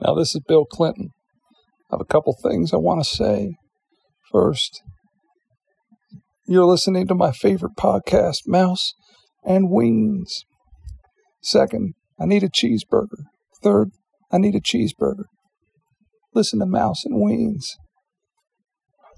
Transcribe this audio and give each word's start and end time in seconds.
Now, 0.00 0.14
this 0.14 0.34
is 0.34 0.40
Bill 0.46 0.64
Clinton. 0.64 1.10
I 1.90 1.94
have 1.94 2.00
a 2.00 2.04
couple 2.04 2.34
things 2.42 2.72
I 2.72 2.78
want 2.78 3.02
to 3.02 3.08
say. 3.08 3.54
First, 4.32 4.82
you're 6.46 6.64
listening 6.64 7.06
to 7.08 7.14
my 7.14 7.32
favorite 7.32 7.76
podcast, 7.76 8.38
Mouse 8.46 8.94
and 9.44 9.68
Weens. 9.68 10.30
Second, 11.42 11.94
I 12.18 12.26
need 12.26 12.42
a 12.42 12.48
cheeseburger. 12.48 13.24
Third, 13.62 13.90
I 14.30 14.38
need 14.38 14.54
a 14.54 14.60
cheeseburger. 14.60 15.24
Listen 16.34 16.60
to 16.60 16.66
Mouse 16.66 17.04
and 17.04 17.14
Weens. 17.14 17.76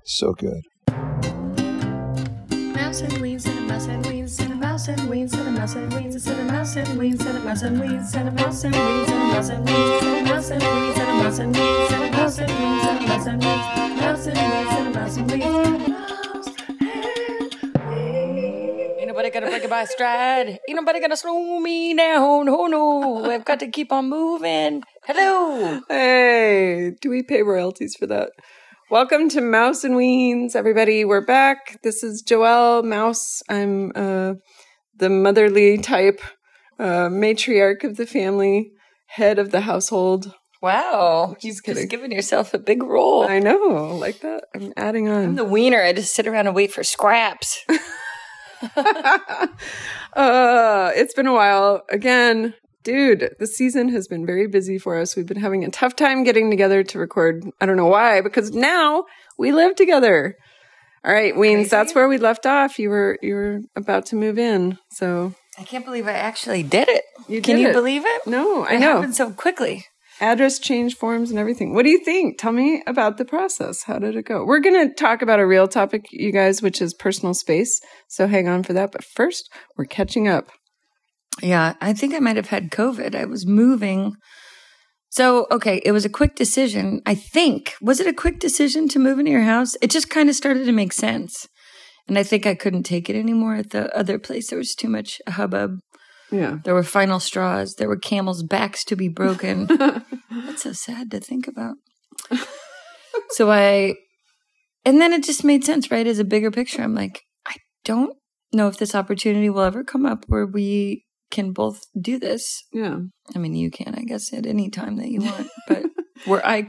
So 0.05 0.33
good. 0.33 0.63
Mouse 2.75 3.03
and 3.03 3.19
wings 3.21 3.47
and 3.47 3.69
mouse 3.69 3.87
and 3.87 4.05
wings 4.07 4.41
and 4.41 4.52
mouse 4.73 4.89
and 4.89 5.11
wings 5.11 5.35
and 5.35 5.49
a 5.49 5.51
mouse 5.51 5.75
and 5.75 5.93
wings 5.93 6.27
and 6.27 6.41
a 6.41 6.45
mouse 6.51 6.77
and 6.77 6.99
wings 6.99 7.27
and 7.27 7.37
a 7.37 7.43
mouse 7.43 7.63
and 7.63 7.79
wings 7.79 8.15
and 8.17 8.27
a 8.27 8.33
mouse 8.33 8.65
and 8.65 8.75
wings 8.75 9.11
and 9.11 9.21
a 9.21 9.35
mouse 9.35 9.51
and 9.51 9.67
wings 9.67 10.01
and 10.01 10.09
a 10.09 10.33
mouse 10.33 10.49
and 10.49 10.65
wings 10.65 11.03
and 11.03 11.13
a 11.13 11.21
mouse 11.21 11.39
and 11.39 11.53
wings 11.53 11.93
and 11.93 12.03
a 12.03 12.17
mouse 12.17 12.39
and 12.39 12.49
wings 12.49 12.87
and 12.87 12.97
a 12.97 13.07
mouse 13.07 13.27
and 13.27 13.45
wings 13.45 13.67
mouse 14.01 14.27
and 14.27 14.37
wings 14.39 14.73
and 14.73 14.89
a 14.89 14.99
mouse 14.99 15.17
and 15.19 15.31
wings 15.31 15.49
Ain't 18.99 19.09
nobody 19.09 19.29
gonna 19.29 19.51
break 19.51 19.65
it 19.65 19.69
by 19.69 19.85
stride. 19.85 20.49
Ain't 20.67 20.77
nobody 20.77 21.01
gonna 21.01 21.19
slow 21.19 21.61
me 21.61 21.95
down. 21.95 22.49
Oh 22.49 22.67
no, 22.67 23.31
I've 23.31 23.45
got 23.45 23.61
to 23.61 23.69
keep 23.69 23.93
on 23.93 24.09
moving. 24.09 24.85
Hello. 25.05 25.83
Hey, 25.91 26.93
do 26.99 27.11
we 27.11 27.23
pay 27.23 27.43
royalties 27.43 27.95
for 27.95 28.07
that? 28.07 28.31
Welcome 28.93 29.31
to 29.31 29.41
Mouse 29.41 29.85
and 29.85 29.95
Weens, 29.95 30.55
everybody. 30.55 31.03
We're 31.07 31.25
back. 31.25 31.81
This 31.83 32.03
is 32.03 32.23
Joelle 32.23 32.85
Mouse. 32.85 33.43
I'm 33.49 33.91
uh, 33.95 34.35
the 35.03 35.11
motherly 35.11 35.79
type, 35.79 36.21
uh, 36.79 37.09
matriarch 37.09 37.83
of 37.83 37.97
the 37.97 38.07
family, 38.07 38.71
head 39.07 39.37
of 39.41 39.51
the 39.51 39.63
household. 39.63 40.33
Wow, 40.63 41.33
Just 41.35 41.45
you've 41.45 41.63
kidding. 41.65 41.83
just 41.83 41.91
given 41.91 42.13
yourself 42.13 42.55
a 42.55 42.59
big 42.59 42.85
role. 42.85 43.25
I 43.29 43.41
know, 43.41 43.97
like 44.01 44.21
that. 44.21 44.45
I'm 44.55 44.73
adding 44.77 45.09
on. 45.09 45.25
I'm 45.25 45.35
the 45.35 45.45
wiener. 45.45 45.83
I 45.83 45.93
just 45.93 46.15
sit 46.15 46.29
around 46.29 46.47
and 46.47 46.55
wait 46.55 46.73
for 46.73 46.85
scraps. 46.85 47.65
uh, 48.77 49.49
it's 50.95 51.15
been 51.15 51.27
a 51.27 51.33
while. 51.33 51.83
Again, 51.91 52.55
dude, 52.85 53.35
the 53.41 53.49
season 53.49 53.89
has 53.89 54.07
been 54.07 54.25
very 54.25 54.47
busy 54.47 54.79
for 54.79 54.97
us. 54.97 55.17
We've 55.17 55.27
been 55.27 55.41
having 55.41 55.65
a 55.65 55.71
tough 55.71 55.97
time 55.97 56.23
getting 56.23 56.49
together 56.49 56.85
to 56.85 56.99
record. 57.01 57.45
I 57.61 57.67
don't 57.67 57.77
know 57.77 57.87
why, 57.87 58.21
because 58.21 58.53
now 58.53 59.07
we 59.37 59.51
live 59.51 59.75
together. 59.75 60.37
All 61.05 61.13
right, 61.13 61.35
Weens, 61.35 61.69
that's 61.69 61.95
where 61.95 62.09
we 62.09 62.19
left 62.19 62.47
off. 62.47 62.79
You 62.79 62.91
were 62.91 63.19
you 63.23 63.35
were 63.35 63.61
about 63.77 64.07
to 64.07 64.17
move 64.17 64.39
in, 64.39 64.79
so 64.93 65.35
I 65.59 65.65
can't 65.65 65.85
believe 65.85 66.07
I 66.07 66.13
actually 66.13 66.63
did 66.63 66.89
it. 66.89 67.03
You 67.29 67.43
Can 67.43 67.57
did 67.57 67.63
you 67.63 67.69
it. 67.71 67.73
believe 67.73 68.03
it? 68.07 68.27
no, 68.27 68.65
I 68.65 68.75
It 68.75 68.81
know 68.81 68.95
happened 68.97 69.17
so 69.17 69.31
quickly. 69.33 69.85
address 70.21 70.61
change 70.61 70.95
forms 70.97 71.31
and 71.31 71.39
everything. 71.41 71.75
What 71.75 71.83
do 71.85 71.91
you 71.91 71.99
think? 72.05 72.39
Tell 72.39 72.53
me 72.53 72.83
about 72.87 73.17
the 73.19 73.25
process. 73.25 73.83
How 73.85 73.99
did 73.99 74.15
it 74.15 74.27
go? 74.27 74.45
We're 74.45 74.61
going 74.61 74.89
to 74.89 74.95
talk 74.95 75.23
about 75.23 75.41
a 75.41 75.47
real 75.47 75.67
topic, 75.67 76.05
you 76.13 76.31
guys, 76.33 76.63
which 76.63 76.81
is 76.81 76.95
personal 76.95 77.35
space. 77.35 77.81
So 78.09 78.29
hang 78.29 78.47
on 78.49 78.63
for 78.63 78.73
that. 78.75 78.93
But 78.93 79.03
first, 79.05 79.51
we're 79.77 79.85
catching 79.87 80.29
up. 80.29 80.51
Yeah, 81.43 81.75
I 81.81 81.93
think 81.95 82.15
I 82.15 82.21
might 82.21 82.37
have 82.37 82.49
had 82.49 82.71
COVID. 82.71 83.15
I 83.17 83.25
was 83.25 83.45
moving. 83.47 84.15
So, 85.13 85.47
okay, 85.51 85.83
it 85.85 85.93
was 85.93 86.07
a 86.07 86.09
quick 86.09 86.37
decision. 86.37 87.03
I 87.05 87.15
think. 87.15 87.75
Was 87.83 88.01
it 88.01 88.07
a 88.07 88.15
quick 88.15 88.41
decision 88.41 88.89
to 88.89 88.99
move 88.99 89.19
into 89.19 89.31
your 89.31 89.43
house? 89.43 89.77
It 89.83 89.91
just 89.91 90.09
kind 90.09 90.31
of 90.31 90.35
started 90.35 90.65
to 90.65 90.73
make 90.73 90.95
sense. 90.95 91.47
And 92.09 92.19
I 92.19 92.23
think 92.23 92.47
I 92.47 92.55
couldn't 92.55 92.85
take 92.85 93.11
it 93.11 93.17
anymore 93.17 93.57
at 93.57 93.71
the 93.71 93.95
other 93.95 94.19
place. 94.19 94.49
There 94.49 94.59
was 94.59 94.75
too 94.75 94.89
much 94.89 95.21
hubbub. 95.29 95.81
Yeah. 96.31 96.61
There 96.65 96.73
were 96.73 96.83
final 96.83 97.21
straws. 97.21 97.75
There 97.75 97.89
were 97.89 97.99
camels' 97.99 98.43
backs 98.43 98.85
to 98.85 98.97
be 98.97 99.09
broken. 99.09 99.67
That's 100.31 100.63
so 100.63 100.73
sad 100.73 101.11
to 101.11 101.21
think 101.21 101.47
about. 101.47 101.75
so 103.33 103.51
I, 103.51 103.97
and 104.87 104.99
then 104.99 105.13
it 105.13 105.25
just 105.25 105.45
made 105.45 105.63
sense, 105.63 105.91
right? 105.91 106.07
As 106.07 106.21
a 106.21 106.25
bigger 106.25 106.51
picture, 106.51 106.81
I'm 106.81 106.95
like, 106.95 107.21
I 107.47 107.57
don't 107.85 108.17
know 108.51 108.67
if 108.67 108.79
this 108.79 108.95
opportunity 108.95 109.51
will 109.51 109.61
ever 109.61 109.85
come 109.85 110.07
up 110.07 110.25
where 110.27 110.47
we 110.47 111.05
can 111.33 111.53
both 111.53 111.81
do 112.01 112.21
this. 112.21 112.63
Yeah. 112.73 112.99
I 113.35 113.39
mean, 113.39 113.55
you 113.55 113.71
can, 113.71 113.97
I 113.97 114.05
guess, 114.05 114.33
at 114.33 114.47
any 114.47 114.71
time 114.71 114.97
that 114.97 115.09
you 115.09 115.23
want, 115.23 115.49
but 115.67 115.85
where 116.27 116.47
I, 116.47 116.69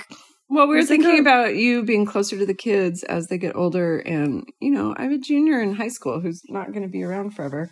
Well, 0.49 0.67
we 0.67 0.75
were 0.75 0.85
thinking 0.85 1.19
about 1.19 1.55
you 1.55 1.83
being 1.83 2.05
closer 2.05 2.37
to 2.37 2.45
the 2.45 2.55
kids 2.55 3.03
as 3.03 3.27
they 3.27 3.37
get 3.37 3.55
older. 3.55 3.99
And, 3.99 4.43
you 4.59 4.71
know, 4.71 4.95
I 4.97 5.03
have 5.03 5.11
a 5.11 5.19
junior 5.19 5.61
in 5.61 5.75
high 5.75 5.89
school 5.89 6.21
who's 6.21 6.41
not 6.47 6.71
going 6.71 6.83
to 6.83 6.89
be 6.89 7.03
around 7.03 7.31
forever. 7.31 7.69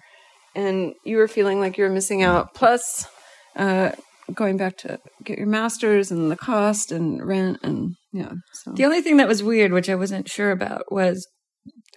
And 0.54 0.94
you 1.06 1.18
were 1.18 1.28
feeling 1.28 1.60
like 1.60 1.78
you 1.78 1.86
were 1.86 1.90
missing 1.90 2.22
out. 2.22 2.54
Plus, 2.54 3.08
uh, 3.56 3.92
going 4.34 4.58
back 4.58 4.78
to 4.78 5.00
get 5.24 5.38
your 5.38 5.48
master's 5.48 6.12
and 6.12 6.30
the 6.30 6.38
cost 6.38 6.92
and 6.92 7.26
rent 7.26 7.60
and, 7.64 7.96
yeah. 8.12 8.34
So, 8.54 8.74
the 8.74 8.86
only 8.86 9.02
thing 9.02 9.18
that 9.18 9.28
was 9.28 9.42
weird, 9.42 9.72
which 9.72 9.90
I 9.90 9.96
wasn't 9.96 10.30
sure 10.30 10.52
about, 10.52 10.92
was 10.92 11.26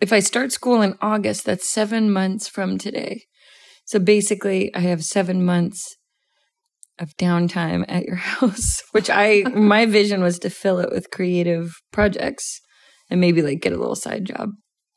if 0.01 0.13
I 0.13 0.21
start 0.21 0.53
school 0.53 0.83
in 0.83 0.97
August, 1.01 1.45
that's 1.45 1.69
seven 1.69 2.13
months 2.13 2.47
from 2.47 2.79
today. 2.79 3.23
So 3.87 3.99
basically, 3.99 4.75
I 4.75 4.81
have 4.81 5.05
seven 5.05 5.45
months 5.45 5.97
of 6.99 7.17
downtime 7.17 7.85
at 7.89 8.05
your 8.05 8.17
house, 8.33 8.83
which 8.93 9.11
I, 9.11 9.43
my 9.55 9.87
vision 9.87 10.23
was 10.23 10.39
to 10.41 10.51
fill 10.51 10.79
it 10.79 10.91
with 10.91 11.11
creative 11.11 11.73
projects 11.93 12.61
and 13.11 13.21
maybe 13.21 13.43
like 13.43 13.61
get 13.61 13.73
a 13.73 13.79
little 13.79 13.97
side 13.97 14.25
job. 14.25 14.51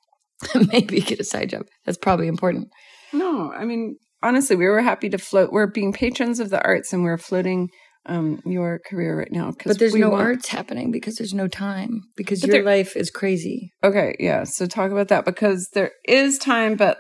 maybe 0.71 1.01
get 1.01 1.19
a 1.19 1.23
side 1.23 1.49
job. 1.49 1.63
That's 1.85 1.97
probably 1.97 2.27
important. 2.27 2.67
no, 3.11 3.51
I 3.51 3.65
mean, 3.65 3.97
honestly, 4.21 4.55
we 4.55 4.65
were 4.67 4.81
happy 4.81 5.09
to 5.09 5.17
float. 5.17 5.51
We're 5.51 5.67
being 5.71 5.93
patrons 5.93 6.39
of 6.39 6.49
the 6.51 6.63
arts 6.63 6.93
and 6.93 7.03
we're 7.03 7.17
floating 7.17 7.69
um, 8.05 8.39
your 8.45 8.79
career 8.87 9.17
right 9.17 9.31
now. 9.31 9.53
But 9.65 9.79
there's 9.79 9.95
no 9.95 10.09
want- 10.11 10.23
arts 10.23 10.47
happening 10.49 10.91
because 10.91 11.15
there's 11.15 11.33
no 11.33 11.47
time 11.47 12.01
because 12.15 12.41
But 12.41 12.47
your 12.49 12.63
there- 12.63 12.77
life 12.77 12.95
is 12.95 13.09
crazy. 13.09 13.71
Okay, 13.83 14.15
yeah. 14.19 14.43
So 14.43 14.65
talk 14.67 14.91
about 14.91 15.07
that 15.09 15.25
because 15.25 15.69
there 15.73 15.91
is 16.07 16.37
time, 16.37 16.75
but 16.75 16.99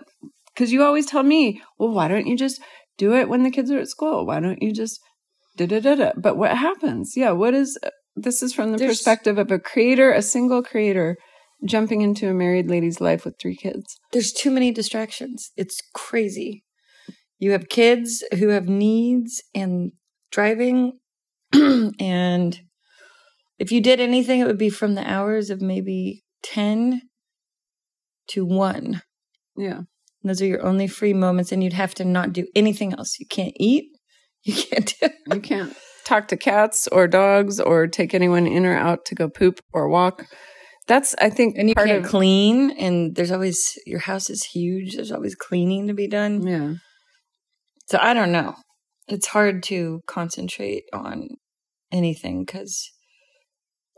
because 0.57 0.71
you 0.71 0.83
always 0.83 1.05
tell 1.05 1.21
me, 1.21 1.61
well, 1.77 1.91
why 1.91 2.07
don't 2.07 2.25
you 2.25 2.35
just 2.35 2.59
do 2.97 3.13
it 3.13 3.29
when 3.29 3.43
the 3.43 3.51
kids 3.51 3.69
are 3.69 3.77
at 3.77 3.87
school? 3.89 4.25
Why 4.25 4.39
don't 4.39 4.59
you 4.61 4.73
just 4.73 4.99
da 5.55 5.67
da 5.67 5.79
da 5.79 5.93
da? 5.93 6.11
But 6.17 6.35
what 6.35 6.57
happens? 6.57 7.13
Yeah, 7.15 7.31
what 7.31 7.53
is 7.53 7.77
uh, 7.83 7.91
this? 8.15 8.41
Is 8.41 8.53
from 8.55 8.71
the 8.71 8.77
There's- 8.77 8.97
perspective 8.97 9.37
of 9.37 9.51
a 9.51 9.59
creator, 9.59 10.11
a 10.11 10.23
single 10.23 10.63
creator, 10.63 11.15
jumping 11.63 12.01
into 12.01 12.27
a 12.27 12.33
married 12.33 12.69
lady's 12.71 12.99
life 12.99 13.23
with 13.23 13.35
three 13.39 13.55
kids. 13.55 13.95
There's 14.13 14.31
too 14.33 14.49
many 14.49 14.71
distractions. 14.71 15.51
It's 15.55 15.79
crazy. 15.93 16.63
You 17.37 17.51
have 17.51 17.69
kids 17.69 18.23
who 18.39 18.47
have 18.49 18.67
needs 18.67 19.43
and 19.53 19.91
driving 20.31 20.93
and 21.53 22.59
if 23.59 23.71
you 23.71 23.79
did 23.79 23.99
anything 23.99 24.39
it 24.39 24.47
would 24.47 24.57
be 24.57 24.69
from 24.71 24.95
the 24.95 25.09
hours 25.09 25.49
of 25.51 25.61
maybe 25.61 26.23
10 26.43 27.01
to 28.29 28.43
1. 28.45 29.01
Yeah, 29.55 29.81
Those 30.23 30.41
are 30.41 30.45
your 30.45 30.65
only 30.65 30.87
free 30.87 31.13
moments 31.13 31.51
and 31.51 31.63
you'd 31.63 31.73
have 31.73 31.93
to 31.95 32.05
not 32.05 32.33
do 32.33 32.47
anything 32.55 32.93
else. 32.93 33.19
You 33.19 33.25
can't 33.27 33.53
eat. 33.59 33.85
You 34.43 34.53
can't 34.53 34.93
do 34.99 35.09
you 35.33 35.41
can't 35.41 35.75
talk 36.05 36.27
to 36.29 36.37
cats 36.37 36.87
or 36.87 37.07
dogs 37.07 37.59
or 37.59 37.87
take 37.87 38.13
anyone 38.13 38.47
in 38.47 38.65
or 38.65 38.75
out 38.75 39.05
to 39.05 39.15
go 39.15 39.29
poop 39.29 39.59
or 39.73 39.89
walk. 39.89 40.25
That's 40.87 41.15
I 41.19 41.29
think 41.29 41.57
and 41.57 41.67
you 41.69 41.75
can't 41.75 42.05
of 42.05 42.09
clean 42.09 42.71
and 42.71 43.15
there's 43.15 43.31
always 43.31 43.77
your 43.85 43.99
house 43.99 44.29
is 44.29 44.43
huge. 44.43 44.95
There's 44.95 45.11
always 45.11 45.35
cleaning 45.35 45.87
to 45.87 45.93
be 45.93 46.07
done. 46.07 46.45
yeah. 46.45 46.73
So 47.87 47.97
I 48.01 48.13
don't 48.13 48.31
know. 48.31 48.55
It's 49.07 49.27
hard 49.27 49.63
to 49.63 50.01
concentrate 50.07 50.83
on 50.91 51.29
anything 51.91 52.43
because 52.43 52.91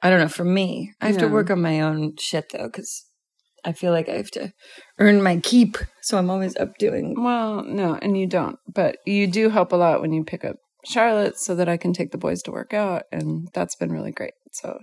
I 0.03 0.09
don't 0.09 0.19
know. 0.19 0.28
For 0.28 0.46
me, 0.46 0.94
I 1.01 1.07
have 1.07 1.18
to 1.18 1.28
work 1.28 1.50
on 1.50 1.62
my 1.62 1.81
own 1.81 2.13
shit 2.19 2.51
though 2.51 2.68
because 2.68 3.06
I 3.66 3.74
feel 3.74 3.92
like 3.92 4.09
I 4.09 4.14
have 4.18 4.31
to 4.31 4.52
earn 5.00 5.22
my 5.22 5.38
keep. 5.38 5.78
So 6.02 6.18
I'm 6.18 6.30
always 6.30 6.56
up 6.58 6.78
doing. 6.78 7.16
Well, 7.22 7.64
no, 7.64 7.96
and 8.02 8.18
you 8.18 8.28
don't, 8.28 8.58
but 8.74 8.97
you 9.06 9.28
do 9.28 9.50
help 9.50 9.72
a 9.72 9.75
lot 9.75 10.01
when 10.01 10.13
you 10.13 10.24
pick 10.24 10.44
up 10.45 10.56
Charlotte 10.86 11.38
so 11.38 11.56
that 11.56 11.69
I 11.69 11.78
can 11.78 11.94
take 11.94 12.12
the 12.12 12.18
boys 12.18 12.42
to 12.44 12.51
work 12.51 12.74
out, 12.74 13.04
and 13.12 13.48
that's 13.54 13.75
been 13.75 13.92
really 13.92 14.12
great. 14.12 14.33
So 14.54 14.80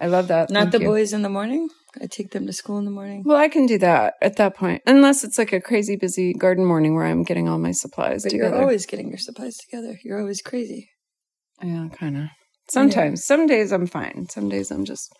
I 0.00 0.06
love 0.06 0.28
that. 0.28 0.50
Not 0.50 0.60
Thank 0.64 0.72
the 0.72 0.80
you. 0.80 0.86
boys 0.88 1.12
in 1.12 1.22
the 1.22 1.28
morning. 1.28 1.68
I 2.00 2.06
take 2.06 2.30
them 2.32 2.46
to 2.46 2.52
school 2.52 2.78
in 2.78 2.84
the 2.84 2.90
morning. 2.90 3.22
Well, 3.24 3.38
I 3.38 3.48
can 3.48 3.64
do 3.66 3.78
that 3.78 4.14
at 4.22 4.36
that 4.36 4.54
point, 4.54 4.82
unless 4.86 5.24
it's 5.24 5.38
like 5.38 5.52
a 5.52 5.60
crazy 5.60 5.96
busy 5.96 6.34
garden 6.34 6.64
morning 6.64 6.94
where 6.94 7.06
I'm 7.06 7.22
getting 7.24 7.48
all 7.48 7.58
my 7.58 7.72
supplies 7.72 8.22
But 8.24 8.30
together. 8.32 8.50
you're 8.50 8.60
always 8.62 8.84
getting 8.86 9.08
your 9.08 9.18
supplies 9.18 9.56
together. 9.56 9.98
You're 10.04 10.20
always 10.20 10.42
crazy. 10.42 10.90
yeah, 11.62 11.88
kind 11.92 12.16
of. 12.16 12.24
Sometimes, 12.70 13.24
some 13.24 13.46
days 13.46 13.72
I'm 13.72 13.86
fine. 13.86 14.26
Some 14.28 14.50
days 14.50 14.70
I'm 14.70 14.84
just 14.84 15.10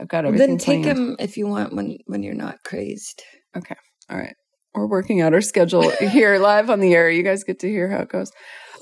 I've 0.00 0.08
got 0.08 0.24
everything. 0.24 0.48
then 0.50 0.58
take 0.58 0.82
planned. 0.82 0.98
them 0.98 1.16
if 1.18 1.36
you 1.36 1.46
want 1.46 1.74
when 1.74 1.98
when 2.06 2.22
you're 2.22 2.34
not 2.34 2.62
crazed. 2.64 3.22
Okay. 3.56 3.76
All 4.10 4.16
right. 4.16 4.34
We're 4.74 4.86
working 4.86 5.20
out 5.20 5.34
our 5.34 5.40
schedule 5.40 5.90
here 5.98 6.38
live 6.38 6.70
on 6.70 6.80
the 6.80 6.94
air. 6.94 7.10
You 7.10 7.22
guys 7.22 7.44
get 7.44 7.58
to 7.60 7.68
hear 7.68 7.90
how 7.90 8.00
it 8.00 8.08
goes. 8.08 8.30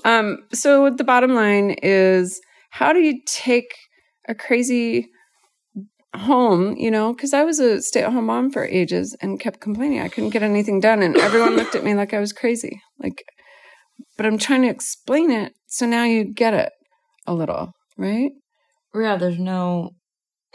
Um, 0.04 0.38
so 0.52 0.90
the 0.90 1.04
bottom 1.04 1.34
line 1.34 1.76
is 1.82 2.40
how 2.70 2.92
do 2.92 3.00
you 3.00 3.20
take 3.26 3.74
a 4.28 4.34
crazy 4.34 5.06
home, 6.14 6.76
you 6.76 6.90
know, 6.90 7.12
because 7.12 7.32
I 7.32 7.44
was 7.44 7.58
a 7.58 7.80
stay 7.82 8.02
at 8.02 8.12
home 8.12 8.26
mom 8.26 8.50
for 8.50 8.64
ages 8.64 9.16
and 9.20 9.40
kept 9.40 9.60
complaining 9.60 10.00
I 10.00 10.08
couldn't 10.08 10.30
get 10.30 10.42
anything 10.42 10.80
done. 10.80 11.02
And 11.02 11.16
everyone 11.16 11.56
looked 11.56 11.74
at 11.74 11.84
me 11.84 11.94
like 11.94 12.14
I 12.14 12.20
was 12.20 12.32
crazy. 12.32 12.80
Like, 12.98 13.24
but 14.16 14.26
I'm 14.26 14.38
trying 14.38 14.62
to 14.62 14.68
explain 14.68 15.30
it. 15.30 15.52
So 15.66 15.86
now 15.86 16.04
you 16.04 16.32
get 16.32 16.54
it 16.54 16.72
a 17.26 17.34
little, 17.34 17.72
right? 17.96 18.30
Yeah, 18.94 19.16
there's 19.16 19.38
no. 19.38 19.90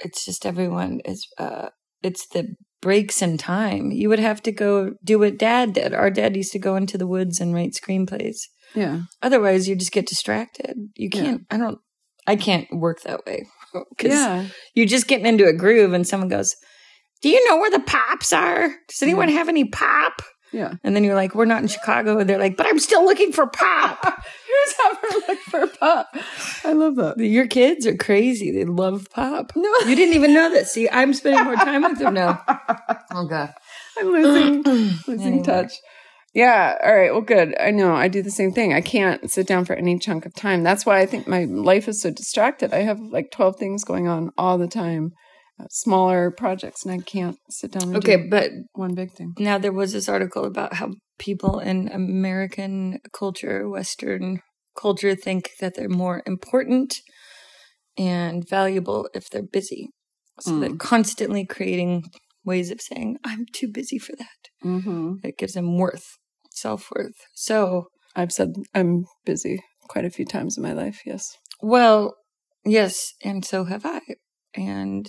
It's 0.03 0.25
just 0.25 0.45
everyone 0.45 1.01
is. 1.05 1.27
uh 1.37 1.69
It's 2.03 2.27
the 2.27 2.55
breaks 2.81 3.21
in 3.21 3.37
time. 3.37 3.91
You 3.91 4.09
would 4.09 4.19
have 4.19 4.41
to 4.43 4.51
go 4.51 4.93
do 5.03 5.19
what 5.19 5.37
Dad 5.37 5.73
did. 5.73 5.93
Our 5.93 6.09
dad 6.09 6.35
used 6.35 6.51
to 6.53 6.59
go 6.59 6.75
into 6.75 6.97
the 6.97 7.05
woods 7.07 7.39
and 7.39 7.53
write 7.53 7.73
screenplays. 7.73 8.37
Yeah. 8.73 9.01
Otherwise, 9.21 9.67
you 9.67 9.75
just 9.75 9.91
get 9.91 10.07
distracted. 10.07 10.75
You 10.95 11.09
can't. 11.09 11.41
I 11.51 11.57
don't. 11.57 11.77
I 12.25 12.35
can't 12.35 12.67
work 12.71 13.01
that 13.01 13.25
way 13.25 13.45
because 13.89 14.13
Yeah. 14.13 14.45
you're 14.73 14.85
just 14.87 15.07
getting 15.07 15.25
into 15.27 15.45
a 15.47 15.53
groove, 15.53 15.93
and 15.93 16.07
someone 16.07 16.29
goes, 16.29 16.55
"Do 17.21 17.29
you 17.29 17.47
know 17.49 17.57
where 17.57 17.71
the 17.71 17.79
pops 17.85 18.31
are? 18.33 18.69
Does 18.89 19.01
anyone 19.03 19.29
have 19.29 19.49
any 19.49 19.65
pop?" 19.65 20.21
Yeah. 20.51 20.73
And 20.83 20.95
then 20.95 21.03
you're 21.03 21.15
like, 21.15 21.33
"We're 21.33 21.45
not 21.45 21.61
in 21.61 21.67
Chicago," 21.67 22.17
and 22.19 22.29
they're 22.29 22.37
like, 22.37 22.57
"But 22.57 22.67
I'm 22.67 22.79
still 22.79 23.05
looking 23.05 23.31
for 23.31 23.47
pop." 23.47 24.03
Here's 24.03 24.77
how 24.77 24.97
we 25.01 25.23
look 25.27 25.39
for 25.39 25.67
pop. 25.67 26.07
I 26.65 26.73
love 26.73 26.95
that. 26.97 27.17
Your 27.17 27.47
kids 27.47 27.87
are 27.87 27.95
crazy. 27.95 28.51
They 28.51 28.65
love 28.65 29.07
pop. 29.11 29.53
No. 29.55 29.73
You 29.87 29.95
didn't 29.95 30.15
even 30.15 30.33
know 30.33 30.53
that. 30.53 30.67
See, 30.67 30.89
I'm 30.89 31.13
spending 31.13 31.43
more 31.45 31.55
time 31.55 31.83
with 31.83 31.99
them 31.99 32.13
now. 32.13 32.43
Oh 33.13 33.25
god. 33.27 33.53
I'm 33.99 34.07
losing 34.07 34.61
losing 35.07 35.21
Anyway. 35.21 35.43
touch. 35.43 35.73
Yeah. 36.33 36.77
All 36.81 36.95
right. 36.95 37.11
Well, 37.11 37.21
good. 37.21 37.55
I 37.59 37.71
know. 37.71 37.93
I 37.93 38.07
do 38.07 38.21
the 38.21 38.31
same 38.31 38.53
thing. 38.53 38.73
I 38.73 38.79
can't 38.79 39.29
sit 39.29 39.45
down 39.47 39.65
for 39.65 39.73
any 39.73 39.99
chunk 39.99 40.25
of 40.25 40.33
time. 40.33 40.63
That's 40.63 40.85
why 40.85 40.99
I 40.99 41.05
think 41.05 41.27
my 41.27 41.43
life 41.43 41.89
is 41.89 42.01
so 42.01 42.09
distracted. 42.09 42.73
I 42.73 42.83
have 42.83 42.99
like 43.01 43.31
12 43.31 43.57
things 43.57 43.83
going 43.83 44.07
on 44.07 44.31
all 44.37 44.57
the 44.57 44.67
time, 44.67 45.11
smaller 45.69 46.31
projects, 46.31 46.85
and 46.85 46.93
I 46.93 47.03
can't 47.03 47.37
sit 47.49 47.71
down 47.71 47.95
Okay, 47.95 48.17
but 48.29 48.51
one 48.73 48.95
big 48.95 49.11
thing. 49.11 49.33
now 49.37 49.57
there 49.57 49.73
was 49.73 49.93
this 49.93 50.09
article 50.09 50.45
about 50.45 50.73
how 50.73 50.91
people 51.19 51.59
in 51.59 51.87
American 51.89 52.99
culture, 53.13 53.69
Western 53.69 54.39
culture, 54.79 55.15
think 55.15 55.51
that 55.59 55.75
they're 55.75 55.89
more 55.89 56.21
important 56.25 56.95
and 57.97 58.47
valuable 58.47 59.09
if 59.13 59.29
they're 59.29 59.43
busy. 59.43 59.89
So 60.39 60.59
they're 60.59 60.75
constantly 60.75 61.45
creating 61.45 62.05
ways 62.43 62.71
of 62.71 62.81
saying, 62.81 63.17
I'm 63.23 63.45
too 63.53 63.67
busy 63.71 63.99
for 63.99 64.13
that. 64.17 64.65
Mm-hmm. 64.65 65.15
It 65.23 65.37
gives 65.37 65.53
them 65.53 65.77
worth, 65.77 66.17
self 66.51 66.89
worth. 66.95 67.13
So, 67.35 67.85
I've 68.15 68.31
said 68.31 68.49
I'm 68.73 69.05
busy 69.23 69.61
quite 69.87 70.05
a 70.05 70.09
few 70.09 70.25
times 70.25 70.57
in 70.57 70.63
my 70.63 70.73
life. 70.73 71.01
Yes. 71.05 71.37
well, 71.61 72.15
yes, 72.65 73.13
and 73.23 73.45
so 73.45 73.65
have 73.65 73.85
I. 73.85 74.01
And 74.55 75.05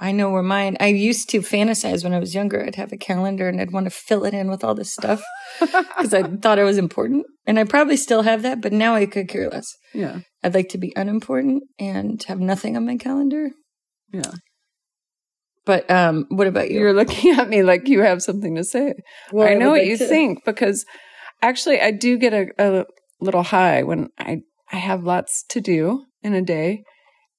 I 0.00 0.12
know 0.12 0.30
where 0.30 0.42
mine, 0.42 0.76
I 0.78 0.86
used 0.86 1.28
to 1.30 1.40
fantasize 1.40 2.04
when 2.04 2.14
I 2.14 2.20
was 2.20 2.34
younger. 2.34 2.64
I'd 2.64 2.76
have 2.76 2.92
a 2.92 2.96
calendar 2.96 3.48
and 3.48 3.60
I'd 3.60 3.72
want 3.72 3.86
to 3.86 3.90
fill 3.90 4.24
it 4.24 4.32
in 4.32 4.48
with 4.48 4.62
all 4.62 4.74
this 4.74 4.92
stuff 4.92 5.22
because 5.60 6.14
I 6.14 6.22
thought 6.22 6.60
it 6.60 6.64
was 6.64 6.78
important. 6.78 7.26
And 7.46 7.58
I 7.58 7.64
probably 7.64 7.96
still 7.96 8.22
have 8.22 8.42
that, 8.42 8.60
but 8.60 8.72
now 8.72 8.94
I 8.94 9.06
could 9.06 9.28
care 9.28 9.50
less. 9.50 9.66
Yeah. 9.92 10.20
I'd 10.44 10.54
like 10.54 10.68
to 10.70 10.78
be 10.78 10.92
unimportant 10.94 11.64
and 11.80 12.22
have 12.24 12.38
nothing 12.38 12.76
on 12.76 12.86
my 12.86 12.96
calendar. 12.96 13.50
Yeah. 14.12 14.30
But 15.64 15.90
um, 15.90 16.26
what 16.28 16.46
about 16.46 16.70
you? 16.70 16.78
You're 16.80 16.92
looking 16.94 17.32
at 17.38 17.48
me 17.48 17.62
like 17.62 17.88
you 17.88 18.00
have 18.02 18.22
something 18.22 18.54
to 18.54 18.64
say. 18.64 18.94
Well, 19.32 19.48
I 19.48 19.54
know 19.54 19.66
would 19.66 19.70
what 19.72 19.78
like 19.80 19.88
you 19.88 19.98
to- 19.98 20.06
think 20.06 20.44
because 20.44 20.84
actually 21.42 21.80
I 21.80 21.90
do 21.90 22.16
get 22.18 22.32
a, 22.32 22.46
a 22.58 22.84
little 23.20 23.42
high 23.42 23.82
when 23.82 24.08
I 24.18 24.38
I 24.70 24.76
have 24.76 25.02
lots 25.02 25.44
to 25.48 25.60
do 25.60 26.04
in 26.22 26.34
a 26.34 26.42
day 26.42 26.84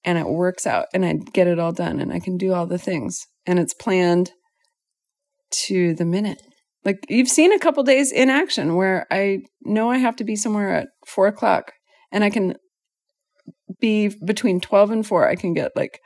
and 0.03 0.17
it 0.17 0.27
works 0.27 0.65
out 0.65 0.87
and 0.93 1.05
I 1.05 1.13
get 1.33 1.47
it 1.47 1.59
all 1.59 1.71
done 1.71 1.99
and 1.99 2.11
I 2.11 2.19
can 2.19 2.37
do 2.37 2.53
all 2.53 2.65
the 2.65 2.77
things 2.77 3.25
and 3.45 3.59
it's 3.59 3.73
planned 3.73 4.31
to 5.65 5.93
the 5.95 6.05
minute. 6.05 6.41
Like 6.85 7.05
you've 7.09 7.27
seen 7.27 7.51
a 7.51 7.59
couple 7.59 7.83
days 7.83 8.11
in 8.11 8.29
action 8.29 8.75
where 8.75 9.05
I 9.11 9.39
know 9.61 9.91
I 9.91 9.97
have 9.97 10.15
to 10.17 10.23
be 10.23 10.35
somewhere 10.35 10.73
at 10.73 10.87
four 11.05 11.27
o'clock 11.27 11.73
and 12.11 12.23
I 12.23 12.29
can 12.29 12.55
be 13.79 14.09
between 14.25 14.59
12 14.59 14.91
and 14.91 15.07
4 15.07 15.29
i 15.29 15.35
can 15.35 15.53
get 15.53 15.71
like 15.75 16.01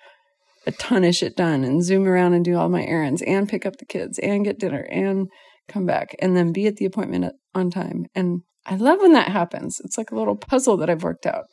a 0.66 0.72
ton 0.74 1.04
of 1.04 1.16
shit 1.16 1.36
done 1.36 1.64
and 1.64 1.84
zoom 1.84 2.08
around 2.08 2.34
and 2.34 2.46
do 2.46 2.56
all 2.56 2.70
my 2.70 2.84
errands 2.84 3.22
and 3.24 3.50
pick 3.50 3.66
up 3.66 3.78
the 3.78 3.86
kids 3.86 4.20
and 4.20 4.46
get 4.46 4.60
dinner 4.60 4.88
and 4.92 5.28
come 5.68 5.86
back 5.86 6.16
and 6.20 6.36
then 6.36 6.52
be 6.52 6.68
at 6.68 6.78
the 6.78 6.86
appointment 6.86 7.26
at, 7.26 7.34
on 7.54 7.70
time. 7.70 8.06
And 8.16 8.42
I 8.66 8.76
love 8.76 9.00
when 9.00 9.14
that 9.14 9.30
happens. 9.30 9.82
It's 9.84 9.98
like 9.98 10.12
a 10.12 10.16
little 10.16 10.36
puzzle 10.36 10.78
that 10.78 10.90
I've 10.90 11.04
worked 11.04 11.26
out. 11.26 11.46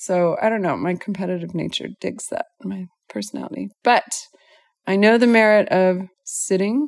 So 0.00 0.36
I 0.40 0.48
don't 0.48 0.62
know. 0.62 0.76
My 0.76 0.94
competitive 0.94 1.54
nature 1.56 1.88
digs 2.00 2.28
that, 2.28 2.46
my 2.62 2.86
personality. 3.08 3.70
But 3.82 4.04
I 4.86 4.94
know 4.94 5.18
the 5.18 5.26
merit 5.26 5.68
of 5.70 6.06
sitting 6.24 6.86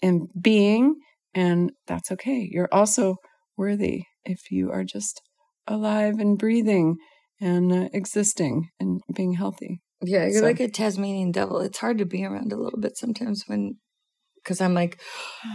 and 0.00 0.28
being, 0.40 0.94
and 1.34 1.72
that's 1.88 2.12
okay. 2.12 2.48
You're 2.48 2.68
also 2.72 3.16
worthy 3.56 4.04
if 4.24 4.52
you 4.52 4.70
are 4.70 4.84
just 4.84 5.20
alive 5.66 6.20
and 6.20 6.38
breathing 6.38 6.98
and 7.40 7.72
uh, 7.72 7.88
existing 7.92 8.68
and 8.78 9.00
being 9.12 9.32
healthy. 9.32 9.80
Yeah, 10.00 10.26
you're 10.26 10.38
So- 10.38 10.46
like 10.46 10.60
a 10.60 10.68
Tasmanian 10.68 11.32
devil. 11.32 11.58
It's 11.58 11.78
hard 11.78 11.98
to 11.98 12.06
be 12.06 12.24
around 12.24 12.52
a 12.52 12.56
little 12.56 12.78
bit 12.78 12.96
sometimes 12.96 13.42
when, 13.48 13.78
because 14.42 14.60
I'm 14.60 14.74
like, 14.74 15.00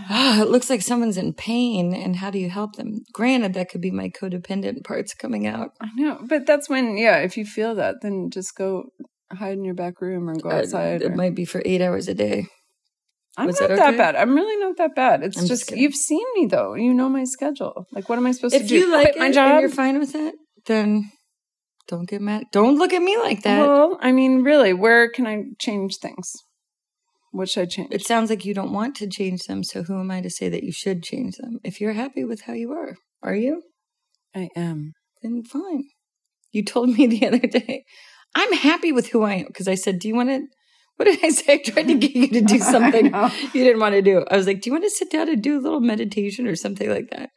ah, 0.10 0.42
it 0.42 0.50
looks 0.50 0.69
like 0.69 0.81
someone's 0.81 1.18
in 1.18 1.34
pain, 1.34 1.94
and 1.94 2.16
how 2.16 2.30
do 2.31 2.39
you 2.39 2.50
help 2.50 2.75
them? 2.75 3.00
Granted, 3.13 3.54
that 3.56 3.69
could 3.69 3.81
be 3.81 3.92
my 3.92 4.10
codependent 4.10 4.84
parts 4.84 5.13
coming 5.13 5.45
out. 5.48 5.69
I 5.81 5.89
know, 5.95 6.19
but 6.28 6.45
that's 6.45 6.69
when, 6.69 6.98
yeah, 6.98 7.18
if 7.18 7.38
you 7.38 7.45
feel 7.45 7.75
that, 7.75 7.95
then 8.01 8.30
just 8.31 8.56
go 8.56 8.86
hide 9.31 9.54
in 9.57 9.66
your 9.66 9.75
back 9.75 10.00
room 10.01 10.30
or 10.30 10.36
go 10.36 10.50
Uh, 10.50 10.56
outside. 10.60 11.01
it 11.01 11.12
or- 11.12 11.16
might 11.16 11.36
be 11.36 11.45
for 11.45 11.62
eight 11.66 11.81
hours 11.81 12.07
a 12.07 12.13
day. 12.13 12.45
I'm 13.39 13.45
was 13.45 13.60
not 13.62 13.69
that 13.69 13.78
that, 13.78 13.98
bad. 13.98 14.16
I'm 14.16 14.34
really 14.34 14.57
not 14.66 14.78
that 14.78 14.95
bad. 14.95 15.22
It's 15.22 15.38
I'm 15.38 15.45
just 15.45 15.68
just, 15.69 15.78
you've 15.80 15.94
seen 15.94 16.25
me 16.36 16.48
though. 16.48 16.74
You 16.74 16.92
know 16.92 17.07
my 17.07 17.24
schedule. 17.24 17.86
Like, 17.92 18.10
what 18.10 18.18
am 18.18 18.25
I 18.25 18.31
supposed 18.31 18.56
to 18.56 18.60
do? 18.60 18.66
If 18.66 18.72
you 18.72 18.92
like 18.92 19.10
Quit 19.10 19.19
my 19.19 19.28
it 19.28 19.34
job? 19.34 19.51
and 19.51 19.60
you're 19.62 19.69
fine 19.69 20.00
with 20.00 20.16
it, 20.16 20.34
then 20.66 21.12
don't 21.88 22.10
get 22.10 22.19
mad. 22.22 22.45
Don't 22.51 22.78
look 22.80 22.94
at 22.94 23.01
me 23.01 23.16
like 23.18 23.44
that. 23.44 23.60
well, 23.60 24.00
I 24.01 24.12
mean, 24.12 24.42
really, 24.42 24.74
where 24.74 25.12
can 25.12 25.28
I 25.28 25.44
change 25.60 25.98
things? 26.01 26.31
What 27.38 27.50
should 27.50 27.62
I 27.62 27.66
change? 27.68 27.89
it 27.92 28.06
sounds 28.06 28.30
like 28.30 28.45
you 28.45 28.54
don't 28.54 28.74
want 28.74 28.95
to 28.95 29.07
change 29.07 29.44
them. 29.44 29.63
So 29.63 29.84
who 29.84 30.00
am 30.00 30.10
I 30.10 30.22
to 30.22 30.30
say 30.30 30.50
that 30.50 30.63
you 30.63 30.72
should 30.72 31.04
change 31.04 31.36
them? 31.38 31.60
If 31.63 31.80
you're 31.80 31.94
happy 31.94 32.24
with 32.24 32.42
how 32.42 32.54
you 32.54 32.72
are, 32.72 32.95
are 33.22 33.36
you? 33.36 33.62
I 34.36 34.50
am. 34.56 34.94
then 35.22 35.44
fine. 35.44 35.86
You 36.51 36.63
told 36.63 36.89
me 36.89 37.06
the 37.07 37.28
other 37.28 37.39
day, 37.39 37.86
I'm 38.36 38.54
happy 38.54 38.92
with 38.92 39.10
who 39.10 39.24
I 39.24 39.36
am 39.36 39.48
because 39.48 39.68
I 39.68 39.75
said, 39.75 40.00
Do 40.00 40.07
you 40.07 40.16
want 40.16 40.30
to? 40.30 40.42
What 40.98 41.06
did 41.06 41.24
I 41.24 41.30
say? 41.30 41.54
I 41.54 41.57
tried 41.60 41.88
to 41.89 41.94
get 41.94 42.16
you 42.16 42.28
to 42.30 42.42
do 42.42 42.57
something 42.74 43.13
you 43.54 43.63
didn't 43.63 43.80
want 43.80 43.94
to 43.94 44.01
do. 44.01 44.25
I 44.31 44.36
was 44.36 44.48
like, 44.48 44.62
Do 44.62 44.69
you 44.72 44.74
want 44.74 44.84
to 44.86 44.89
sit 44.89 45.12
down 45.12 45.30
and 45.30 45.44
do 45.44 45.60
a 45.60 45.62
little 45.62 45.80
meditation 45.80 46.48
or 46.48 46.56
something 46.56 46.89
like 46.89 47.12
that? 47.12 47.30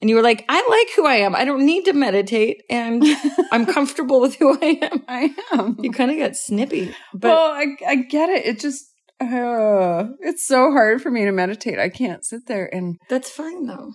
And 0.00 0.08
you 0.08 0.16
were 0.16 0.22
like, 0.22 0.44
I 0.48 0.64
like 0.68 0.96
who 0.96 1.06
I 1.06 1.16
am. 1.16 1.34
I 1.34 1.44
don't 1.44 1.64
need 1.64 1.84
to 1.84 1.92
meditate 1.92 2.62
and 2.68 3.04
I'm 3.52 3.66
comfortable 3.66 4.20
with 4.20 4.34
who 4.36 4.56
I 4.60 4.78
am. 4.82 5.02
I 5.06 5.34
am. 5.52 5.76
You 5.80 5.92
kind 5.92 6.10
of 6.10 6.18
got 6.18 6.36
snippy. 6.36 6.92
But 7.12 7.28
well, 7.28 7.52
I, 7.52 7.66
I 7.86 7.94
get 7.96 8.28
it. 8.28 8.44
It 8.44 8.60
just, 8.60 8.91
uh, 9.22 10.08
it's 10.20 10.46
so 10.46 10.70
hard 10.72 11.02
for 11.02 11.10
me 11.10 11.24
to 11.24 11.32
meditate. 11.32 11.78
I 11.78 11.88
can't 11.88 12.24
sit 12.24 12.46
there 12.46 12.72
and 12.74 12.96
that's 13.08 13.30
fine 13.30 13.66
though. 13.66 13.92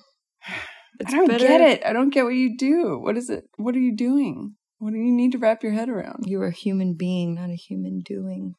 It's 0.99 1.13
I 1.13 1.17
don't 1.17 1.27
better- 1.27 1.47
get 1.47 1.61
it. 1.61 1.85
I 1.85 1.93
don't 1.93 2.09
get 2.09 2.23
what 2.23 2.33
you 2.33 2.57
do. 2.57 2.97
What 2.99 3.17
is 3.17 3.29
it? 3.29 3.43
What 3.57 3.75
are 3.75 3.79
you 3.79 3.95
doing? 3.95 4.55
What 4.79 4.93
do 4.93 4.97
you 4.97 5.11
need 5.11 5.31
to 5.33 5.37
wrap 5.37 5.61
your 5.61 5.73
head 5.73 5.89
around? 5.89 6.23
You're 6.25 6.47
a 6.47 6.51
human 6.51 6.95
being, 6.95 7.35
not 7.35 7.51
a 7.51 7.55
human 7.55 8.01
doing. 8.03 8.55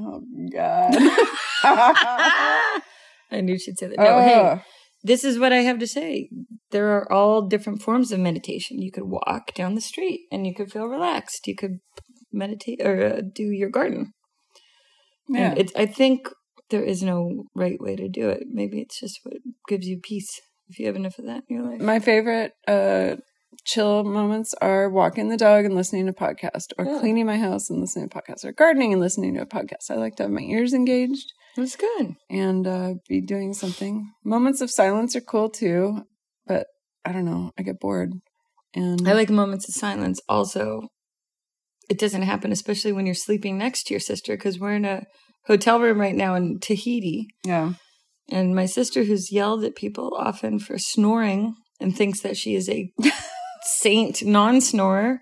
Oh 0.00 0.20
God. 0.52 0.94
I 1.64 3.40
knew 3.40 3.56
she'd 3.56 3.78
say 3.78 3.86
that. 3.86 3.98
No, 3.98 4.20
hey, 4.20 4.62
this 5.04 5.22
is 5.22 5.38
what 5.38 5.52
I 5.52 5.58
have 5.58 5.78
to 5.78 5.86
say. 5.86 6.28
There 6.72 6.88
are 6.96 7.12
all 7.12 7.46
different 7.46 7.82
forms 7.82 8.10
of 8.10 8.18
meditation. 8.18 8.82
You 8.82 8.90
could 8.90 9.04
walk 9.04 9.54
down 9.54 9.76
the 9.76 9.80
street 9.80 10.22
and 10.32 10.46
you 10.46 10.54
could 10.54 10.72
feel 10.72 10.86
relaxed. 10.86 11.46
You 11.46 11.54
could 11.54 11.78
meditate 12.32 12.80
or 12.82 13.04
uh, 13.04 13.20
do 13.32 13.44
your 13.44 13.70
garden. 13.70 14.12
Yeah. 15.28 15.50
And 15.50 15.58
it's, 15.58 15.72
I 15.76 15.86
think 15.86 16.28
there 16.70 16.82
is 16.84 17.02
no 17.02 17.44
right 17.54 17.80
way 17.80 17.96
to 17.96 18.08
do 18.08 18.28
it. 18.28 18.44
Maybe 18.50 18.80
it's 18.80 18.98
just 19.00 19.20
what 19.22 19.34
gives 19.68 19.86
you 19.86 19.98
peace 20.02 20.40
if 20.68 20.78
you 20.78 20.86
have 20.86 20.96
enough 20.96 21.18
of 21.18 21.26
that 21.26 21.44
in 21.48 21.56
your 21.56 21.70
life. 21.70 21.80
My 21.80 21.98
favorite 22.00 22.52
uh, 22.66 23.16
chill 23.64 24.02
moments 24.04 24.54
are 24.60 24.88
walking 24.88 25.28
the 25.28 25.36
dog 25.36 25.64
and 25.64 25.74
listening 25.74 26.06
to 26.06 26.12
a 26.12 26.14
podcast, 26.14 26.72
or 26.78 26.86
Yeah. 26.86 26.98
cleaning 27.00 27.26
my 27.26 27.38
house 27.38 27.68
and 27.70 27.80
listening 27.80 28.08
to 28.08 28.18
a 28.18 28.22
podcast, 28.22 28.44
or 28.44 28.52
gardening 28.52 28.92
and 28.92 29.00
listening 29.00 29.34
to 29.34 29.42
a 29.42 29.46
podcast. 29.46 29.90
I 29.90 29.94
like 29.94 30.16
to 30.16 30.24
have 30.24 30.32
my 30.32 30.40
ears 30.42 30.72
engaged 30.72 31.32
That's 31.56 31.76
good. 31.76 32.14
and 32.30 32.66
uh, 32.66 32.94
be 33.08 33.20
doing 33.20 33.52
something. 33.54 34.10
Moments 34.24 34.60
of 34.60 34.70
silence 34.70 35.14
are 35.14 35.20
cool 35.20 35.50
too, 35.50 36.02
but 36.46 36.66
I 37.04 37.12
don't 37.12 37.26
know. 37.26 37.50
I 37.58 37.62
get 37.62 37.78
bored. 37.80 38.12
And 38.74 39.06
I 39.06 39.12
like 39.12 39.30
moments 39.30 39.68
of 39.68 39.74
silence. 39.74 40.18
Also, 40.28 40.88
it 41.90 41.98
doesn't 41.98 42.22
happen, 42.22 42.52
especially 42.52 42.92
when 42.92 43.06
you're 43.06 43.14
sleeping 43.14 43.58
next 43.58 43.84
to 43.84 43.94
your 43.94 44.00
sister, 44.00 44.36
because 44.36 44.58
we're 44.58 44.74
in 44.74 44.84
a 44.84 45.04
hotel 45.46 45.80
room 45.80 46.00
right 46.00 46.14
now 46.14 46.34
in 46.34 46.58
Tahiti. 46.60 47.28
yeah, 47.44 47.74
And 48.30 48.54
my 48.54 48.66
sister, 48.66 49.04
who's 49.04 49.30
yelled 49.32 49.64
at 49.64 49.76
people 49.76 50.14
often 50.16 50.58
for 50.58 50.78
snoring 50.78 51.54
and 51.80 51.94
thinks 51.96 52.20
that 52.20 52.36
she 52.36 52.54
is 52.54 52.68
a 52.68 52.90
saint 53.62 54.24
non 54.24 54.60
snorer. 54.60 55.20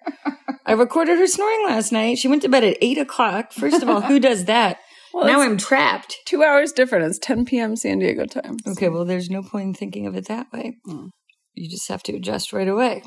I 0.65 0.73
recorded 0.73 1.19
her 1.19 1.27
snoring 1.27 1.67
last 1.67 1.93
night. 1.93 2.19
She 2.19 2.29
went 2.29 2.43
to 2.43 2.49
bed 2.49 2.65
at 2.65 2.77
eight 2.81 2.99
o'clock. 2.99 3.53
First 3.53 3.83
of 3.83 3.89
all, 3.89 4.01
who 4.03 4.21
does 4.31 4.45
that? 4.45 4.79
Well, 5.13 5.27
now 5.27 5.41
I'm 5.43 5.59
trapped. 5.59 6.17
two 6.25 6.43
hours 6.43 6.73
different. 6.73 7.05
It's 7.05 7.19
10 7.19 7.45
p.m. 7.45 7.77
San 7.77 7.99
Diego 7.99 8.25
time. 8.25 8.57
Okay, 8.67 8.89
well, 8.89 9.05
there's 9.05 9.29
no 9.29 9.43
point 9.43 9.67
in 9.69 9.75
thinking 9.75 10.07
of 10.07 10.17
it 10.17 10.27
that 10.29 10.47
way. 10.53 10.77
Mm. 10.89 11.11
you 11.55 11.69
just 11.69 11.89
have 11.89 12.03
to 12.05 12.15
adjust 12.17 12.53
right 12.53 12.69
away. 12.69 13.03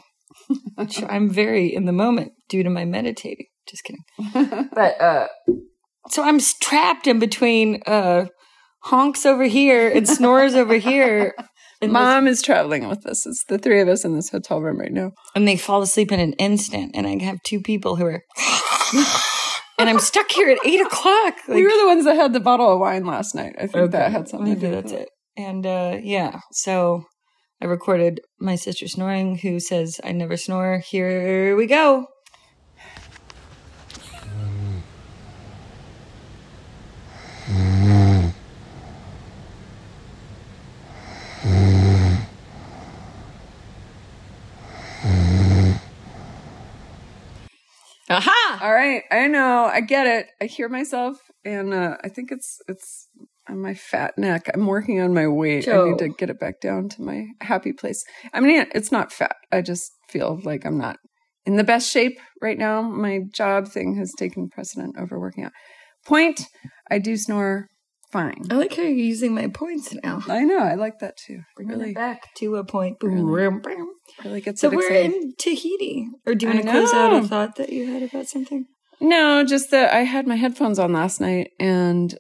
Which 0.76 1.02
I'm 1.04 1.30
very 1.30 1.74
in 1.74 1.86
the 1.86 1.92
moment 1.92 2.34
due 2.50 2.64
to 2.64 2.70
my 2.70 2.86
meditating. 2.86 3.48
Just 3.68 3.84
kidding. 3.84 4.04
But 4.74 5.02
uh 5.02 5.28
so 6.10 6.24
I'm 6.24 6.40
trapped 6.62 7.08
in 7.08 7.20
between 7.20 7.82
uh 7.88 8.26
honks 8.84 9.26
over 9.26 9.46
here 9.46 9.90
and 9.90 10.08
snores 10.08 10.54
over 10.56 10.76
here. 10.76 11.34
And, 11.82 11.90
this- 11.90 11.94
Mom 11.94 12.28
is 12.28 12.42
traveling 12.42 12.88
with 12.88 13.06
us. 13.06 13.26
It's 13.26 13.44
the 13.48 13.58
three 13.58 13.82
of 13.82 13.88
us 13.88 14.06
in 14.06 14.16
this 14.16 14.30
hotel 14.30 14.62
room 14.62 14.80
right 14.80 14.92
now. 14.94 15.12
and 15.36 15.48
they 15.48 15.58
fall 15.58 15.82
asleep 15.82 16.12
in 16.12 16.20
an 16.20 16.34
instant, 16.34 16.92
and 16.96 17.06
I 17.08 17.22
have 17.24 17.38
two 17.44 17.60
people 17.62 17.96
who 17.98 18.06
are, 18.06 18.22
and 19.78 19.90
I'm 19.90 20.00
stuck 20.00 20.32
here 20.32 20.50
at 20.50 20.60
eight 20.66 20.80
o'clock. 20.82 21.36
we 21.48 21.64
were 21.64 21.70
the 21.82 21.86
ones 21.88 22.06
that 22.06 22.16
had 22.16 22.34
the 22.34 22.40
bottle 22.40 22.72
of 22.74 22.80
wine 22.80 23.06
last 23.06 23.36
night. 23.36 23.56
I 23.60 23.68
think 23.68 23.92
that 23.92 24.12
had 24.12 24.28
something 24.30 24.56
to 24.56 24.62
Maybe 24.62 24.68
do 24.68 24.72
that's 24.72 24.92
with 24.92 25.02
it. 25.02 25.10
And 25.38 25.66
uh, 25.66 25.98
yeah, 26.02 26.40
so 26.52 27.04
I 27.62 27.66
recorded 27.66 28.22
my 28.40 28.56
sister 28.56 28.88
snoring, 28.88 29.38
who 29.38 29.60
says 29.60 30.02
I 30.04 30.12
never 30.12 30.38
snore. 30.38 30.80
Here 30.80 31.56
we 31.56 31.68
go. 31.68 32.08
Aha! 48.08 48.60
All 48.62 48.74
right, 48.74 49.04
I 49.12 49.28
know, 49.28 49.66
I 49.66 49.82
get 49.82 50.06
it. 50.06 50.28
I 50.40 50.46
hear 50.46 50.70
myself, 50.70 51.18
and 51.44 51.74
uh, 51.74 51.98
I 52.04 52.10
think 52.10 52.32
it's 52.32 52.62
it's 52.68 53.08
on 53.48 53.62
my 53.62 53.74
fat 53.74 54.18
neck. 54.18 54.50
I'm 54.54 54.66
working 54.68 55.00
on 55.02 55.14
my 55.14 55.28
weight. 55.28 55.68
I 55.68 55.84
need 55.90 56.00
to 56.00 56.10
get 56.10 56.30
it 56.30 56.40
back 56.40 56.60
down 56.62 56.90
to 56.90 57.02
my 57.02 57.28
happy 57.42 57.74
place. 57.74 58.04
I 58.34 58.40
mean, 58.40 58.66
it's 58.74 58.92
not 58.92 59.12
fat. 59.14 59.36
I 59.52 59.62
just 59.62 59.92
feel 60.10 60.40
like 60.44 60.66
I'm 60.66 60.78
not 60.78 60.98
in 61.46 61.56
the 61.58 61.64
best 61.64 61.90
shape 61.92 62.18
right 62.42 62.58
now. 62.58 62.82
My 62.82 63.22
job 63.34 63.68
thing 63.68 63.96
has 63.98 64.12
taken 64.18 64.50
precedent 64.50 64.96
over 65.00 65.20
working 65.20 65.44
out. 65.44 65.52
Point, 66.06 66.48
I 66.90 67.00
do 67.00 67.18
snore 67.18 67.68
fine. 68.12 68.44
I 68.50 68.56
like 68.56 68.76
how 68.76 68.84
you're 68.84 68.92
using 68.92 69.34
my 69.36 69.48
points 69.48 69.94
now. 70.04 70.22
I 70.28 70.44
know, 70.44 70.60
I 70.60 70.76
like 70.76 71.00
that 71.00 71.18
too. 71.18 71.40
Bringing 71.56 71.78
Really, 71.80 71.92
it 71.92 71.96
back 71.96 72.34
to 72.38 72.56
a 72.56 72.64
point. 72.64 72.98
Really? 73.02 73.50
really 74.24 74.42
gets 74.42 74.62
So 74.62 74.68
it 74.68 74.72
so. 74.72 74.78
we're 74.78 74.84
excited. 74.92 75.14
in 75.14 75.34
Tahiti. 75.38 76.08
Or 76.26 76.36
do 76.36 76.46
you 76.48 76.54
want 76.54 76.66
to 76.66 76.72
close 76.72 76.94
out 76.94 77.14
a 77.14 77.28
thought 77.28 77.56
that 77.58 77.70
you 77.70 77.92
had 77.92 78.04
about 78.04 78.28
something? 78.28 78.66
No, 79.02 79.44
just 79.44 79.72
that 79.72 79.94
I 79.94 80.04
had 80.04 80.26
my 80.28 80.36
headphones 80.36 80.80
on 80.80 80.94
last 80.94 81.20
night 81.20 81.50
and 81.60 82.18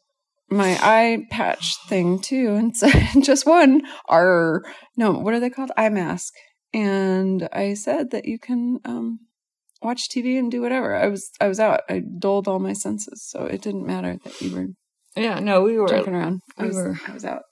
my 0.55 0.77
eye 0.81 1.25
patch 1.29 1.75
thing 1.87 2.19
too, 2.19 2.55
and 2.55 2.75
so 2.81 2.89
just 3.21 3.45
one 3.45 3.81
are 4.07 4.63
no, 4.97 5.11
what 5.11 5.33
are 5.33 5.39
they 5.39 5.49
called? 5.49 5.71
Eye 5.77 5.89
mask. 5.89 6.33
And 6.73 7.47
I 7.53 7.73
said 7.75 8.11
that 8.11 8.25
you 8.25 8.37
can 8.39 8.79
um, 8.83 9.19
watch 9.81 10.09
TV 10.09 10.37
and 10.37 10.51
do 10.51 10.61
whatever. 10.61 10.95
I 10.95 11.07
was 11.07 11.29
I 11.39 11.47
was 11.47 11.59
out. 11.59 11.81
I 11.89 12.01
dulled 12.19 12.47
all 12.47 12.59
my 12.59 12.73
senses, 12.73 13.23
so 13.29 13.45
it 13.45 13.61
didn't 13.61 13.85
matter 13.85 14.17
that 14.23 14.41
you 14.41 14.55
were 14.55 14.67
Yeah, 15.15 15.39
no, 15.39 15.61
we 15.63 15.77
were. 15.77 15.87
jumping 15.87 16.15
around. 16.15 16.41
I 16.57 16.63
we 16.63 16.67
was 16.69 16.75
were- 16.77 16.99
I 17.07 17.13
was 17.13 17.23
out. 17.25 17.43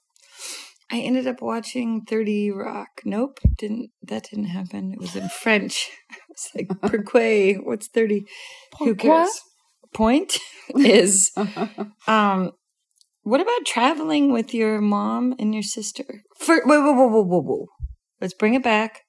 I 0.92 1.00
ended 1.00 1.26
up 1.26 1.42
watching 1.42 2.02
30 2.08 2.52
Rock. 2.52 2.90
Nope, 3.06 3.40
didn't 3.58 3.90
that 4.04 4.28
didn't 4.30 4.46
happen. 4.58 4.92
It 4.94 5.00
was 5.00 5.16
in 5.16 5.30
French. 5.30 5.90
It's 6.30 6.50
like 6.56 6.68
pourquoi? 6.82 7.56
What's 7.64 7.88
30? 7.90 8.26
Who 8.80 8.96
cares? 8.96 9.30
Point 9.94 10.40
is 10.76 11.32
um 12.08 12.52
what 13.24 13.42
about 13.42 13.66
traveling 13.66 14.32
with 14.32 14.54
your 14.54 14.80
mom 14.82 15.36
and 15.40 15.54
your 15.54 15.64
sister? 15.64 16.22
For 16.38 16.62
whoa, 16.66 16.82
whoa, 16.82 16.94
whoa, 16.94 17.08
whoa, 17.08 17.24
whoa, 17.24 17.42
whoa. 17.42 17.66
Let's 18.22 18.34
bring 18.34 18.54
it 18.54 18.64
back. 18.64 19.02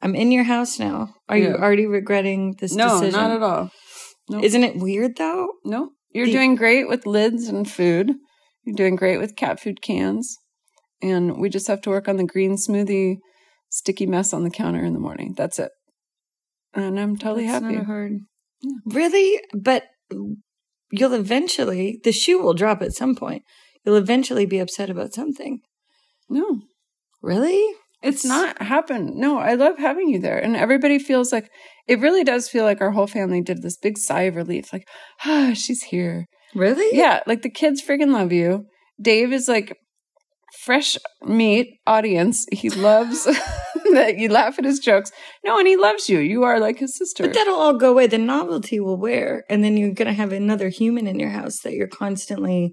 I'm 0.00 0.14
in 0.14 0.30
your 0.32 0.44
house 0.44 0.78
now. 0.78 1.14
Are 1.28 1.36
you 1.36 1.54
already 1.54 1.86
regretting 1.86 2.56
this 2.60 2.72
decision? 2.72 2.78
no, 2.78 3.00
decision? 3.00 3.20
not 3.20 3.30
at 3.30 3.42
all. 3.42 3.70
Nope. 4.28 4.44
Isn't 4.44 4.64
it 4.64 4.76
weird 4.76 5.16
though? 5.16 5.48
No, 5.64 5.90
you're 6.12 6.26
The- 6.26 6.32
doing 6.32 6.54
great 6.56 6.88
with 6.88 7.06
lids 7.06 7.48
and 7.48 7.70
food. 7.70 8.12
You're 8.64 8.76
doing 8.76 8.96
great 8.96 9.18
with 9.18 9.36
cat 9.36 9.60
food 9.60 9.82
cans. 9.82 10.38
And 11.02 11.38
we 11.38 11.50
just 11.50 11.66
have 11.66 11.82
to 11.82 11.90
work 11.90 12.08
on 12.08 12.16
the 12.16 12.24
green 12.24 12.56
smoothie 12.56 13.16
sticky 13.68 14.06
mess 14.06 14.32
on 14.32 14.42
the 14.44 14.50
counter 14.50 14.82
in 14.84 14.94
the 14.94 14.98
morning. 15.00 15.34
That's 15.36 15.58
it. 15.58 15.70
And 16.72 16.98
I'm 16.98 17.16
totally 17.18 17.46
That's 17.46 17.62
happy. 17.62 17.76
Not 17.76 17.86
hard. 17.86 18.12
Yeah. 18.62 18.72
Really? 18.86 19.40
But 19.52 19.84
you'll 20.98 21.14
eventually, 21.14 21.98
the 22.04 22.12
shoe 22.12 22.38
will 22.40 22.54
drop 22.54 22.82
at 22.82 22.92
some 22.92 23.14
point. 23.14 23.42
You'll 23.84 23.96
eventually 23.96 24.46
be 24.46 24.58
upset 24.58 24.90
about 24.90 25.12
something. 25.14 25.60
no, 26.28 26.60
Really? 27.22 27.62
it's 28.02 28.24
not 28.24 28.60
happened. 28.60 29.16
No, 29.16 29.38
I 29.38 29.54
love 29.54 29.78
having 29.78 30.08
you 30.10 30.18
there. 30.18 30.38
And 30.38 30.54
everybody 30.56 30.98
feels 30.98 31.32
like 31.32 31.48
it 31.88 32.00
really 32.00 32.22
does 32.22 32.48
feel 32.50 32.64
like 32.64 32.82
our 32.82 32.90
whole 32.90 33.06
family 33.06 33.40
did 33.40 33.62
this 33.62 33.78
big 33.78 33.96
sigh 33.96 34.22
of 34.22 34.36
relief. 34.36 34.72
Like, 34.74 34.86
ah, 35.24 35.52
she's 35.54 35.84
here. 35.84 36.26
Really? 36.54 36.96
Yeah, 36.96 37.20
like 37.26 37.40
the 37.42 37.50
kids 37.50 37.82
freaking 37.82 38.12
love 38.12 38.30
you. 38.30 38.66
Dave 39.00 39.32
is 39.32 39.48
like 39.48 39.76
fresh 40.64 40.96
meat 41.22 41.68
audience. 41.86 42.44
He 42.52 42.68
loves 42.70 43.26
that 43.92 44.18
you 44.18 44.28
laugh 44.28 44.58
at 44.58 44.64
his 44.64 44.78
jokes. 44.78 45.12
No, 45.44 45.58
and 45.58 45.68
he 45.68 45.76
loves 45.76 46.08
you. 46.08 46.18
You 46.18 46.42
are 46.44 46.58
like 46.60 46.78
his 46.78 46.96
sister. 46.96 47.24
But 47.24 47.34
that'll 47.34 47.54
all 47.54 47.76
go 47.78 47.90
away. 47.92 48.06
The 48.06 48.18
novelty 48.18 48.80
will 48.80 48.96
wear. 48.98 49.44
And 49.48 49.62
then 49.62 49.76
you're 49.76 49.92
going 49.92 50.06
to 50.08 50.12
have 50.14 50.32
another 50.32 50.68
human 50.68 51.06
in 51.06 51.18
your 51.18 51.30
house 51.30 51.60
that 51.60 51.74
you're 51.74 51.88
constantly 51.88 52.72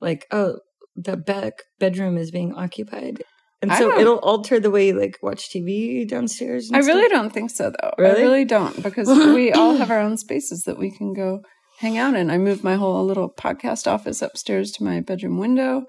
like, 0.00 0.26
oh, 0.30 0.58
the 0.94 1.16
back 1.16 1.54
bedroom 1.78 2.16
is 2.16 2.30
being 2.30 2.54
occupied. 2.54 3.22
And 3.62 3.72
I 3.72 3.78
so 3.78 3.98
it'll 3.98 4.18
alter 4.18 4.60
the 4.60 4.70
way 4.70 4.88
you 4.88 4.98
like 5.00 5.16
watch 5.22 5.48
TV 5.50 6.06
downstairs. 6.06 6.68
and 6.68 6.76
I 6.76 6.86
really 6.86 7.08
don't 7.08 7.32
think 7.32 7.50
so, 7.50 7.70
though. 7.70 7.92
I 7.98 8.02
Really? 8.02 8.22
really 8.22 8.44
don't 8.44 8.82
because 8.82 9.08
we 9.34 9.52
all 9.52 9.76
have 9.76 9.90
our 9.90 10.00
own 10.00 10.18
spaces 10.18 10.62
that 10.66 10.78
we 10.78 10.90
can 10.90 11.14
go 11.14 11.40
hang 11.78 11.96
out 11.96 12.14
in. 12.14 12.30
I 12.30 12.36
moved 12.38 12.62
my 12.62 12.76
whole 12.76 13.04
little 13.04 13.30
podcast 13.30 13.86
office 13.86 14.20
upstairs 14.22 14.72
to 14.72 14.84
my 14.84 15.00
bedroom 15.00 15.38
window. 15.38 15.84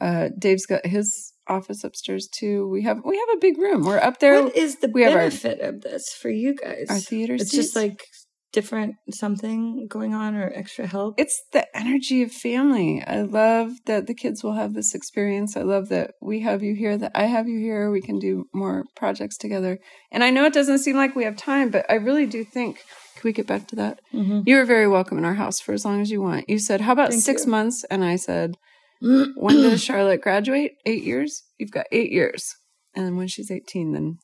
Uh, 0.00 0.28
Dave's 0.38 0.66
got 0.66 0.86
his 0.86 1.32
office 1.48 1.84
upstairs 1.84 2.28
too. 2.28 2.68
We 2.68 2.82
have 2.82 2.98
we 3.04 3.16
have 3.18 3.28
a 3.36 3.40
big 3.40 3.58
room. 3.58 3.84
We're 3.84 3.98
up 3.98 4.18
there. 4.20 4.42
What 4.42 4.56
is 4.56 4.78
the 4.78 4.88
we 4.92 5.02
have 5.02 5.12
our- 5.12 5.18
benefit 5.18 5.60
of 5.60 5.80
this 5.82 6.12
for 6.12 6.30
you 6.30 6.54
guys? 6.54 6.86
Our 6.88 6.98
theater 6.98 7.34
It's 7.34 7.50
just 7.50 7.74
like 7.76 8.04
different 8.50 8.94
something 9.10 9.86
going 9.90 10.14
on 10.14 10.34
or 10.34 10.50
extra 10.54 10.86
help. 10.86 11.14
it's 11.18 11.42
the 11.52 11.66
energy 11.76 12.22
of 12.22 12.32
family. 12.32 13.02
I 13.06 13.20
love 13.20 13.72
that 13.84 14.06
the 14.06 14.14
kids 14.14 14.42
will 14.42 14.54
have 14.54 14.72
this 14.72 14.94
experience. 14.94 15.54
I 15.56 15.62
love 15.62 15.90
that 15.90 16.12
we 16.22 16.40
have 16.40 16.62
you 16.62 16.74
here, 16.74 16.96
that 16.96 17.12
I 17.14 17.24
have 17.24 17.46
you 17.46 17.58
here. 17.58 17.90
We 17.90 18.00
can 18.00 18.18
do 18.18 18.46
more 18.54 18.84
projects 18.96 19.36
together. 19.36 19.78
And 20.10 20.24
I 20.24 20.30
know 20.30 20.46
it 20.46 20.54
doesn't 20.54 20.78
seem 20.78 20.96
like 20.96 21.14
we 21.14 21.24
have 21.24 21.36
time, 21.36 21.70
but 21.70 21.84
I 21.90 21.94
really 21.96 22.24
do 22.26 22.42
think. 22.42 22.78
Can 23.16 23.22
we 23.28 23.32
get 23.32 23.46
back 23.46 23.66
to 23.68 23.76
that? 23.76 24.00
Mhm. 24.14 24.44
You 24.46 24.56
were 24.56 24.64
very 24.64 24.88
welcome 24.88 25.18
in 25.18 25.24
our 25.26 25.34
house 25.34 25.60
for 25.60 25.72
as 25.72 25.84
long 25.84 26.00
as 26.00 26.10
you 26.10 26.22
want. 26.22 26.48
You 26.48 26.58
said, 26.58 26.80
How 26.82 26.92
about 26.92 27.10
Thank 27.10 27.22
six 27.24 27.44
you. 27.44 27.50
months? 27.50 27.84
And 27.90 28.02
I 28.04 28.16
said, 28.16 28.54
When 29.36 29.56
does 29.56 29.82
Charlotte 29.82 30.20
graduate? 30.22 30.72
Eight 30.86 31.04
years? 31.04 31.42
You've 31.58 31.70
got 31.70 31.86
eight 31.92 32.10
years. 32.12 32.54
And 32.94 33.16
when 33.16 33.28
she's 33.28 33.50
18, 33.50 33.92
then 33.92 34.18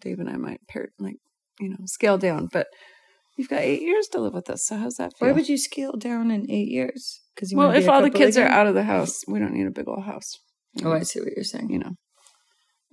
Dave 0.00 0.18
and 0.20 0.28
I 0.28 0.36
might 0.36 0.60
pair, 0.68 0.90
like, 0.98 1.16
you 1.58 1.68
know, 1.70 1.78
scale 1.86 2.16
down. 2.18 2.48
But 2.52 2.66
you've 3.36 3.48
got 3.48 3.60
eight 3.60 3.82
years 3.82 4.06
to 4.12 4.20
live 4.20 4.34
with 4.34 4.48
us. 4.50 4.64
So 4.66 4.76
how's 4.76 4.94
that 4.96 5.12
feel? 5.18 5.28
Why 5.28 5.32
would 5.32 5.48
you 5.48 5.58
scale 5.58 5.96
down 5.96 6.30
in 6.30 6.48
eight 6.50 6.68
years? 6.68 7.20
Because 7.34 7.52
well, 7.54 7.70
if 7.72 7.88
all 7.88 8.02
the 8.02 8.10
kids 8.10 8.36
are 8.36 8.46
out 8.46 8.66
of 8.66 8.74
the 8.74 8.82
house, 8.84 9.20
we 9.26 9.38
don't 9.38 9.54
need 9.54 9.66
a 9.66 9.70
big 9.70 9.88
old 9.88 10.04
house. 10.04 10.38
Oh, 10.84 10.92
I 10.92 11.00
see 11.02 11.20
what 11.20 11.32
you're 11.34 11.44
saying. 11.44 11.70
You 11.70 11.78
know. 11.80 11.92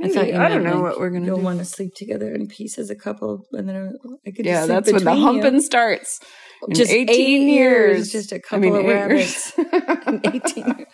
I 0.02 0.10
thought 0.10 0.28
you 0.28 0.36
I 0.38 0.48
don't 0.48 0.64
know 0.64 0.76
like, 0.76 0.84
what 0.84 1.00
we're 1.00 1.10
gonna 1.10 1.26
You'll 1.26 1.38
do. 1.38 1.44
want 1.44 1.58
to 1.60 1.66
sleep 1.66 1.92
together 1.96 2.32
in 2.34 2.48
peace 2.48 2.78
as 2.78 2.90
a 2.92 2.96
couple, 2.96 3.46
and 3.52 3.68
then 3.68 3.94
I 4.28 4.32
could. 4.32 4.46
yeah, 4.46 4.66
that's 4.68 4.92
when 4.92 5.04
the 5.04 5.10
between 5.10 5.18
you. 5.18 5.42
humping 5.42 5.60
starts. 5.62 6.20
In 6.68 6.76
Just 6.76 6.92
18 6.92 7.10
eight 7.10 7.54
years. 7.54 8.12
just 8.12 8.32
a 8.32 8.40
couple 8.40 8.60
mean, 8.60 8.76
of 8.76 8.86
rabbits. 8.86 9.54
years. 9.58 10.86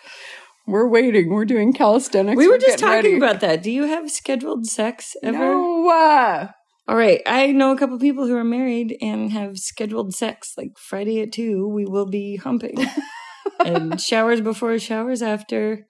We're 0.66 0.88
waiting. 0.88 1.30
We're 1.30 1.44
doing 1.44 1.72
calisthenics. 1.72 2.36
we 2.36 2.46
were 2.46 2.54
We're 2.54 2.58
just 2.58 2.78
talking 2.78 2.94
ready. 2.96 3.16
about 3.16 3.40
that. 3.40 3.62
Do 3.62 3.70
you 3.70 3.84
have 3.84 4.10
scheduled 4.10 4.66
sex 4.66 5.14
ever? 5.22 5.36
No, 5.38 5.88
uh, 5.90 6.48
All 6.88 6.96
right. 6.96 7.20
I 7.26 7.48
know 7.52 7.72
a 7.72 7.78
couple 7.78 7.98
people 7.98 8.26
who 8.26 8.34
are 8.36 8.44
married 8.44 8.96
and 9.02 9.30
have 9.32 9.58
scheduled 9.58 10.14
sex 10.14 10.52
like 10.56 10.70
Friday 10.78 11.20
at 11.20 11.32
two. 11.32 11.68
We 11.68 11.84
will 11.84 12.06
be 12.06 12.36
humping. 12.36 12.76
and 13.64 14.00
showers 14.00 14.40
before, 14.40 14.78
showers 14.78 15.20
after. 15.22 15.86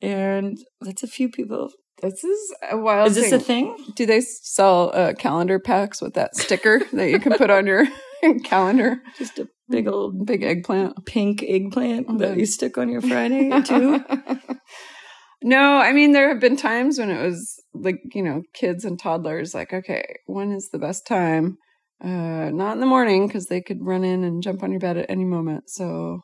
And 0.00 0.58
that's 0.80 1.02
a 1.02 1.06
few 1.06 1.28
people. 1.28 1.70
this 2.02 2.24
is 2.24 2.54
a 2.70 2.76
wild. 2.78 3.08
Is 3.08 3.14
this 3.16 3.30
thing. 3.30 3.34
a 3.34 3.40
thing? 3.76 3.92
Do 3.96 4.06
they 4.06 4.20
sell 4.20 4.90
uh, 4.94 5.12
calendar 5.14 5.58
packs 5.58 6.00
with 6.02 6.14
that 6.14 6.36
sticker 6.36 6.80
that 6.92 7.10
you 7.10 7.18
can 7.20 7.34
put 7.34 7.50
on 7.50 7.66
your 7.66 7.86
calendar? 8.44 9.00
Just 9.18 9.38
a 9.38 9.48
big 9.68 9.88
old 9.88 10.26
Big 10.26 10.42
eggplant. 10.42 11.04
pink 11.06 11.42
eggplant 11.42 12.18
that 12.18 12.36
you 12.36 12.46
stick 12.46 12.76
on 12.78 12.88
your 12.88 13.00
Friday 13.00 13.50
too. 13.62 14.04
no, 15.42 15.76
I 15.78 15.92
mean 15.92 16.12
there 16.12 16.28
have 16.28 16.40
been 16.40 16.56
times 16.56 16.98
when 16.98 17.10
it 17.10 17.20
was 17.22 17.60
like 17.74 17.96
you 18.14 18.22
know 18.22 18.42
kids 18.54 18.84
and 18.84 18.98
toddlers. 18.98 19.54
Like, 19.54 19.72
okay, 19.72 20.04
when 20.26 20.52
is 20.52 20.68
the 20.70 20.78
best 20.78 21.06
time? 21.06 21.58
Uh, 22.02 22.50
not 22.50 22.72
in 22.74 22.80
the 22.80 22.86
morning 22.86 23.26
because 23.26 23.46
they 23.46 23.60
could 23.60 23.78
run 23.80 24.04
in 24.04 24.24
and 24.24 24.42
jump 24.42 24.62
on 24.62 24.70
your 24.70 24.80
bed 24.80 24.96
at 24.96 25.08
any 25.08 25.24
moment. 25.24 25.70
So 25.70 26.20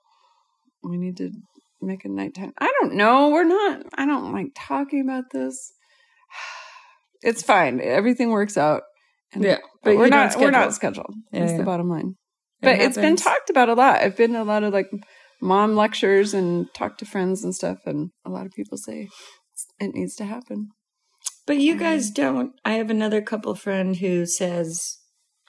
we 0.83 0.99
need 0.99 1.17
to 1.19 1.31
make 1.81 2.05
a 2.05 2.09
nighttime. 2.09 2.53
I 2.59 2.71
don't 2.81 2.95
know. 2.95 3.31
We're 3.31 3.45
not. 3.45 3.83
I 3.97 4.05
don't 4.05 4.33
like 4.33 4.49
talking 4.55 5.01
about 5.01 5.25
this. 5.33 5.73
it's 7.23 7.43
fine. 7.43 7.81
Everything 7.81 8.31
works 8.31 8.57
out. 8.59 8.83
And- 9.33 9.45
Yeah, 9.45 9.59
but 9.83 9.93
but 9.93 9.97
we're 9.97 10.11
don't 10.11 10.41
we're 10.41 10.51
not 10.51 10.75
scheduled. 10.75 11.15
Yeah, 11.33 11.41
That's 11.41 11.53
yeah. 11.53 11.59
the 11.59 11.65
bottom 11.65 11.89
line. 11.89 12.17
It 12.63 12.65
But 12.65 12.81
it's 12.81 12.97
been 12.97 13.17
talked 13.17 13.51
about 13.51 13.69
a 13.69 13.75
lot. 13.75 14.01
I've 14.01 14.17
been 14.17 14.37
a 14.37 14.45
lot 14.45 14.63
of 14.63 14.73
like 14.73 14.91
mom 15.41 15.77
lectures 15.77 16.35
and 16.35 16.67
talked 16.75 16.99
to 16.99 17.05
friends 17.05 17.43
and 17.45 17.55
stuff, 17.55 17.79
and 17.87 18.11
a 18.25 18.31
lot 18.31 18.47
of 18.47 18.53
people 18.53 18.79
say 18.79 19.09
it 19.79 19.95
needs 19.95 20.15
to 20.17 20.25
happen. 20.25 20.69
But 21.47 21.59
you 21.59 21.73
um, 21.73 21.79
guys 21.79 22.11
don't. 22.11 22.53
I 22.65 22.73
have 22.73 22.91
another 22.91 23.23
couple 23.23 23.55
friend 23.55 23.97
who 23.97 24.27
says, 24.27 24.99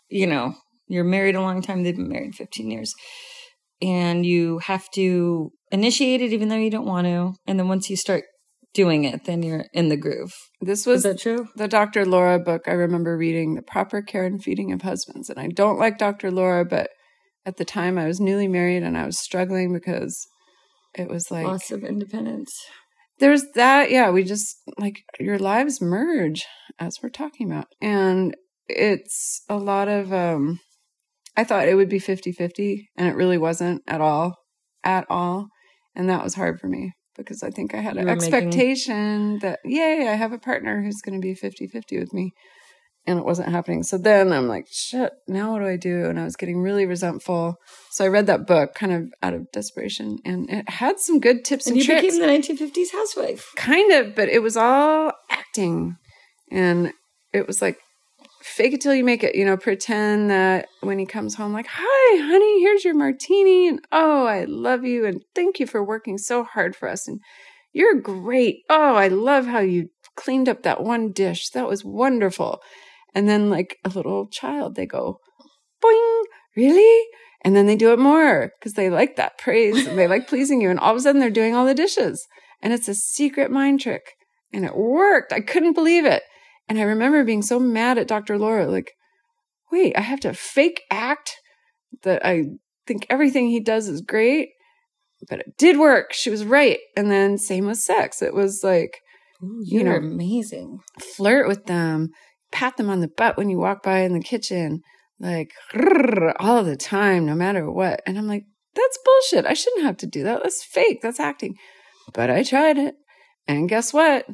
you 0.09 0.25
know, 0.25 0.55
you're 0.87 1.03
married 1.03 1.35
a 1.35 1.41
long 1.41 1.61
time. 1.61 1.83
They've 1.83 1.95
been 1.95 2.09
married 2.09 2.35
15 2.35 2.71
years. 2.71 2.93
And 3.81 4.25
you 4.25 4.59
have 4.59 4.89
to 4.95 5.51
initiate 5.71 6.21
it 6.21 6.33
even 6.33 6.49
though 6.49 6.55
you 6.55 6.69
don't 6.69 6.85
want 6.85 7.07
to. 7.07 7.33
And 7.47 7.59
then 7.59 7.67
once 7.67 7.89
you 7.89 7.95
start 7.95 8.23
doing 8.73 9.03
it, 9.03 9.25
then 9.25 9.41
you're 9.43 9.65
in 9.73 9.89
the 9.89 9.97
groove. 9.97 10.33
This 10.59 10.81
Is 10.81 10.87
was 10.87 11.03
that 11.03 11.19
true? 11.19 11.47
the 11.55 11.67
Dr. 11.67 12.05
Laura 12.05 12.39
book 12.39 12.63
I 12.67 12.71
remember 12.71 13.17
reading, 13.17 13.55
The 13.55 13.61
Proper 13.61 14.01
Care 14.01 14.25
and 14.25 14.41
Feeding 14.41 14.71
of 14.71 14.81
Husbands. 14.81 15.29
And 15.29 15.39
I 15.39 15.47
don't 15.47 15.79
like 15.79 15.97
Dr. 15.97 16.31
Laura, 16.31 16.63
but 16.63 16.89
at 17.45 17.57
the 17.57 17.65
time 17.65 17.97
I 17.97 18.07
was 18.07 18.19
newly 18.19 18.47
married 18.47 18.83
and 18.83 18.97
I 18.97 19.05
was 19.05 19.19
struggling 19.19 19.73
because 19.73 20.27
it 20.95 21.07
was 21.09 21.31
like 21.31 21.45
Loss 21.47 21.71
of 21.71 21.83
independence. 21.83 22.51
there's 23.19 23.43
that 23.55 23.89
yeah 23.91 24.09
we 24.11 24.23
just 24.23 24.57
like 24.77 25.01
your 25.19 25.39
lives 25.39 25.81
merge 25.81 26.45
as 26.79 26.97
we're 27.01 27.09
talking 27.09 27.51
about. 27.51 27.67
And 27.81 28.35
it's 28.67 29.41
a 29.49 29.57
lot 29.57 29.87
of 29.87 30.13
um 30.13 30.59
i 31.37 31.43
thought 31.43 31.67
it 31.67 31.75
would 31.75 31.89
be 31.89 31.99
50-50 31.99 32.85
and 32.97 33.07
it 33.07 33.15
really 33.15 33.37
wasn't 33.37 33.81
at 33.87 34.01
all 34.01 34.35
at 34.83 35.05
all. 35.09 35.47
And 35.95 36.09
that 36.09 36.23
was 36.23 36.35
hard 36.35 36.59
for 36.59 36.67
me 36.67 36.91
because 37.17 37.43
i 37.43 37.49
think 37.49 37.73
i 37.73 37.77
had 37.79 37.95
You 37.95 38.01
an 38.01 38.07
were 38.07 38.15
making- 38.15 38.33
expectation 38.33 39.39
that 39.39 39.59
yay 39.65 40.07
i 40.07 40.13
have 40.15 40.31
a 40.31 40.39
partner 40.39 40.81
who's 40.81 41.01
going 41.01 41.19
to 41.19 41.25
be 41.25 41.35
50-50 41.35 41.99
with 41.99 42.13
me 42.13 42.31
and 43.07 43.17
it 43.17 43.25
wasn't 43.25 43.49
happening 43.49 43.83
so 43.83 43.97
then 43.97 44.31
i'm 44.31 44.47
like 44.47 44.67
shit 44.71 45.11
now 45.27 45.53
what 45.53 45.59
do 45.59 45.65
i 45.65 45.75
do 45.75 46.05
and 46.05 46.19
i 46.19 46.23
was 46.23 46.35
getting 46.35 46.61
really 46.61 46.85
resentful 46.85 47.55
so 47.91 48.05
i 48.05 48.07
read 48.07 48.27
that 48.27 48.45
book 48.45 48.73
kind 48.75 48.91
of 48.91 49.03
out 49.23 49.33
of 49.33 49.51
desperation 49.51 50.17
and 50.23 50.49
it 50.49 50.69
had 50.69 50.99
some 50.99 51.19
good 51.19 51.43
tips 51.43 51.65
and, 51.65 51.75
And 51.75 51.85
you 51.85 51.85
tricks 51.85 52.15
became 52.15 52.43
the 52.43 52.53
1950s 52.53 52.91
housewife. 52.93 53.51
kind 53.55 53.91
of, 53.91 54.15
but 54.15 54.29
it 54.29 54.39
was 54.39 54.55
all 54.57 55.11
acting. 55.29 55.95
And 56.51 56.91
it 57.33 57.47
was 57.47 57.61
like, 57.61 57.77
fake 58.41 58.73
it 58.73 58.81
till 58.81 58.93
you 58.93 59.03
make 59.03 59.23
it, 59.23 59.35
you 59.35 59.45
know, 59.45 59.57
pretend 59.57 60.29
that 60.29 60.67
when 60.81 60.99
he 60.99 61.05
comes 61.05 61.35
home, 61.35 61.53
like, 61.53 61.67
hi, 61.69 62.17
honey, 62.21 62.61
here's 62.61 62.83
your 62.83 62.95
martini. 62.95 63.67
And 63.67 63.79
oh, 63.91 64.25
I 64.25 64.45
love 64.45 64.83
you. 64.83 65.05
And 65.05 65.21
thank 65.35 65.59
you 65.59 65.67
for 65.67 65.83
working 65.83 66.17
so 66.17 66.43
hard 66.43 66.75
for 66.75 66.89
us. 66.89 67.07
And 67.07 67.19
you're 67.73 68.01
great. 68.01 68.57
Oh, 68.69 68.95
I 68.95 69.07
love 69.07 69.45
how 69.45 69.59
you 69.59 69.89
cleaned 70.15 70.49
up 70.49 70.63
that 70.63 70.83
one 70.83 71.11
dish. 71.11 71.49
That 71.49 71.67
was 71.67 71.85
wonderful. 71.85 72.59
And 73.13 73.27
then, 73.27 73.49
like 73.49 73.77
a 73.83 73.89
little 73.89 74.27
child, 74.27 74.75
they 74.75 74.85
go, 74.85 75.19
boing, 75.83 76.21
really? 76.55 77.07
And 77.43 77.55
then 77.55 77.65
they 77.65 77.75
do 77.75 77.91
it 77.91 77.99
more 77.99 78.51
because 78.59 78.73
they 78.73 78.89
like 78.89 79.15
that 79.15 79.37
praise. 79.37 79.87
And 79.87 79.97
they 79.97 80.07
like 80.07 80.27
pleasing 80.27 80.61
you. 80.61 80.69
And 80.69 80.79
all 80.79 80.91
of 80.91 80.97
a 80.97 81.01
sudden, 81.01 81.19
they're 81.19 81.29
doing 81.29 81.55
all 81.55 81.65
the 81.65 81.73
dishes. 81.73 82.25
And 82.61 82.71
it's 82.71 82.87
a 82.87 82.93
secret 82.95 83.51
mind 83.51 83.81
trick. 83.81 84.03
And 84.53 84.63
it 84.65 84.75
worked. 84.75 85.33
I 85.33 85.39
couldn't 85.41 85.73
believe 85.73 86.05
it. 86.05 86.23
And 86.69 86.79
i 86.79 86.83
remember 86.83 87.25
being 87.25 87.41
so 87.41 87.59
mad 87.59 87.97
at 87.97 88.07
dr 88.07 88.37
laura 88.37 88.65
like 88.65 88.91
wait 89.73 89.97
i 89.97 90.01
have 90.01 90.21
to 90.21 90.33
fake 90.33 90.83
act 90.89 91.35
that 92.03 92.25
i 92.25 92.43
think 92.87 93.05
everything 93.09 93.49
he 93.49 93.59
does 93.59 93.89
is 93.89 93.99
great? 94.01 94.49
But 95.29 95.39
it 95.39 95.57
did 95.57 95.77
work. 95.77 96.13
She 96.13 96.29
was 96.29 96.45
right. 96.45 96.79
And 96.95 97.11
then 97.11 97.37
same 97.37 97.67
with 97.67 97.77
sex. 97.77 98.21
It 98.21 98.33
was 98.33 98.61
like 98.63 98.99
You 99.63 99.83
know- 99.83 99.95
amazing. 99.95 100.79
flirt 101.17 101.47
with 101.47 101.65
them 101.65 102.09
pat 102.51 102.77
them 102.77 102.89
on 102.89 102.99
the 102.99 103.07
butt 103.07 103.37
when 103.37 103.49
you 103.49 103.57
walk 103.57 103.83
by 103.83 103.99
in 103.99 104.13
the 104.13 104.21
kitchen 104.21 104.81
like 105.19 105.51
all 106.39 106.63
the 106.63 106.77
time 106.77 107.25
no 107.25 107.35
matter 107.35 107.69
what. 107.71 108.01
And 108.05 108.17
i'm 108.17 108.27
like 108.27 108.45
that's 108.75 108.99
bullshit. 109.03 109.45
I 109.45 109.53
shouldn't 109.53 109.83
have 109.83 109.97
to 109.97 110.07
do 110.07 110.23
that. 110.23 110.43
That's 110.43 110.63
fake. 110.63 110.99
That's 111.01 111.19
acting. 111.19 111.55
But 112.13 112.29
i 112.29 112.43
tried 112.43 112.77
it. 112.77 112.95
And 113.47 113.69
guess 113.69 113.93
what? 113.93 114.25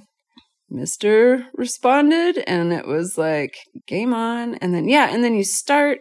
Mr. 0.72 1.46
responded 1.54 2.44
and 2.46 2.74
it 2.74 2.86
was 2.86 3.18
like 3.18 3.56
game 3.88 4.14
on. 4.14 4.56
And 4.56 4.74
then, 4.74 4.88
yeah, 4.88 5.10
and 5.14 5.24
then 5.24 5.34
you 5.34 5.44
start 5.44 6.00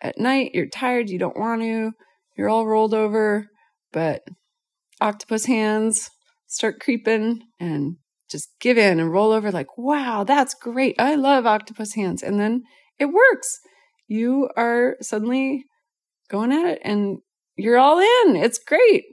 at 0.00 0.18
night, 0.18 0.50
you're 0.54 0.68
tired, 0.68 1.08
you 1.08 1.18
don't 1.18 1.38
want 1.38 1.62
to, 1.62 1.92
you're 2.36 2.48
all 2.48 2.66
rolled 2.66 2.94
over, 2.94 3.46
but 3.92 4.22
octopus 5.00 5.46
hands 5.46 6.10
start 6.48 6.80
creeping 6.80 7.42
and 7.60 7.96
just 8.30 8.48
give 8.60 8.78
in 8.78 9.00
and 9.00 9.12
roll 9.12 9.32
over 9.32 9.50
like, 9.50 9.78
wow, 9.78 10.24
that's 10.24 10.54
great. 10.54 10.96
I 10.98 11.14
love 11.14 11.46
octopus 11.46 11.94
hands. 11.94 12.22
And 12.22 12.38
then 12.38 12.62
it 12.98 13.06
works. 13.06 13.58
You 14.06 14.48
are 14.56 14.96
suddenly 15.00 15.64
going 16.28 16.52
at 16.52 16.66
it 16.66 16.80
and 16.84 17.18
you're 17.56 17.78
all 17.78 17.98
in. 17.98 18.36
It's 18.36 18.58
great. 18.58 19.04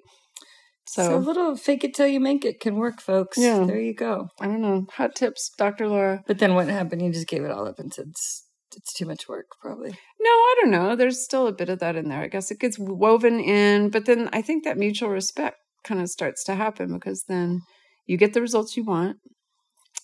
So, 0.87 1.03
So, 1.03 1.15
a 1.15 1.17
little 1.17 1.55
fake 1.55 1.83
it 1.83 1.95
till 1.95 2.07
you 2.07 2.19
make 2.19 2.45
it 2.45 2.59
can 2.59 2.75
work, 2.75 3.01
folks. 3.01 3.37
Yeah. 3.37 3.65
There 3.65 3.79
you 3.79 3.93
go. 3.93 4.27
I 4.39 4.45
don't 4.45 4.61
know. 4.61 4.85
Hot 4.93 5.15
tips, 5.15 5.49
Dr. 5.57 5.87
Laura. 5.87 6.23
But 6.27 6.39
then 6.39 6.53
what 6.53 6.67
happened? 6.67 7.01
You 7.01 7.11
just 7.11 7.27
gave 7.27 7.43
it 7.43 7.51
all 7.51 7.67
up 7.67 7.79
and 7.79 7.91
said 7.93 8.05
it's, 8.09 8.45
it's 8.77 8.93
too 8.93 9.05
much 9.05 9.27
work, 9.27 9.47
probably. 9.59 9.89
No, 9.89 10.29
I 10.29 10.55
don't 10.61 10.71
know. 10.71 10.95
There's 10.95 11.23
still 11.23 11.47
a 11.47 11.53
bit 11.53 11.69
of 11.69 11.79
that 11.79 11.95
in 11.95 12.09
there. 12.09 12.21
I 12.21 12.27
guess 12.27 12.51
it 12.51 12.59
gets 12.59 12.77
woven 12.77 13.39
in, 13.39 13.89
but 13.89 14.05
then 14.05 14.29
I 14.31 14.41
think 14.41 14.63
that 14.63 14.77
mutual 14.77 15.09
respect 15.09 15.57
kind 15.83 16.01
of 16.01 16.09
starts 16.09 16.43
to 16.45 16.55
happen 16.55 16.93
because 16.93 17.23
then 17.27 17.61
you 18.05 18.17
get 18.17 18.33
the 18.33 18.41
results 18.41 18.77
you 18.77 18.83
want. 18.83 19.17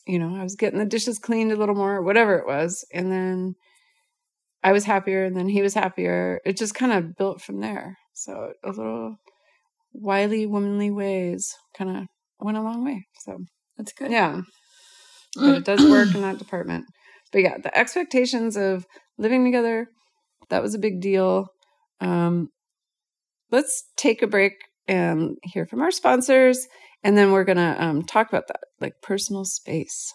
You 0.07 0.19
know, 0.19 0.35
I 0.35 0.43
was 0.43 0.55
getting 0.55 0.79
the 0.79 0.85
dishes 0.85 1.19
cleaned 1.19 1.51
a 1.51 1.55
little 1.55 1.75
more, 1.75 2.01
whatever 2.01 2.35
it 2.35 2.47
was, 2.47 2.85
and 2.93 3.11
then 3.11 3.55
I 4.63 4.71
was 4.71 4.85
happier, 4.85 5.23
and 5.25 5.35
then 5.35 5.47
he 5.47 5.61
was 5.61 5.73
happier. 5.73 6.39
It 6.45 6.57
just 6.57 6.75
kind 6.75 6.91
of 6.91 7.15
built 7.15 7.41
from 7.41 7.61
there. 7.61 7.97
So 8.13 8.53
a 8.63 8.69
little 8.69 9.15
wily, 9.93 10.45
womanly 10.45 10.91
ways 10.91 11.55
kind 11.77 11.97
of 11.97 12.03
went 12.39 12.57
a 12.57 12.61
long 12.61 12.83
way. 12.83 13.05
So 13.25 13.39
That's 13.77 13.93
good. 13.93 14.11
yeah. 14.11 14.41
But 15.35 15.55
it 15.55 15.63
does 15.63 15.89
work 15.89 16.13
in 16.13 16.23
that 16.23 16.39
department. 16.39 16.83
But 17.31 17.41
yeah, 17.41 17.57
the 17.57 17.75
expectations 17.77 18.57
of 18.57 18.85
living 19.17 19.45
together, 19.45 19.87
that 20.49 20.61
was 20.61 20.75
a 20.75 20.79
big 20.79 20.99
deal. 20.99 21.47
Um, 22.01 22.49
let's 23.49 23.85
take 23.95 24.21
a 24.21 24.27
break 24.27 24.53
and 24.89 25.37
hear 25.43 25.65
from 25.65 25.79
our 25.81 25.91
sponsors. 25.91 26.67
And 27.03 27.17
then 27.17 27.31
we're 27.31 27.43
going 27.43 27.57
to 27.57 27.83
um, 27.83 28.03
talk 28.03 28.29
about 28.29 28.47
that, 28.47 28.61
like 28.79 29.01
personal 29.01 29.45
space. 29.45 30.13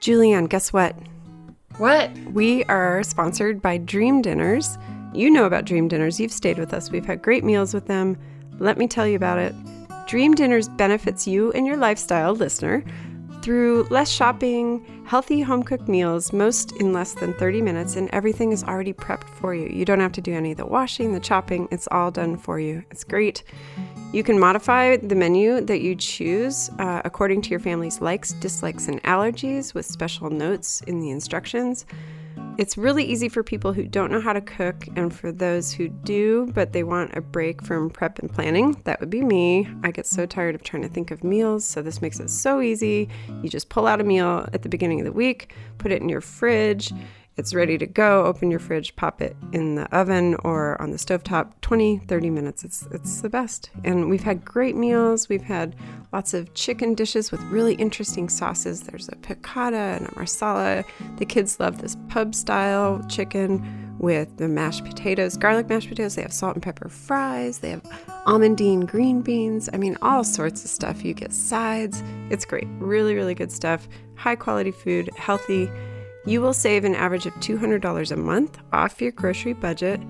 Julianne, 0.00 0.48
guess 0.48 0.72
what? 0.72 0.96
What? 1.78 2.16
We 2.32 2.64
are 2.64 3.02
sponsored 3.02 3.62
by 3.62 3.78
Dream 3.78 4.22
Dinners. 4.22 4.78
You 5.14 5.30
know 5.30 5.44
about 5.44 5.64
Dream 5.64 5.88
Dinners. 5.88 6.18
You've 6.18 6.32
stayed 6.32 6.58
with 6.58 6.74
us. 6.74 6.90
We've 6.90 7.06
had 7.06 7.22
great 7.22 7.44
meals 7.44 7.72
with 7.72 7.86
them. 7.86 8.16
Let 8.58 8.78
me 8.78 8.88
tell 8.88 9.06
you 9.06 9.16
about 9.16 9.38
it. 9.38 9.54
Dream 10.06 10.34
Dinners 10.34 10.68
benefits 10.70 11.26
you 11.26 11.52
and 11.52 11.66
your 11.66 11.76
lifestyle 11.76 12.34
listener 12.34 12.84
through 13.42 13.84
less 13.90 14.10
shopping, 14.10 14.84
healthy 15.06 15.40
home 15.40 15.62
cooked 15.62 15.88
meals, 15.88 16.32
most 16.32 16.72
in 16.80 16.92
less 16.92 17.14
than 17.14 17.32
30 17.34 17.62
minutes, 17.62 17.96
and 17.96 18.10
everything 18.12 18.52
is 18.52 18.64
already 18.64 18.92
prepped 18.92 19.28
for 19.28 19.54
you. 19.54 19.68
You 19.68 19.84
don't 19.84 20.00
have 20.00 20.12
to 20.12 20.20
do 20.20 20.34
any 20.34 20.50
of 20.52 20.56
the 20.56 20.66
washing, 20.66 21.12
the 21.12 21.20
chopping, 21.20 21.68
it's 21.70 21.88
all 21.90 22.10
done 22.10 22.36
for 22.36 22.58
you. 22.58 22.84
It's 22.90 23.04
great. 23.04 23.44
You 24.10 24.22
can 24.22 24.38
modify 24.38 24.96
the 24.96 25.14
menu 25.14 25.60
that 25.60 25.82
you 25.82 25.94
choose 25.94 26.70
uh, 26.78 27.02
according 27.04 27.42
to 27.42 27.50
your 27.50 27.60
family's 27.60 28.00
likes, 28.00 28.32
dislikes, 28.32 28.88
and 28.88 29.02
allergies 29.02 29.74
with 29.74 29.84
special 29.84 30.30
notes 30.30 30.80
in 30.86 31.00
the 31.00 31.10
instructions. 31.10 31.84
It's 32.56 32.78
really 32.78 33.04
easy 33.04 33.28
for 33.28 33.42
people 33.42 33.74
who 33.74 33.84
don't 33.84 34.10
know 34.10 34.20
how 34.20 34.32
to 34.32 34.40
cook 34.40 34.88
and 34.96 35.14
for 35.14 35.30
those 35.30 35.72
who 35.72 35.88
do, 35.88 36.50
but 36.54 36.72
they 36.72 36.84
want 36.84 37.16
a 37.18 37.20
break 37.20 37.62
from 37.62 37.90
prep 37.90 38.18
and 38.18 38.32
planning. 38.32 38.80
That 38.84 38.98
would 38.98 39.10
be 39.10 39.20
me. 39.20 39.68
I 39.82 39.90
get 39.90 40.06
so 40.06 40.24
tired 40.24 40.54
of 40.54 40.62
trying 40.62 40.82
to 40.82 40.88
think 40.88 41.10
of 41.10 41.22
meals, 41.22 41.66
so 41.66 41.82
this 41.82 42.00
makes 42.00 42.18
it 42.18 42.30
so 42.30 42.62
easy. 42.62 43.10
You 43.42 43.50
just 43.50 43.68
pull 43.68 43.86
out 43.86 44.00
a 44.00 44.04
meal 44.04 44.48
at 44.54 44.62
the 44.62 44.70
beginning 44.70 45.00
of 45.00 45.04
the 45.04 45.12
week, 45.12 45.54
put 45.76 45.92
it 45.92 46.00
in 46.00 46.08
your 46.08 46.22
fridge. 46.22 46.94
It's 47.38 47.54
ready 47.54 47.78
to 47.78 47.86
go. 47.86 48.24
Open 48.24 48.50
your 48.50 48.58
fridge, 48.58 48.96
pop 48.96 49.22
it 49.22 49.36
in 49.52 49.76
the 49.76 49.86
oven 49.96 50.34
or 50.42 50.80
on 50.82 50.90
the 50.90 50.96
stovetop. 50.96 51.52
20, 51.60 51.98
30 51.98 52.30
minutes. 52.30 52.64
It's 52.64 52.88
it's 52.90 53.20
the 53.20 53.28
best. 53.28 53.70
And 53.84 54.10
we've 54.10 54.24
had 54.24 54.44
great 54.44 54.74
meals. 54.74 55.28
We've 55.28 55.40
had 55.40 55.76
lots 56.12 56.34
of 56.34 56.52
chicken 56.54 56.94
dishes 56.94 57.30
with 57.30 57.40
really 57.42 57.74
interesting 57.74 58.28
sauces. 58.28 58.82
There's 58.82 59.08
a 59.08 59.14
piccata 59.14 59.96
and 59.96 60.08
a 60.08 60.14
marsala. 60.16 60.84
The 61.18 61.26
kids 61.26 61.60
love 61.60 61.80
this 61.80 61.96
pub 62.08 62.34
style 62.34 63.04
chicken 63.08 63.96
with 64.00 64.36
the 64.38 64.48
mashed 64.48 64.84
potatoes, 64.84 65.36
garlic 65.36 65.68
mashed 65.68 65.88
potatoes. 65.88 66.16
They 66.16 66.22
have 66.22 66.32
salt 66.32 66.54
and 66.54 66.62
pepper 66.62 66.88
fries. 66.88 67.58
They 67.58 67.70
have 67.70 67.82
almondine 68.26 68.84
green 68.84 69.22
beans. 69.22 69.68
I 69.72 69.76
mean, 69.76 69.96
all 70.02 70.24
sorts 70.24 70.64
of 70.64 70.70
stuff. 70.70 71.04
You 71.04 71.14
get 71.14 71.32
sides. 71.32 72.02
It's 72.30 72.44
great. 72.44 72.66
Really, 72.78 73.14
really 73.14 73.34
good 73.34 73.52
stuff. 73.52 73.88
High 74.16 74.36
quality 74.36 74.72
food, 74.72 75.10
healthy. 75.16 75.70
You 76.26 76.40
will 76.40 76.52
save 76.52 76.84
an 76.84 76.94
average 76.94 77.26
of 77.26 77.34
$200 77.34 78.12
a 78.12 78.16
month 78.16 78.58
off 78.72 79.00
your 79.00 79.12
grocery 79.12 79.52
budget. 79.54 80.00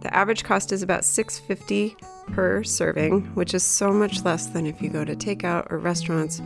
The 0.00 0.14
average 0.14 0.44
cost 0.44 0.72
is 0.72 0.82
about 0.82 1.02
$6.50 1.02 1.96
per 2.32 2.62
serving, 2.62 3.22
which 3.34 3.54
is 3.54 3.62
so 3.62 3.92
much 3.92 4.24
less 4.24 4.46
than 4.46 4.66
if 4.66 4.80
you 4.80 4.88
go 4.88 5.04
to 5.04 5.16
takeout 5.16 5.70
or 5.70 5.78
restaurants 5.78 6.40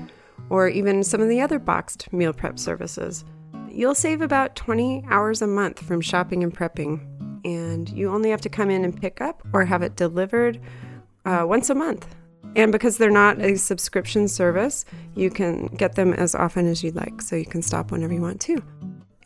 or 0.50 0.68
even 0.68 1.04
some 1.04 1.20
of 1.20 1.28
the 1.28 1.40
other 1.40 1.58
boxed 1.58 2.12
meal 2.12 2.32
prep 2.32 2.58
services. 2.58 3.24
You'll 3.70 3.94
save 3.94 4.22
about 4.22 4.56
20 4.56 5.04
hours 5.10 5.42
a 5.42 5.46
month 5.46 5.80
from 5.80 6.00
shopping 6.00 6.42
and 6.42 6.54
prepping, 6.54 7.06
and 7.44 7.88
you 7.90 8.10
only 8.10 8.30
have 8.30 8.40
to 8.42 8.48
come 8.48 8.70
in 8.70 8.84
and 8.84 8.98
pick 8.98 9.20
up 9.20 9.42
or 9.52 9.64
have 9.64 9.82
it 9.82 9.96
delivered 9.96 10.60
uh, 11.24 11.44
once 11.46 11.70
a 11.70 11.74
month. 11.74 12.14
And 12.56 12.72
because 12.72 12.96
they're 12.96 13.10
not 13.10 13.40
a 13.40 13.56
subscription 13.56 14.26
service, 14.26 14.84
you 15.14 15.30
can 15.30 15.66
get 15.66 15.94
them 15.94 16.14
as 16.14 16.34
often 16.34 16.66
as 16.66 16.82
you'd 16.82 16.96
like, 16.96 17.20
so 17.20 17.36
you 17.36 17.44
can 17.44 17.62
stop 17.62 17.92
whenever 17.92 18.14
you 18.14 18.22
want 18.22 18.40
to. 18.42 18.62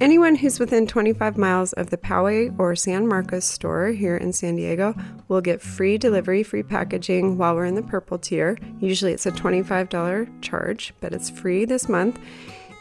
Anyone 0.02 0.34
who's 0.34 0.58
within 0.58 0.88
25 0.88 1.38
miles 1.38 1.72
of 1.74 1.90
the 1.90 1.96
Poway 1.96 2.52
or 2.58 2.74
San 2.74 3.06
Marcos 3.06 3.44
store 3.44 3.86
here 3.90 4.16
in 4.16 4.32
San 4.32 4.56
Diego 4.56 4.96
will 5.28 5.40
get 5.40 5.62
free 5.62 5.96
delivery, 5.96 6.42
free 6.42 6.64
packaging 6.64 7.38
while 7.38 7.54
we're 7.54 7.66
in 7.66 7.76
the 7.76 7.84
purple 7.84 8.18
tier. 8.18 8.58
Usually 8.80 9.12
it's 9.12 9.26
a 9.26 9.30
$25 9.30 10.42
charge, 10.42 10.92
but 11.00 11.12
it's 11.12 11.30
free 11.30 11.64
this 11.64 11.88
month. 11.88 12.18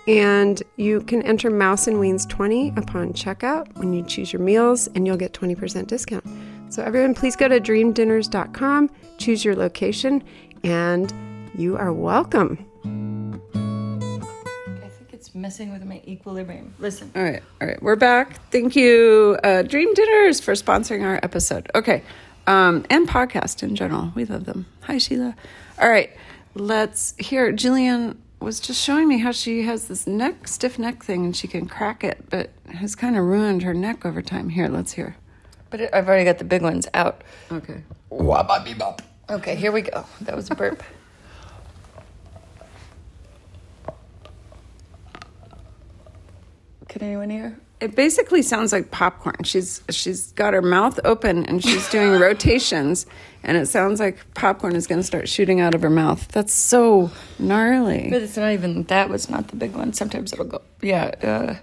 And 0.08 0.64
you 0.78 1.02
can 1.02 1.22
enter 1.22 1.52
Mouse 1.52 1.86
and 1.86 1.98
Weens 1.98 2.28
20 2.28 2.70
upon 2.70 3.14
checkout 3.14 3.72
when 3.78 3.94
you 3.94 4.04
choose 4.04 4.34
your 4.34 4.42
meals, 4.42 4.88
and 4.96 5.06
you'll 5.06 5.16
get 5.16 5.32
20% 5.32 5.86
discount. 5.86 6.26
So, 6.70 6.82
everyone, 6.82 7.14
please 7.14 7.36
go 7.36 7.48
to 7.48 7.60
dreamdinners.com, 7.60 8.90
choose 9.20 9.46
your 9.46 9.56
location, 9.56 10.24
and 10.64 11.14
you 11.56 11.78
are 11.78 11.94
welcome. 11.94 12.71
I 15.32 15.34
think 15.34 15.46
it's 15.46 15.60
messing 15.60 15.72
with 15.72 15.86
my 15.86 16.02
equilibrium. 16.06 16.74
Listen. 16.78 17.10
All 17.16 17.24
right, 17.24 17.42
all 17.62 17.68
right, 17.70 17.82
we're 17.82 17.96
back. 17.96 18.42
Thank 18.52 18.76
you, 18.76 19.40
uh, 19.46 19.62
Dream 19.62 19.94
Dinners, 19.94 20.42
for 20.42 20.56
sponsoring 20.56 21.06
our 21.06 21.22
episode. 21.24 21.72
Okay, 21.74 22.04
um, 22.48 22.86
and 22.90 23.08
podcast 23.08 23.64
in 23.64 23.78
general. 23.78 24.12
We 24.14 24.26
love 24.26 24.44
them. 24.44 24.66
Hi, 24.82 24.98
Sheila. 24.98 25.38
All 25.80 25.90
right, 25.90 26.10
let's 26.54 27.16
hear. 27.18 27.54
Jillian 27.54 28.18
was 28.42 28.60
just 28.60 28.84
showing 28.84 29.08
me 29.08 29.20
how 29.20 29.32
she 29.32 29.64
has 29.64 29.88
this 29.88 30.06
neck 30.06 30.50
stiff 30.50 30.78
neck 30.78 31.02
thing, 31.02 31.24
and 31.24 31.34
she 31.34 31.48
can 31.48 31.66
crack 31.66 32.04
it, 32.04 32.30
but 32.30 32.50
has 32.74 32.94
kind 32.94 33.16
of 33.16 33.24
ruined 33.24 33.64
her 33.64 33.74
neck 33.74 34.06
over 34.06 34.22
time. 34.22 34.50
Here, 34.50 34.68
let's 34.68 34.92
hear. 34.92 35.16
But 35.70 35.80
it, 35.80 35.92
I've 35.94 36.10
already 36.10 36.26
got 36.26 36.40
the 36.40 36.44
big 36.44 36.62
ones 36.62 36.90
out. 36.94 37.22
Okay. 37.50 37.84
Wabba-bee-bop. 38.12 39.02
Okay, 39.30 39.56
here 39.56 39.72
we 39.72 39.84
go. 39.84 40.06
That 40.20 40.36
was 40.36 40.52
a 40.52 40.56
burp. 40.56 40.84
Can 46.92 47.04
anyone 47.04 47.30
hear? 47.30 47.58
It 47.80 47.96
basically 47.96 48.42
sounds 48.42 48.74
like 48.74 48.92
popcorn. 48.92 49.46
She's 49.46 49.82
she's 49.90 50.34
got 50.34 50.54
her 50.54 50.62
mouth 50.62 51.00
open 51.06 51.46
and 51.46 51.64
she's 51.64 51.90
doing 51.90 52.12
rotations, 52.20 53.06
and 53.44 53.56
it 53.56 53.68
sounds 53.68 54.02
like 54.02 54.34
popcorn 54.34 54.76
is 54.76 54.88
going 54.88 55.00
to 55.00 55.08
start 55.08 55.30
shooting 55.30 55.62
out 55.62 55.74
of 55.74 55.84
her 55.84 55.90
mouth. 55.90 56.28
That's 56.28 56.54
so 56.54 57.10
gnarly. 57.40 58.10
But 58.10 58.24
it's 58.24 58.36
not 58.36 58.52
even 58.52 58.84
that 58.84 59.10
was 59.10 59.30
not 59.30 59.48
the 59.48 59.56
big 59.56 59.74
one. 59.74 59.94
Sometimes 59.94 60.34
it'll 60.34 60.44
go. 60.44 60.62
Yeah. 60.82 61.16
Uh, 61.24 61.56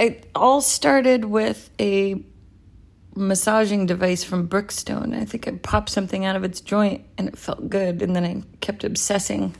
it 0.00 0.30
all 0.32 0.60
started 0.60 1.24
with 1.24 1.70
a 1.80 2.22
massaging 3.16 3.86
device 3.86 4.22
from 4.22 4.46
Brookstone. 4.46 5.12
I 5.12 5.24
think 5.24 5.48
I 5.48 5.56
popped 5.56 5.90
something 5.90 6.24
out 6.24 6.36
of 6.36 6.44
its 6.44 6.60
joint 6.60 7.04
and 7.18 7.26
it 7.26 7.36
felt 7.36 7.68
good, 7.68 8.00
and 8.00 8.14
then 8.14 8.24
I 8.24 8.44
kept 8.60 8.84
obsessing. 8.84 9.56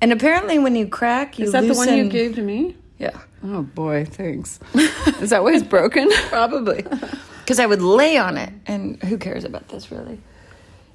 And 0.00 0.10
apparently, 0.10 0.58
when 0.58 0.74
you 0.74 0.88
crack, 0.88 1.38
you 1.38 1.44
Is 1.44 1.52
that 1.52 1.68
the 1.68 1.74
one 1.74 1.94
you 1.94 2.08
gave 2.08 2.36
to 2.36 2.42
me? 2.42 2.76
Yeah, 2.98 3.18
Oh 3.42 3.62
boy, 3.62 4.04
thanks. 4.04 4.60
Is 5.20 5.30
that 5.30 5.42
why 5.42 5.52
it's 5.52 5.66
broken? 5.66 6.08
probably. 6.28 6.84
Because 7.40 7.58
I 7.58 7.66
would 7.66 7.82
lay 7.82 8.16
on 8.16 8.36
it, 8.38 8.52
and 8.66 9.02
who 9.02 9.18
cares 9.18 9.44
about 9.44 9.68
this 9.68 9.90
really? 9.90 10.18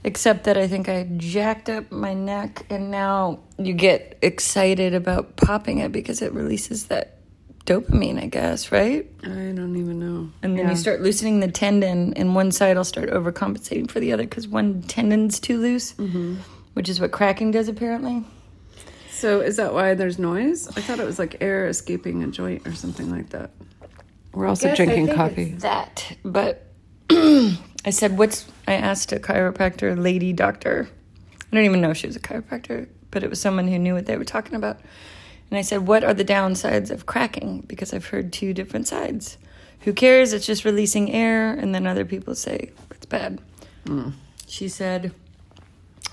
Except 0.03 0.45
that 0.45 0.57
I 0.57 0.67
think 0.67 0.87
I 0.87 1.03
jacked 1.17 1.69
up 1.69 1.91
my 1.91 2.13
neck, 2.13 2.65
and 2.69 2.89
now 2.89 3.39
you 3.57 3.73
get 3.73 4.17
excited 4.21 4.93
about 4.95 5.35
popping 5.35 5.79
it 5.79 5.91
because 5.91 6.21
it 6.21 6.33
releases 6.33 6.85
that 6.85 7.17
dopamine, 7.65 8.21
I 8.21 8.27
guess, 8.27 8.71
right? 8.71 9.05
I 9.23 9.27
don't 9.27 9.75
even 9.75 9.99
know. 9.99 10.31
And 10.41 10.57
then 10.57 10.65
Yeah. 10.65 10.71
you 10.71 10.77
start 10.77 11.01
loosening 11.01 11.41
the 11.41 11.51
tendon, 11.51 12.13
and 12.15 12.33
one 12.33 12.51
side 12.51 12.77
will 12.77 12.83
start 12.85 13.09
overcompensating 13.09 13.91
for 13.91 13.99
the 13.99 14.13
other 14.13 14.23
because 14.23 14.47
one 14.47 14.81
tendon's 14.83 15.39
too 15.39 15.59
loose, 15.59 15.93
mm-hmm. 15.93 16.35
which 16.73 16.89
is 16.89 16.99
what 16.99 17.11
cracking 17.11 17.51
does 17.51 17.67
apparently. 17.67 18.23
So 19.19 19.41
is 19.41 19.57
that 19.57 19.73
why 19.73 19.95
there's 19.95 20.17
noise? 20.17 20.69
I 20.77 20.81
thought 20.81 21.01
it 21.01 21.05
was 21.05 21.19
like 21.19 21.41
air 21.41 21.67
escaping 21.67 22.23
a 22.23 22.27
joint 22.27 22.65
or 22.65 22.73
something 22.73 23.11
like 23.11 23.31
that. 23.31 23.51
We're 24.31 24.47
also 24.47 24.73
drinking 24.73 25.13
coffee. 25.13 25.55
That, 25.55 26.15
but 26.23 26.67
I 27.09 27.89
said, 27.89 28.17
"What's?" 28.17 28.45
I 28.65 28.75
asked 28.75 29.11
a 29.11 29.17
chiropractor 29.17 30.01
lady 30.01 30.31
doctor. 30.31 30.87
I 31.51 31.55
don't 31.55 31.65
even 31.65 31.81
know 31.81 31.89
if 31.89 31.97
she 31.97 32.07
was 32.07 32.15
a 32.15 32.21
chiropractor, 32.21 32.87
but 33.11 33.23
it 33.23 33.29
was 33.29 33.41
someone 33.41 33.67
who 33.67 33.77
knew 33.77 33.93
what 33.93 34.05
they 34.05 34.15
were 34.15 34.23
talking 34.23 34.55
about. 34.55 34.79
And 35.49 35.57
I 35.57 35.63
said, 35.63 35.85
"What 35.85 36.05
are 36.05 36.13
the 36.13 36.23
downsides 36.23 36.89
of 36.89 37.05
cracking?" 37.05 37.65
Because 37.67 37.93
I've 37.93 38.05
heard 38.05 38.31
two 38.31 38.53
different 38.53 38.87
sides. 38.87 39.37
Who 39.81 39.91
cares? 39.91 40.31
It's 40.31 40.45
just 40.45 40.63
releasing 40.63 41.11
air, 41.11 41.51
and 41.51 41.75
then 41.75 41.85
other 41.85 42.05
people 42.05 42.35
say 42.35 42.71
it's 42.91 43.05
bad. 43.05 43.41
Hmm. 43.85 44.11
She 44.47 44.69
said. 44.69 45.11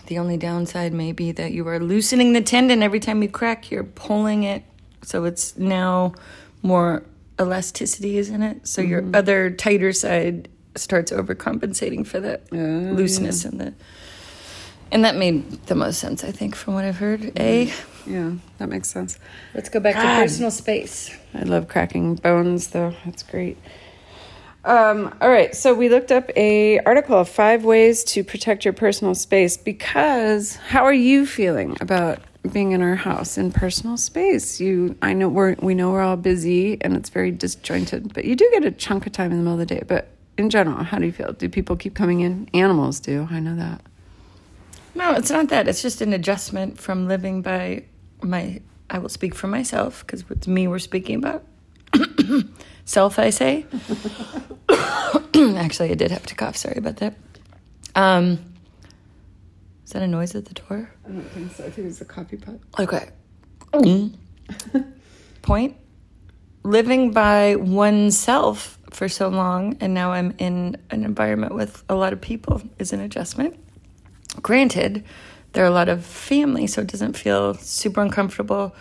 The 0.06 0.18
only 0.18 0.36
downside 0.36 0.92
may 0.92 1.12
be 1.12 1.32
that 1.32 1.52
you 1.52 1.66
are 1.68 1.80
loosening 1.80 2.32
the 2.32 2.40
tendon 2.40 2.82
every 2.82 3.00
time 3.00 3.22
you 3.22 3.28
crack. 3.28 3.70
You're 3.70 3.84
pulling 3.84 4.44
it, 4.44 4.62
so 5.02 5.24
it's 5.24 5.56
now 5.56 6.14
more 6.62 7.04
elasticity 7.40 8.18
is 8.18 8.28
in 8.30 8.42
it. 8.42 8.66
So 8.66 8.82
your 8.82 9.02
mm-hmm. 9.02 9.14
other 9.14 9.50
tighter 9.50 9.92
side 9.92 10.48
starts 10.74 11.12
overcompensating 11.12 12.06
for 12.06 12.20
that 12.20 12.42
oh, 12.52 12.56
looseness 12.56 13.44
in 13.44 13.58
the. 13.58 13.74
And 14.92 15.04
that 15.04 15.16
made 15.16 15.66
the 15.66 15.74
most 15.74 15.98
sense, 15.98 16.22
I 16.22 16.30
think, 16.30 16.54
from 16.54 16.74
what 16.74 16.84
I've 16.84 16.98
heard. 16.98 17.20
Mm-hmm. 17.20 17.38
A. 17.38 17.72
Yeah, 18.08 18.32
that 18.58 18.68
makes 18.68 18.88
sense. 18.88 19.18
Let's 19.52 19.68
go 19.68 19.80
back 19.80 19.94
God. 19.94 20.02
to 20.02 20.22
personal 20.22 20.52
space. 20.52 21.10
I 21.34 21.42
love 21.42 21.66
cracking 21.66 22.14
bones, 22.14 22.68
though. 22.68 22.94
That's 23.04 23.24
great. 23.24 23.58
Um, 24.66 25.14
all 25.20 25.30
right, 25.30 25.54
so 25.54 25.74
we 25.74 25.88
looked 25.88 26.10
up 26.10 26.28
a 26.34 26.80
article 26.80 27.16
of 27.16 27.28
five 27.28 27.64
ways 27.64 28.02
to 28.04 28.24
protect 28.24 28.64
your 28.64 28.74
personal 28.74 29.14
space 29.14 29.56
because 29.56 30.56
how 30.56 30.84
are 30.84 30.92
you 30.92 31.24
feeling 31.24 31.76
about 31.80 32.18
being 32.52 32.72
in 32.72 32.82
our 32.82 32.96
house 32.96 33.38
in 33.38 33.52
personal 33.52 33.96
space? 33.96 34.60
You, 34.60 34.96
I 35.02 35.12
know 35.12 35.28
we're 35.28 35.54
we 35.60 35.76
know 35.76 35.92
we're 35.92 36.02
all 36.02 36.16
busy 36.16 36.78
and 36.80 36.96
it's 36.96 37.10
very 37.10 37.30
disjointed, 37.30 38.12
but 38.12 38.24
you 38.24 38.34
do 38.34 38.48
get 38.54 38.64
a 38.64 38.72
chunk 38.72 39.06
of 39.06 39.12
time 39.12 39.30
in 39.30 39.38
the 39.38 39.44
middle 39.44 39.52
of 39.52 39.60
the 39.60 39.72
day. 39.72 39.84
But 39.86 40.08
in 40.36 40.50
general, 40.50 40.82
how 40.82 40.98
do 40.98 41.06
you 41.06 41.12
feel? 41.12 41.32
Do 41.32 41.48
people 41.48 41.76
keep 41.76 41.94
coming 41.94 42.22
in? 42.22 42.50
Animals 42.52 42.98
do. 42.98 43.28
I 43.30 43.38
know 43.38 43.54
that. 43.54 43.82
No, 44.96 45.12
it's 45.12 45.30
not 45.30 45.48
that. 45.50 45.68
It's 45.68 45.80
just 45.80 46.00
an 46.00 46.12
adjustment 46.12 46.80
from 46.80 47.06
living 47.06 47.40
by 47.40 47.84
my. 48.20 48.60
I 48.90 48.98
will 48.98 49.10
speak 49.10 49.36
for 49.36 49.46
myself 49.46 50.04
because 50.04 50.24
it's 50.28 50.48
me 50.48 50.66
we're 50.66 50.80
speaking 50.80 51.14
about. 51.14 51.44
Self, 52.86 53.18
I 53.18 53.30
say. 53.30 53.66
Actually, 55.34 55.90
I 55.90 55.94
did 55.94 56.12
have 56.12 56.24
to 56.26 56.36
cough. 56.36 56.56
Sorry 56.56 56.76
about 56.78 56.96
that. 56.98 57.14
Um, 57.96 58.38
is 59.84 59.90
that 59.90 60.02
a 60.02 60.06
noise 60.06 60.36
at 60.36 60.44
the 60.46 60.54
door? 60.54 60.88
I 61.04 61.10
don't 61.10 61.22
think 61.30 61.52
so. 61.52 61.64
I 61.64 61.70
think 61.70 61.88
it's 61.88 62.00
a 62.00 62.04
coffee 62.04 62.36
pot. 62.36 62.54
Okay. 62.78 63.08
Point. 65.42 65.76
Living 66.62 67.10
by 67.10 67.56
oneself 67.56 68.78
for 68.90 69.08
so 69.08 69.28
long, 69.28 69.76
and 69.80 69.92
now 69.92 70.12
I'm 70.12 70.34
in 70.38 70.76
an 70.90 71.04
environment 71.04 71.54
with 71.54 71.82
a 71.88 71.96
lot 71.96 72.12
of 72.12 72.20
people 72.20 72.62
is 72.78 72.92
an 72.92 73.00
adjustment. 73.00 73.58
Granted, 74.42 75.04
there 75.52 75.64
are 75.64 75.68
a 75.68 75.70
lot 75.70 75.88
of 75.88 76.04
family, 76.04 76.68
so 76.68 76.82
it 76.82 76.86
doesn't 76.86 77.16
feel 77.16 77.54
super 77.54 78.00
uncomfortable. 78.00 78.76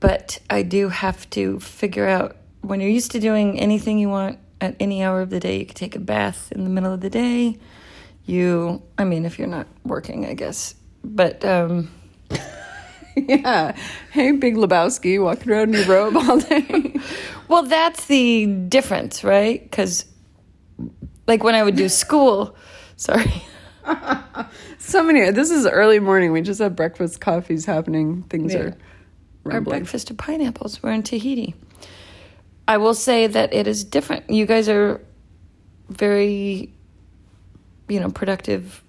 But 0.00 0.38
I 0.50 0.62
do 0.62 0.90
have 0.90 1.28
to 1.30 1.60
figure 1.60 2.06
out 2.06 2.36
when 2.66 2.80
you're 2.80 2.90
used 2.90 3.12
to 3.12 3.20
doing 3.20 3.58
anything 3.60 3.98
you 3.98 4.08
want 4.08 4.38
at 4.60 4.76
any 4.80 5.02
hour 5.02 5.20
of 5.20 5.30
the 5.30 5.40
day, 5.40 5.58
you 5.60 5.66
can 5.66 5.74
take 5.74 5.96
a 5.96 6.00
bath 6.00 6.50
in 6.52 6.64
the 6.64 6.70
middle 6.70 6.92
of 6.92 7.00
the 7.00 7.10
day. 7.10 7.58
You, 8.26 8.82
I 8.96 9.04
mean, 9.04 9.24
if 9.26 9.38
you're 9.38 9.48
not 9.48 9.66
working, 9.84 10.24
I 10.26 10.34
guess. 10.34 10.74
But, 11.04 11.44
um, 11.44 11.90
yeah. 13.16 13.76
Hey, 14.10 14.32
Big 14.32 14.54
Lebowski, 14.56 15.22
walking 15.22 15.52
around 15.52 15.74
in 15.74 15.80
your 15.82 15.88
robe 15.88 16.16
all 16.16 16.38
day. 16.38 16.94
Well, 17.46 17.64
that's 17.64 18.06
the 18.06 18.46
difference, 18.46 19.22
right? 19.22 19.62
Because, 19.62 20.06
like, 21.26 21.44
when 21.44 21.54
I 21.54 21.62
would 21.62 21.76
do 21.76 21.90
school, 21.90 22.56
sorry, 22.96 23.44
So 24.78 25.02
many. 25.02 25.30
This 25.30 25.50
is 25.50 25.66
early 25.66 26.00
morning. 26.00 26.32
We 26.32 26.40
just 26.40 26.58
had 26.60 26.74
breakfast, 26.74 27.20
coffees 27.20 27.66
happening. 27.66 28.22
Things 28.30 28.54
Yeah. 28.54 28.60
are 28.60 28.76
our 29.50 29.60
breakfast 29.60 30.10
of 30.10 30.16
pineapples. 30.16 30.82
We're 30.82 30.92
in 30.92 31.02
Tahiti. 31.02 31.54
I 32.66 32.78
will 32.78 32.94
say 32.94 33.26
that 33.26 33.52
it 33.52 33.66
is 33.66 33.84
different. 33.84 34.30
You 34.30 34.46
guys 34.46 34.68
are 34.68 35.00
very, 35.90 36.72
you 37.88 38.00
know, 38.00 38.10
productive 38.10 38.82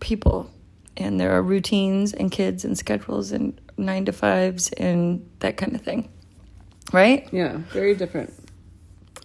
people, 0.00 0.50
and 0.96 1.18
there 1.20 1.32
are 1.32 1.42
routines 1.42 2.12
and 2.12 2.30
kids 2.30 2.64
and 2.64 2.76
schedules 2.78 3.32
and 3.32 3.60
nine 3.76 4.04
to 4.04 4.12
fives 4.12 4.70
and 4.72 5.28
that 5.40 5.56
kind 5.56 5.74
of 5.74 5.80
thing, 5.82 6.08
right? 6.92 7.28
Yeah, 7.32 7.58
very 7.72 7.94
different. 7.94 8.32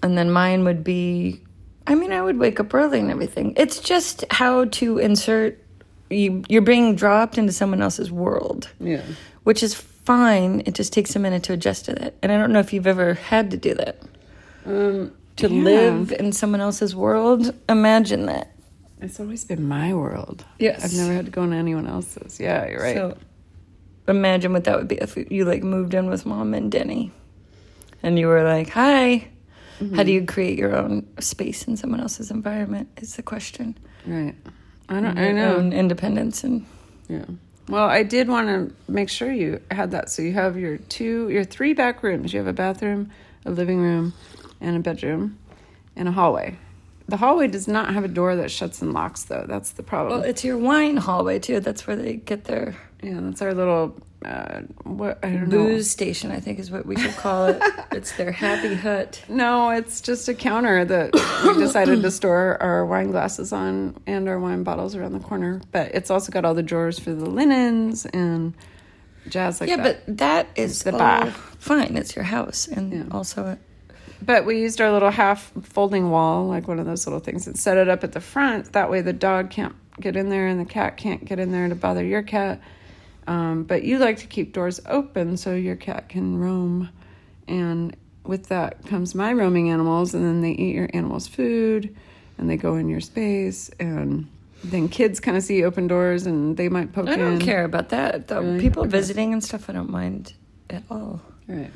and 0.04 0.18
then 0.18 0.30
mine 0.30 0.64
would 0.66 0.84
be 0.84 1.42
i 1.88 1.96
mean 1.96 2.12
i 2.12 2.22
would 2.22 2.38
wake 2.38 2.60
up 2.60 2.74
early 2.74 3.00
and 3.00 3.10
everything 3.10 3.54
it's 3.56 3.80
just 3.80 4.26
how 4.30 4.66
to 4.66 4.98
insert 5.00 5.58
you 6.10 6.44
you're 6.50 6.62
being 6.62 6.96
dropped 6.96 7.38
into 7.38 7.52
someone 7.54 7.82
else's 7.82 8.12
world, 8.12 8.70
Yeah. 8.80 9.02
which 9.44 9.64
is 9.64 9.74
fine. 10.06 10.62
It 10.66 10.74
just 10.76 10.94
takes 10.94 11.16
a 11.16 11.20
minute 11.20 11.44
to 11.44 11.54
adjust 11.54 11.86
to 11.86 11.94
that. 11.96 12.16
And 12.22 12.32
I 12.32 12.38
don't 12.38 12.52
know 12.52 12.60
if 12.60 12.72
you've 12.74 12.88
ever 12.88 13.14
had 13.16 13.52
to 13.52 13.58
do 13.58 13.74
that. 13.76 14.02
Um, 14.66 15.12
To 15.38 15.50
yeah. 15.50 15.64
live 15.64 16.12
in 16.14 16.32
someone 16.32 16.62
else's 16.62 16.96
world, 16.96 17.54
imagine 17.68 18.26
that. 18.28 18.52
It's 19.02 19.20
always 19.20 19.44
been 19.44 19.68
my 19.68 19.94
world. 19.94 20.46
Yes. 20.60 20.84
I've 20.86 20.94
never 20.94 21.14
had 21.14 21.26
to 21.26 21.32
go 21.32 21.44
into 21.44 21.58
anyone 21.58 21.86
else's. 21.88 22.40
Yeah, 22.40 22.68
you're 22.70 22.82
right. 22.82 22.96
So 22.96 23.18
imagine 24.08 24.54
what 24.54 24.64
that 24.64 24.78
would 24.78 24.88
be 24.88 24.96
if 24.96 25.18
you 25.30 25.44
like 25.46 25.64
moved 25.64 25.94
in 25.94 26.10
with 26.10 26.26
mom 26.26 26.54
and 26.54 26.72
Denny, 26.72 27.12
and 28.02 28.18
you 28.18 28.28
were 28.28 28.44
like, 28.44 28.70
"Hi." 28.70 29.28
How 29.94 30.04
do 30.04 30.12
you 30.14 30.26
create 30.26 30.58
your 30.58 30.74
own 30.74 31.06
space 31.20 31.68
in 31.68 31.76
someone 31.76 32.00
else's 32.00 32.32
environment? 32.32 32.88
Is 33.02 33.18
the 33.18 33.22
question. 33.24 33.78
right. 34.08 34.34
I 34.88 35.02
don't. 35.02 35.18
I 35.18 35.34
know. 35.34 35.58
own 35.58 35.74
independence 35.74 36.44
and 36.46 36.66
Yeah. 37.10 37.26
Well, 37.68 37.88
I 37.88 38.04
did 38.04 38.28
want 38.28 38.48
to 38.48 38.92
make 38.92 39.10
sure 39.10 39.32
you 39.32 39.60
had 39.72 39.92
that. 39.92 40.10
So 40.10 40.22
you 40.22 40.34
have 40.34 40.58
your 40.58 40.78
two, 40.78 41.30
your 41.30 41.44
three 41.44 41.74
back 41.74 42.04
rooms. 42.04 42.32
You 42.32 42.40
have 42.40 42.48
a 42.48 42.54
bathroom, 42.54 43.10
a 43.44 43.52
living 43.52 43.80
room, 43.80 44.14
and 44.62 44.78
a 44.78 44.80
bedroom, 44.80 45.40
and 45.96 46.08
a 46.08 46.12
hallway. 46.12 46.58
The 47.08 47.18
hallway 47.18 47.48
does 47.48 47.68
not 47.68 47.94
have 47.94 48.04
a 48.04 48.08
door 48.08 48.36
that 48.36 48.50
shuts 48.50 48.82
and 48.82 48.92
locks, 48.94 49.24
though. 49.24 49.46
That's 49.48 49.72
the 49.72 49.84
problem. 49.84 50.20
well, 50.22 50.28
it's 50.30 50.44
your 50.44 50.58
wine 50.58 50.98
hallway 50.98 51.38
too. 51.40 51.60
That's 51.60 51.86
where 51.86 51.96
they 51.96 52.16
get 52.16 52.46
their 52.46 52.76
yeah, 53.04 53.20
that's 53.22 53.42
our 53.42 53.54
little. 53.54 53.98
Uh, 54.24 54.62
what 54.86 55.20
I 55.24 55.30
don't 55.30 55.50
know. 55.50 55.58
booze 55.66 55.92
station. 55.92 56.32
I 56.32 56.40
think 56.40 56.58
is 56.58 56.72
what 56.72 56.88
we 56.88 56.96
should 56.96 57.16
call 57.16 57.46
it. 57.46 57.62
it's 57.92 58.14
their 58.14 58.32
happy 58.32 58.74
hut. 58.74 59.22
No, 59.30 59.70
it's 59.70 60.02
just 60.02 60.28
a 60.28 60.34
counter 60.34 60.84
that 60.84 61.14
we 61.46 61.62
decided 61.62 62.02
to 62.02 62.10
store 62.10 62.58
our 62.60 62.88
wine 62.88 63.12
glasses 63.12 63.54
on 63.54 63.96
and 64.08 64.28
our 64.28 64.40
wine 64.40 64.64
bottles 64.64 64.96
around 64.96 65.14
the 65.14 65.20
corner. 65.20 65.62
But 65.72 65.94
it's 65.94 66.10
also 66.10 66.32
got 66.32 66.44
all 66.44 66.56
the 66.56 66.64
drawers 66.64 66.98
for 66.98 67.14
the 67.14 67.30
linens 67.30 68.08
and 68.08 68.56
jazz 69.30 69.62
like 69.62 69.70
yeah, 69.70 69.76
that. 69.78 70.06
but 70.08 70.18
that 70.18 70.48
is 70.56 70.82
the 70.82 70.94
bar. 70.94 71.30
fine. 71.60 71.96
It's 71.96 72.16
your 72.16 72.26
house, 72.26 72.68
and 72.68 72.92
Yeah. 72.94 73.04
also 73.12 73.60
But 74.22 74.46
we 74.46 74.62
used 74.62 74.80
our 74.82 74.92
little 74.92 75.12
half 75.12 75.52
folding 75.64 76.10
wall, 76.10 76.48
like 76.48 76.68
one 76.68 76.80
of 76.80 76.86
those 76.86 77.06
little 77.06 77.20
things, 77.20 77.48
and 77.48 77.58
set 77.58 77.78
it 77.78 77.90
up 77.90 78.04
at 78.04 78.14
the 78.14 78.22
front. 78.22 78.74
That 78.74 78.90
way 78.90 79.02
the 79.02 79.14
dog 79.14 79.50
can't 79.50 79.76
get 80.00 80.16
in 80.16 80.30
there 80.30 80.48
and 80.48 80.60
the 80.60 80.66
cat 80.66 80.98
can't 80.98 81.24
get 81.24 81.40
in 81.40 81.52
there 81.52 81.68
to 81.70 81.76
bother 81.76 82.04
your 82.04 82.22
cat. 82.24 82.62
Um, 83.28 83.64
but 83.64 83.84
you 83.84 83.98
like 83.98 84.18
to 84.18 84.28
keep 84.28 84.54
doors 84.54 84.80
open 84.86 85.38
so 85.38 85.54
your 85.54 85.76
cat 85.76 86.10
can 86.10 86.38
roam. 86.38 86.90
And 87.48 87.96
with 88.24 88.48
that 88.48 88.86
comes 88.86 89.16
my 89.16 89.34
roaming 89.34 89.70
animals, 89.70 90.14
and 90.14 90.24
then 90.24 90.42
they 90.42 90.52
eat 90.52 90.76
your 90.76 90.90
animals' 90.94 91.28
food 91.28 91.96
and 92.38 92.50
they 92.50 92.58
go 92.58 92.76
in 92.76 92.90
your 92.90 93.02
space. 93.02 93.70
And 93.80 94.28
then 94.64 94.90
kids 94.90 95.20
kind 95.20 95.38
of 95.38 95.44
see 95.44 95.64
open 95.64 95.88
doors 95.88 96.26
and 96.26 96.58
they 96.58 96.70
might 96.70 96.92
poke 96.94 97.08
in. 97.08 97.14
I 97.14 97.18
don't 97.18 97.34
in. 97.34 97.40
care 97.42 97.64
about 97.64 97.90
that. 97.90 98.30
Really? 98.30 98.60
people 98.60 98.84
Okay. 98.84 98.92
visiting 98.92 99.34
and 99.34 99.44
stuff, 99.44 99.70
I 99.70 99.74
don't 99.74 99.90
mind 99.90 100.34
at 100.70 100.84
all. 100.90 101.22
Right. 101.48 101.72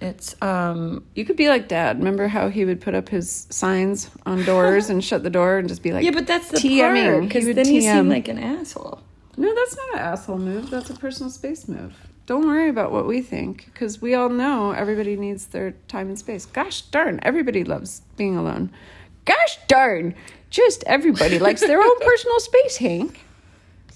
It's 0.00 0.34
um 0.42 1.04
You 1.14 1.24
could 1.24 1.36
be 1.36 1.48
like 1.48 1.68
dad. 1.68 1.98
Remember 1.98 2.28
how 2.28 2.48
he 2.48 2.64
would 2.64 2.80
put 2.80 2.94
up 2.94 3.08
his 3.08 3.46
signs 3.50 4.10
on 4.26 4.44
doors 4.44 4.90
and 4.90 5.02
shut 5.02 5.22
the 5.22 5.30
door 5.30 5.58
and 5.58 5.68
just 5.68 5.82
be 5.82 5.92
like, 5.92 6.04
yeah, 6.04 6.10
but 6.10 6.26
that's 6.26 6.48
the 6.48 6.56
TMing. 6.58 7.04
part 7.10 7.22
because 7.22 7.44
then 7.54 7.66
you 7.68 7.80
TM. 7.80 7.92
seem 7.94 8.08
like 8.08 8.28
an 8.28 8.38
asshole. 8.38 9.00
No, 9.36 9.54
that's 9.54 9.76
not 9.76 9.94
an 9.94 9.98
asshole 10.00 10.38
move. 10.38 10.70
That's 10.70 10.90
a 10.90 10.94
personal 10.94 11.30
space 11.30 11.66
move. 11.68 11.94
Don't 12.26 12.46
worry 12.46 12.68
about 12.70 12.90
what 12.92 13.06
we 13.06 13.20
think 13.20 13.66
because 13.66 14.00
we 14.00 14.14
all 14.14 14.28
know 14.30 14.70
everybody 14.72 15.16
needs 15.16 15.46
their 15.46 15.72
time 15.88 16.08
and 16.08 16.18
space. 16.18 16.46
Gosh 16.46 16.82
darn, 16.82 17.20
everybody 17.22 17.64
loves 17.64 18.00
being 18.16 18.36
alone. 18.36 18.70
Gosh 19.26 19.58
darn, 19.68 20.14
just 20.50 20.84
everybody 20.86 21.38
likes 21.38 21.60
their 21.60 21.80
own 21.82 21.98
personal 22.00 22.40
space, 22.40 22.76
Hank. 22.78 23.20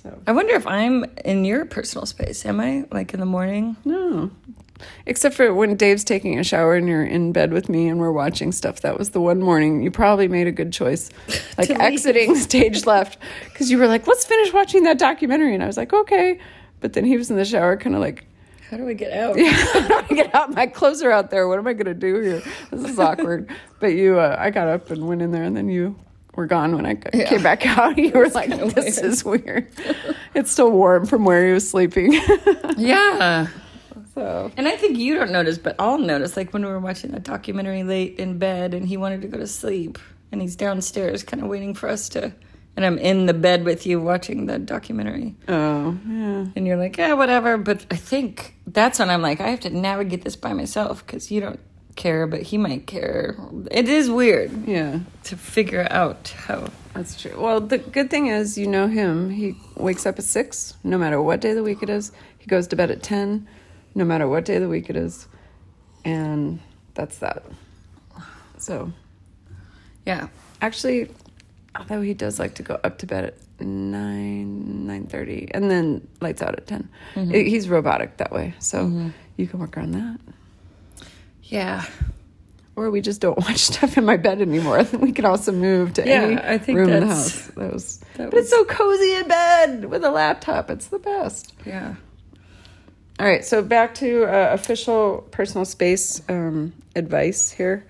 So, 0.02 0.18
I 0.26 0.32
wonder 0.32 0.54
if 0.54 0.66
I'm 0.66 1.04
in 1.24 1.44
your 1.44 1.64
personal 1.64 2.06
space. 2.06 2.44
Am 2.46 2.60
I 2.60 2.84
like 2.92 3.14
in 3.14 3.20
the 3.20 3.26
morning? 3.26 3.76
no. 3.84 4.30
Except 5.06 5.34
for 5.34 5.52
when 5.54 5.76
Dave's 5.76 6.04
taking 6.04 6.38
a 6.38 6.44
shower 6.44 6.74
and 6.74 6.88
you're 6.88 7.04
in 7.04 7.32
bed 7.32 7.52
with 7.52 7.68
me 7.68 7.88
and 7.88 7.98
we're 7.98 8.12
watching 8.12 8.52
stuff. 8.52 8.80
That 8.82 8.98
was 8.98 9.10
the 9.10 9.20
one 9.20 9.40
morning 9.40 9.82
you 9.82 9.90
probably 9.90 10.28
made 10.28 10.46
a 10.46 10.52
good 10.52 10.72
choice. 10.72 11.10
Like 11.58 11.70
exiting 11.70 12.36
stage 12.36 12.86
left 12.86 13.18
because 13.44 13.68
you 13.68 13.78
were 13.78 13.88
like, 13.88 14.06
let's 14.06 14.24
finish 14.24 14.52
watching 14.52 14.84
that 14.84 14.96
documentary. 14.96 15.54
And 15.54 15.62
I 15.62 15.66
was 15.66 15.76
like, 15.76 15.92
okay. 15.92 16.38
But 16.80 16.92
then 16.92 17.04
he 17.04 17.16
was 17.16 17.30
in 17.30 17.36
the 17.36 17.44
shower, 17.44 17.76
kind 17.76 17.96
of 17.96 18.00
like, 18.00 18.24
How 18.70 18.76
do 18.76 18.88
I 18.88 18.92
get 18.92 19.12
out? 19.12 19.36
yeah 19.38 19.50
I 19.52 20.06
get 20.14 20.32
out. 20.34 20.54
My 20.54 20.68
clothes 20.68 21.02
are 21.02 21.10
out 21.10 21.30
there. 21.30 21.48
What 21.48 21.58
am 21.58 21.66
I 21.66 21.72
going 21.72 21.86
to 21.86 21.94
do 21.94 22.20
here? 22.20 22.42
This 22.70 22.90
is 22.92 22.98
awkward. 23.00 23.50
but 23.80 23.88
you, 23.88 24.20
uh, 24.20 24.36
I 24.38 24.50
got 24.50 24.68
up 24.68 24.90
and 24.90 25.08
went 25.08 25.20
in 25.20 25.32
there, 25.32 25.42
and 25.42 25.56
then 25.56 25.68
you 25.68 25.96
were 26.36 26.46
gone 26.46 26.76
when 26.76 26.86
I 26.86 26.94
c- 26.94 27.24
came 27.24 27.42
back 27.42 27.66
out. 27.66 27.98
You 27.98 28.12
were 28.12 28.28
like, 28.28 28.50
"This 28.50 29.00
weird. 29.00 29.12
is 29.12 29.24
weird." 29.24 29.68
it's 30.34 30.52
still 30.52 30.70
warm 30.70 31.06
from 31.06 31.24
where 31.24 31.44
he 31.44 31.52
was 31.52 31.68
sleeping. 31.68 32.12
Yeah. 32.76 33.48
So 34.18 34.50
And 34.56 34.66
I 34.68 34.76
think 34.76 34.98
you 34.98 35.14
don't 35.14 35.30
notice, 35.32 35.58
but 35.58 35.76
I'll 35.78 35.98
notice. 35.98 36.36
Like 36.36 36.52
when 36.52 36.64
we 36.64 36.70
were 36.70 36.80
watching 36.80 37.12
that 37.12 37.22
documentary 37.22 37.82
late 37.84 38.18
in 38.18 38.38
bed, 38.38 38.74
and 38.74 38.86
he 38.86 38.96
wanted 38.96 39.22
to 39.22 39.28
go 39.28 39.38
to 39.38 39.46
sleep, 39.46 39.98
and 40.32 40.40
he's 40.42 40.56
downstairs, 40.56 41.22
kind 41.22 41.42
of 41.42 41.48
waiting 41.48 41.74
for 41.74 41.88
us 41.88 42.08
to. 42.10 42.32
And 42.76 42.86
I'm 42.86 42.98
in 42.98 43.26
the 43.26 43.34
bed 43.34 43.64
with 43.64 43.86
you 43.86 44.00
watching 44.00 44.46
the 44.46 44.56
documentary, 44.58 45.34
oh 45.48 45.98
yeah. 46.08 46.46
and 46.54 46.64
you're 46.66 46.76
like, 46.76 46.96
yeah, 46.96 47.14
whatever. 47.14 47.58
But 47.58 47.84
I 47.90 47.96
think 47.96 48.54
that's 48.68 49.00
when 49.00 49.10
I'm 49.10 49.20
like, 49.22 49.40
I 49.40 49.48
have 49.48 49.60
to 49.60 49.70
navigate 49.70 50.22
this 50.22 50.36
by 50.36 50.52
myself 50.52 51.04
because 51.04 51.28
you 51.32 51.40
don't 51.40 51.58
care, 51.96 52.28
but 52.28 52.42
he 52.42 52.56
might 52.56 52.86
care. 52.86 53.34
It 53.72 53.88
is 53.88 54.08
weird 54.08 54.68
Yeah, 54.68 55.00
to 55.24 55.36
figure 55.36 55.88
out 55.90 56.28
how. 56.46 56.68
that's 56.94 57.20
true. 57.20 57.34
Well, 57.36 57.60
the 57.60 57.78
good 57.78 58.10
thing 58.10 58.28
is, 58.28 58.56
you 58.56 58.68
know 58.68 58.86
him. 58.86 59.30
He 59.30 59.56
wakes 59.74 60.06
up 60.06 60.16
at 60.20 60.24
six, 60.24 60.74
no 60.84 60.96
matter 60.98 61.20
what 61.20 61.40
day 61.40 61.50
of 61.50 61.56
the 61.56 61.64
week 61.64 61.82
it 61.82 61.90
is. 61.90 62.12
He 62.38 62.46
goes 62.46 62.68
to 62.68 62.76
bed 62.76 62.92
at 62.92 63.02
ten, 63.02 63.48
no 63.94 64.04
matter 64.04 64.28
what 64.28 64.44
day 64.44 64.56
of 64.56 64.62
the 64.62 64.68
week 64.68 64.90
it 64.90 64.96
is, 64.96 65.26
and 66.04 66.60
that's 66.94 67.18
that. 67.18 67.44
So 68.58 68.92
Yeah. 70.04 70.28
actually 70.60 71.10
although 71.78 72.00
he 72.00 72.14
does 72.14 72.38
like 72.38 72.54
to 72.54 72.62
go 72.62 72.78
up 72.82 72.98
to 72.98 73.06
bed 73.06 73.24
at 73.24 73.34
9 73.60 74.86
9.30 74.86 75.50
and 75.52 75.70
then 75.70 76.06
lights 76.20 76.42
out 76.42 76.54
at 76.56 76.66
10 76.66 76.88
mm-hmm. 77.14 77.32
I- 77.32 77.48
he's 77.48 77.68
robotic 77.68 78.16
that 78.16 78.32
way. 78.32 78.54
So 78.58 78.84
mm-hmm. 78.84 79.08
you 79.36 79.46
can 79.46 79.60
work 79.60 79.76
on 79.76 79.92
that. 79.92 80.18
Yeah. 81.44 81.84
or 82.76 82.90
we 82.90 83.00
just 83.00 83.20
don't 83.20 83.38
watch 83.38 83.58
stuff 83.72 83.96
in 83.98 84.04
my 84.04 84.16
bed 84.16 84.40
anymore. 84.40 84.84
We 84.92 85.12
can 85.12 85.24
also 85.24 85.52
move 85.52 85.94
to 85.94 86.06
Yeah, 86.06 86.22
any 86.22 86.36
I 86.36 86.58
think 86.58 86.78
room 86.78 86.88
in 86.90 87.00
the 87.08 87.14
house. 87.14 87.46
That 87.48 87.72
was 87.72 88.00
that 88.16 88.30
but 88.30 88.38
it's 88.40 88.50
so 88.50 88.64
cozy 88.64 89.14
in 89.14 89.28
bed 89.28 89.84
with 89.86 90.04
a 90.04 90.10
laptop. 90.10 90.70
It's 90.70 90.86
the 90.86 90.98
best. 90.98 91.54
Yeah. 91.64 91.94
All 93.18 93.26
right 93.26 93.44
so 93.44 93.62
back 93.62 93.94
to 93.96 94.24
uh, 94.24 94.52
official 94.52 95.26
personal 95.30 95.64
space 95.64 96.22
um, 96.28 96.72
advice 96.94 97.50
here. 97.50 97.84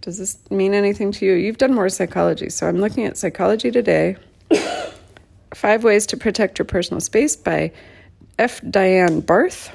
Does 0.00 0.18
this 0.18 0.38
mean 0.50 0.72
anything 0.72 1.10
to 1.12 1.26
you? 1.26 1.32
You've 1.32 1.58
done 1.58 1.74
more 1.74 1.88
psychology 1.88 2.48
so 2.48 2.66
i'm 2.66 2.78
looking 2.78 3.04
at 3.06 3.16
psychology 3.16 3.70
today. 3.70 4.16
Five 5.54 5.84
ways 5.84 6.06
to 6.06 6.16
protect 6.16 6.58
your 6.58 6.66
personal 6.66 7.00
space 7.00 7.36
by 7.36 7.72
f. 8.38 8.60
Diane 8.68 9.20
barth. 9.20 9.74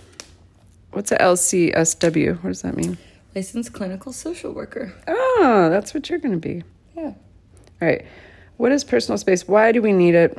What's 0.91 1.11
a 1.11 1.17
lcsw 1.17 2.43
what 2.43 2.49
does 2.49 2.61
that 2.63 2.75
mean? 2.75 2.97
Licensed 3.35 3.73
clinical 3.73 4.11
social 4.13 4.51
worker. 4.51 4.93
oh 5.07 5.69
that's 5.69 5.93
what 5.93 6.09
you're 6.09 6.19
going 6.19 6.39
to 6.39 6.47
be. 6.47 6.63
Yeah. 6.95 7.13
all 7.81 7.87
right 7.87 8.05
what 8.57 8.71
is 8.71 8.83
personal 8.83 9.17
space? 9.17 9.47
Why 9.47 9.71
do 9.71 9.81
we 9.81 9.91
need 9.91 10.13
it 10.15 10.37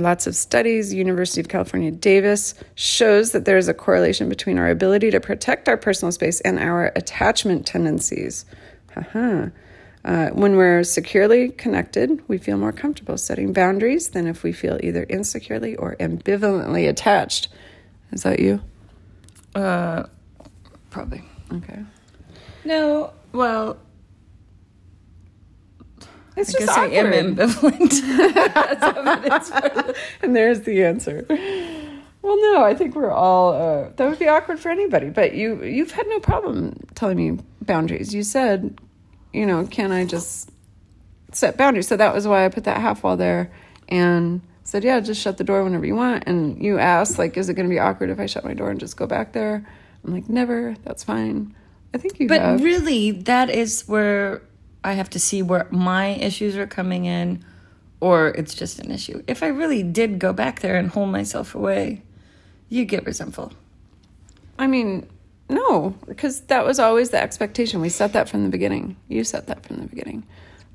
Lots 0.00 0.26
of 0.26 0.34
studies, 0.34 0.94
University 0.94 1.42
of 1.42 1.48
California, 1.48 1.90
Davis, 1.90 2.54
shows 2.74 3.32
that 3.32 3.44
there 3.44 3.58
is 3.58 3.68
a 3.68 3.74
correlation 3.74 4.30
between 4.30 4.56
our 4.56 4.70
ability 4.70 5.10
to 5.10 5.20
protect 5.20 5.68
our 5.68 5.76
personal 5.76 6.10
space 6.10 6.40
and 6.40 6.58
our 6.58 6.86
attachment 6.96 7.66
tendencies. 7.66 8.46
Haha. 8.94 9.48
Uh, 10.02 10.30
when 10.30 10.56
we're 10.56 10.82
securely 10.84 11.50
connected, 11.50 12.26
we 12.28 12.38
feel 12.38 12.56
more 12.56 12.72
comfortable 12.72 13.18
setting 13.18 13.52
boundaries 13.52 14.08
than 14.08 14.26
if 14.26 14.42
we 14.42 14.52
feel 14.52 14.80
either 14.82 15.02
insecurely 15.02 15.76
or 15.76 15.96
ambivalently 15.96 16.88
attached. 16.88 17.48
Is 18.10 18.22
that 18.22 18.40
you? 18.40 18.62
Uh, 19.54 20.04
probably. 20.88 21.22
Okay. 21.52 21.84
No. 22.64 23.12
Well, 23.32 23.76
It's 26.40 26.54
I 26.54 26.58
just 26.58 26.66
guess 26.66 26.78
I 26.78 26.86
am 26.86 27.06
awkward. 27.06 27.36
ambivalent. 27.36 27.96
and 30.22 30.34
there's 30.34 30.62
the 30.62 30.84
answer. 30.84 31.26
Well, 32.22 32.40
no, 32.40 32.64
I 32.64 32.74
think 32.74 32.94
we're 32.94 33.10
all. 33.10 33.52
Uh, 33.52 33.90
that 33.96 34.08
would 34.08 34.18
be 34.18 34.28
awkward 34.28 34.58
for 34.58 34.70
anybody. 34.70 35.10
But 35.10 35.34
you, 35.34 35.62
you've 35.64 35.92
had 35.92 36.06
no 36.08 36.20
problem 36.20 36.76
telling 36.94 37.16
me 37.16 37.38
boundaries. 37.62 38.14
You 38.14 38.22
said, 38.22 38.78
you 39.32 39.46
know, 39.46 39.66
can 39.66 39.92
I 39.92 40.04
just 40.04 40.50
set 41.32 41.56
boundaries? 41.56 41.88
So 41.88 41.96
that 41.96 42.14
was 42.14 42.26
why 42.26 42.44
I 42.44 42.48
put 42.48 42.64
that 42.64 42.80
half 42.80 43.02
wall 43.02 43.16
there, 43.16 43.50
and 43.88 44.40
said, 44.64 44.84
yeah, 44.84 45.00
just 45.00 45.20
shut 45.20 45.36
the 45.36 45.44
door 45.44 45.64
whenever 45.64 45.86
you 45.86 45.96
want. 45.96 46.24
And 46.26 46.62
you 46.62 46.78
asked, 46.78 47.18
like, 47.18 47.36
is 47.36 47.48
it 47.48 47.54
going 47.54 47.68
to 47.68 47.72
be 47.72 47.78
awkward 47.78 48.10
if 48.10 48.20
I 48.20 48.26
shut 48.26 48.44
my 48.44 48.54
door 48.54 48.70
and 48.70 48.78
just 48.78 48.96
go 48.96 49.06
back 49.06 49.32
there? 49.32 49.66
I'm 50.04 50.12
like, 50.12 50.28
never. 50.28 50.76
That's 50.84 51.04
fine. 51.04 51.54
I 51.92 51.98
think 51.98 52.20
you 52.20 52.28
but 52.28 52.40
have. 52.40 52.62
really, 52.62 53.10
that 53.10 53.50
is 53.50 53.82
where 53.88 54.42
I 54.82 54.94
have 54.94 55.10
to 55.10 55.20
see 55.20 55.42
where 55.42 55.66
my 55.70 56.08
issues 56.08 56.56
are 56.56 56.66
coming 56.66 57.04
in, 57.04 57.44
or 58.00 58.28
it's 58.28 58.54
just 58.54 58.78
an 58.78 58.90
issue. 58.90 59.22
If 59.26 59.42
I 59.42 59.48
really 59.48 59.82
did 59.82 60.18
go 60.18 60.32
back 60.32 60.60
there 60.60 60.76
and 60.76 60.88
hold 60.88 61.10
myself 61.10 61.54
away, 61.54 62.02
you 62.68 62.84
get 62.84 63.04
resentful. 63.04 63.52
I 64.58 64.66
mean, 64.66 65.08
no, 65.48 65.94
because 66.06 66.42
that 66.42 66.64
was 66.64 66.78
always 66.78 67.10
the 67.10 67.20
expectation. 67.20 67.80
We 67.80 67.88
set 67.88 68.12
that 68.12 68.28
from 68.28 68.44
the 68.44 68.48
beginning. 68.48 68.96
You 69.08 69.24
set 69.24 69.48
that 69.48 69.66
from 69.66 69.76
the 69.76 69.86
beginning. 69.86 70.24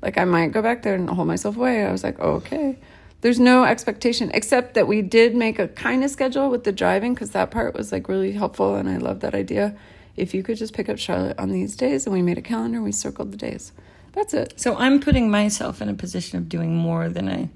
Like 0.02 0.18
I 0.18 0.24
might 0.24 0.52
go 0.52 0.62
back 0.62 0.82
there 0.82 0.94
and 0.94 1.08
hold 1.08 1.26
myself 1.26 1.56
away. 1.56 1.84
I 1.84 1.90
was 1.90 2.04
like, 2.04 2.16
oh, 2.20 2.32
okay. 2.34 2.78
There's 3.22 3.40
no 3.40 3.64
expectation 3.64 4.30
except 4.34 4.74
that 4.74 4.86
we 4.86 5.02
did 5.02 5.34
make 5.34 5.58
a 5.58 5.68
kind 5.68 6.04
of 6.04 6.10
schedule 6.10 6.50
with 6.50 6.64
the 6.64 6.72
driving 6.72 7.14
because 7.14 7.30
that 7.30 7.50
part 7.50 7.74
was 7.74 7.90
like 7.90 8.08
really 8.08 8.32
helpful 8.32 8.76
and 8.76 8.88
I 8.88 8.98
love 8.98 9.20
that 9.20 9.34
idea. 9.34 9.74
If 10.16 10.34
you 10.34 10.42
could 10.42 10.58
just 10.58 10.74
pick 10.74 10.88
up 10.88 10.98
Charlotte 10.98 11.38
on 11.38 11.50
these 11.50 11.74
days 11.74 12.06
and 12.06 12.14
we 12.14 12.22
made 12.22 12.38
a 12.38 12.42
calendar 12.42 12.82
we 12.82 12.92
circled 12.92 13.32
the 13.32 13.36
days. 13.38 13.72
That's 14.16 14.34
it. 14.34 14.54
So 14.58 14.74
I'm 14.76 14.98
putting 14.98 15.30
myself 15.30 15.80
in 15.80 15.88
a 15.88 15.94
position 15.94 16.38
of 16.38 16.48
doing 16.48 16.74
more 16.74 17.08
than 17.08 17.28
I, 17.28 17.50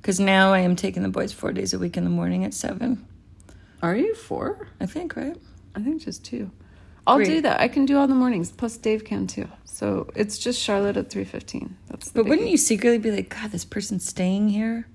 because 0.00 0.20
now 0.20 0.52
I 0.52 0.58
am 0.60 0.76
taking 0.76 1.02
the 1.02 1.08
boys 1.08 1.32
four 1.32 1.50
days 1.52 1.74
a 1.74 1.78
week 1.80 1.96
in 1.96 2.04
the 2.04 2.10
morning 2.10 2.44
at 2.44 2.54
seven. 2.54 3.04
Are 3.82 3.96
you 3.96 4.14
four? 4.14 4.68
I 4.78 4.86
think, 4.86 5.16
right? 5.16 5.36
I 5.74 5.80
think 5.80 6.02
just 6.02 6.24
two. 6.24 6.50
I'll 7.08 7.16
Three. 7.16 7.26
do 7.26 7.40
that. 7.42 7.60
I 7.60 7.68
can 7.68 7.86
do 7.86 7.96
all 7.98 8.06
the 8.08 8.14
mornings. 8.14 8.50
Plus 8.50 8.76
Dave 8.76 9.04
can 9.04 9.26
too. 9.26 9.48
So 9.64 10.10
it's 10.14 10.38
just 10.38 10.60
Charlotte 10.60 10.96
at 10.96 11.08
three 11.08 11.24
fifteen. 11.24 11.76
That's 11.88 12.10
the 12.10 12.22
But 12.22 12.28
wouldn't 12.28 12.48
you 12.48 12.56
secretly 12.56 12.98
be 12.98 13.10
like, 13.12 13.28
God, 13.28 13.50
this 13.52 13.64
person's 13.64 14.04
staying 14.06 14.48
here 14.48 14.88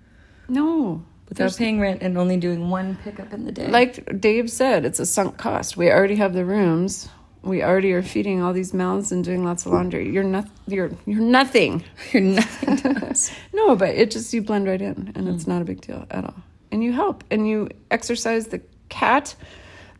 No. 0.50 1.04
without 1.30 1.38
There's- 1.38 1.58
paying 1.58 1.80
rent 1.80 2.02
and 2.04 2.18
only 2.18 2.36
doing 2.38 2.70
one 2.70 2.98
pickup 3.04 3.32
in 3.34 3.46
the 3.46 3.52
day? 3.52 3.68
like 3.70 4.20
Dave 4.20 4.52
said, 4.52 4.84
it's 4.86 5.00
a 5.00 5.06
sunk 5.06 5.38
cost. 5.38 5.78
We 5.78 5.90
already 5.90 6.16
have 6.18 6.34
the 6.34 6.44
rooms. 6.46 7.08
We 7.44 7.64
already 7.64 7.92
are 7.94 8.04
feeding 8.04 8.42
all 8.42 8.54
these 8.54 8.74
mouths 8.74 9.12
and 9.12 9.24
doing 9.24 9.44
lots 9.44 9.66
of 9.66 9.72
laundry. 9.74 10.12
You're 10.12 10.24
not. 10.24 10.48
You're 10.68 10.92
you're 11.06 11.22
nothing. 11.22 11.84
you're 12.12 12.22
nothing 12.22 12.78
to 12.78 13.08
us. 13.08 13.32
No, 13.54 13.76
but 13.76 13.90
it 13.90 14.12
just 14.12 14.34
you 14.34 14.42
blend 14.42 14.68
right 14.68 14.82
in, 14.82 15.12
and 15.16 15.28
it's 15.28 15.46
not 15.46 15.62
a 15.62 15.66
big 15.66 15.82
deal 15.82 16.06
at 16.10 16.24
all. 16.24 16.36
And 16.72 16.84
you 16.84 16.94
help, 16.94 17.24
and 17.30 17.48
you 17.48 17.70
exercise 17.92 18.48
the 18.48 18.62
cat 18.90 19.36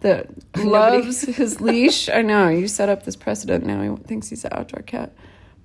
that 0.02 0.30
loves 0.58 1.22
his 1.22 1.62
leash. 1.62 2.10
I 2.10 2.22
know 2.22 2.50
you 2.50 2.68
set 2.68 2.90
up 2.90 3.04
this 3.04 3.16
precedent 3.16 3.66
now. 3.66 3.82
He 3.82 4.04
thinks 4.04 4.30
he's 4.30 4.46
an 4.46 4.52
outdoor 4.54 4.82
cat, 4.82 5.12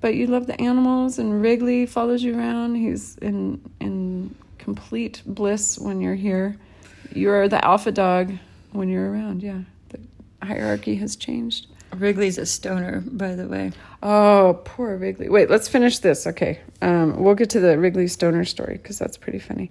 but 0.00 0.14
you 0.14 0.26
love 0.26 0.46
the 0.46 0.60
animals, 0.60 1.18
and 1.18 1.40
Wrigley 1.42 1.86
follows 1.86 2.22
you 2.22 2.38
around. 2.38 2.74
He's 2.76 3.16
in 3.18 3.60
in 3.80 4.34
complete 4.58 5.22
bliss 5.26 5.78
when 5.78 6.00
you're 6.00 6.14
here. 6.14 6.56
You're 7.14 7.48
the 7.48 7.64
alpha 7.64 7.92
dog 7.92 8.32
when 8.72 8.88
you're 8.88 9.10
around. 9.10 9.42
Yeah, 9.42 9.60
hierarchy 10.46 10.96
has 10.96 11.16
changed. 11.16 11.66
Wrigley's 11.94 12.38
a 12.38 12.46
stoner, 12.46 13.02
by 13.06 13.34
the 13.34 13.46
way. 13.46 13.72
Oh, 14.02 14.60
poor 14.64 14.96
Wrigley. 14.96 15.28
Wait, 15.28 15.50
let's 15.50 15.68
finish 15.68 15.98
this. 15.98 16.26
Okay. 16.26 16.60
Um, 16.82 17.22
we'll 17.22 17.34
get 17.34 17.50
to 17.50 17.60
the 17.60 17.78
Wrigley 17.78 18.08
Stoner 18.08 18.44
story 18.44 18.74
because 18.74 18.98
that's 18.98 19.16
pretty 19.16 19.38
funny. 19.38 19.70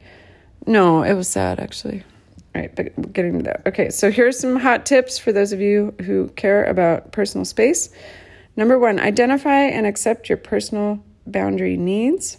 No, 0.65 1.03
it 1.03 1.13
was 1.13 1.27
sad 1.27 1.59
actually. 1.59 2.03
All 2.55 2.61
right, 2.61 2.75
but 2.75 3.13
getting 3.13 3.39
to 3.39 3.43
that. 3.43 3.63
Okay, 3.67 3.89
so 3.89 4.09
here's 4.09 4.39
some 4.39 4.55
hot 4.55 4.85
tips 4.85 5.19
for 5.19 5.31
those 5.31 5.51
of 5.51 5.59
you 5.59 5.93
who 6.05 6.29
care 6.29 6.63
about 6.63 7.11
personal 7.11 7.43
space. 7.43 7.89
Number 8.55 8.79
one, 8.79 8.99
identify 8.99 9.63
and 9.63 9.85
accept 9.85 10.29
your 10.29 10.37
personal 10.37 11.03
boundary 11.27 11.75
needs. 11.75 12.37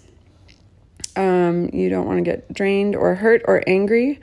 Um, 1.17 1.69
you 1.73 1.91
don't 1.91 2.07
want 2.07 2.19
to 2.19 2.23
get 2.23 2.53
drained 2.53 2.97
or 2.97 3.15
hurt 3.15 3.43
or 3.47 3.63
angry. 3.67 4.21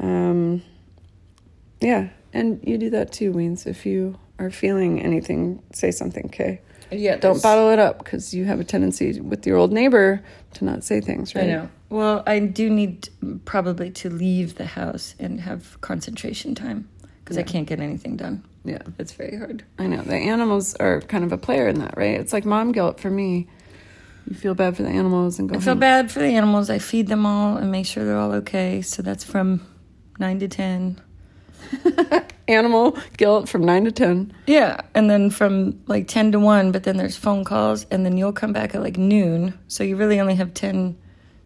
Um, 0.00 0.62
yeah, 1.80 2.08
and 2.32 2.60
you 2.62 2.78
do 2.78 2.90
that 2.90 3.12
too, 3.12 3.32
Weens. 3.32 3.66
If 3.66 3.84
you 3.86 4.18
are 4.38 4.50
feeling 4.50 5.00
anything, 5.00 5.62
say 5.72 5.90
something, 5.90 6.26
okay? 6.26 6.60
Yeah, 6.90 7.16
Don't 7.16 7.42
bottle 7.42 7.70
it 7.70 7.78
up 7.78 7.98
because 8.04 8.34
you 8.34 8.44
have 8.44 8.60
a 8.60 8.64
tendency 8.64 9.18
with 9.20 9.46
your 9.46 9.56
old 9.56 9.72
neighbor 9.72 10.22
to 10.54 10.64
not 10.64 10.84
say 10.84 11.00
things, 11.00 11.34
right? 11.34 11.44
I 11.44 11.46
know. 11.46 11.68
Well, 11.88 12.22
I 12.26 12.38
do 12.38 12.68
need 12.68 13.08
probably 13.46 13.90
to 13.92 14.10
leave 14.10 14.56
the 14.56 14.66
house 14.66 15.14
and 15.18 15.40
have 15.40 15.80
concentration 15.80 16.54
time 16.54 16.88
because 17.24 17.38
I 17.38 17.44
can't 17.44 17.66
get 17.66 17.80
anything 17.80 18.16
done. 18.16 18.44
Yeah, 18.64 18.78
It's 18.98 19.12
very 19.12 19.36
hard. 19.38 19.64
I 19.78 19.86
know. 19.86 20.02
The 20.02 20.14
animals 20.16 20.74
are 20.76 21.00
kind 21.00 21.24
of 21.24 21.32
a 21.32 21.38
player 21.38 21.66
in 21.66 21.78
that, 21.80 21.96
right? 21.96 22.20
It's 22.20 22.32
like 22.32 22.44
mom 22.44 22.72
guilt 22.72 23.00
for 23.00 23.10
me. 23.10 23.48
You 24.28 24.36
feel 24.36 24.54
bad 24.54 24.76
for 24.76 24.82
the 24.82 24.88
animals 24.90 25.38
and 25.38 25.48
go 25.48 25.56
I 25.56 25.58
feel 25.58 25.72
home. 25.72 25.80
bad 25.80 26.12
for 26.12 26.20
the 26.20 26.26
animals. 26.26 26.68
I 26.70 26.78
feed 26.78 27.08
them 27.08 27.24
all 27.26 27.56
and 27.56 27.72
make 27.72 27.86
sure 27.86 28.04
they're 28.04 28.18
all 28.18 28.32
okay. 28.34 28.80
So 28.82 29.02
that's 29.02 29.24
from 29.24 29.66
nine 30.18 30.38
to 30.40 30.48
ten. 30.48 31.00
Animal 32.48 32.98
guilt 33.16 33.48
from 33.48 33.64
nine 33.64 33.84
to 33.84 33.92
ten. 33.92 34.32
Yeah, 34.46 34.80
and 34.94 35.08
then 35.08 35.30
from 35.30 35.80
like 35.86 36.08
ten 36.08 36.32
to 36.32 36.40
one. 36.40 36.72
But 36.72 36.82
then 36.84 36.96
there's 36.96 37.16
phone 37.16 37.44
calls, 37.44 37.86
and 37.90 38.04
then 38.04 38.16
you'll 38.16 38.32
come 38.32 38.52
back 38.52 38.74
at 38.74 38.82
like 38.82 38.96
noon. 38.98 39.58
So 39.68 39.84
you 39.84 39.96
really 39.96 40.18
only 40.20 40.34
have 40.34 40.52
ten 40.52 40.96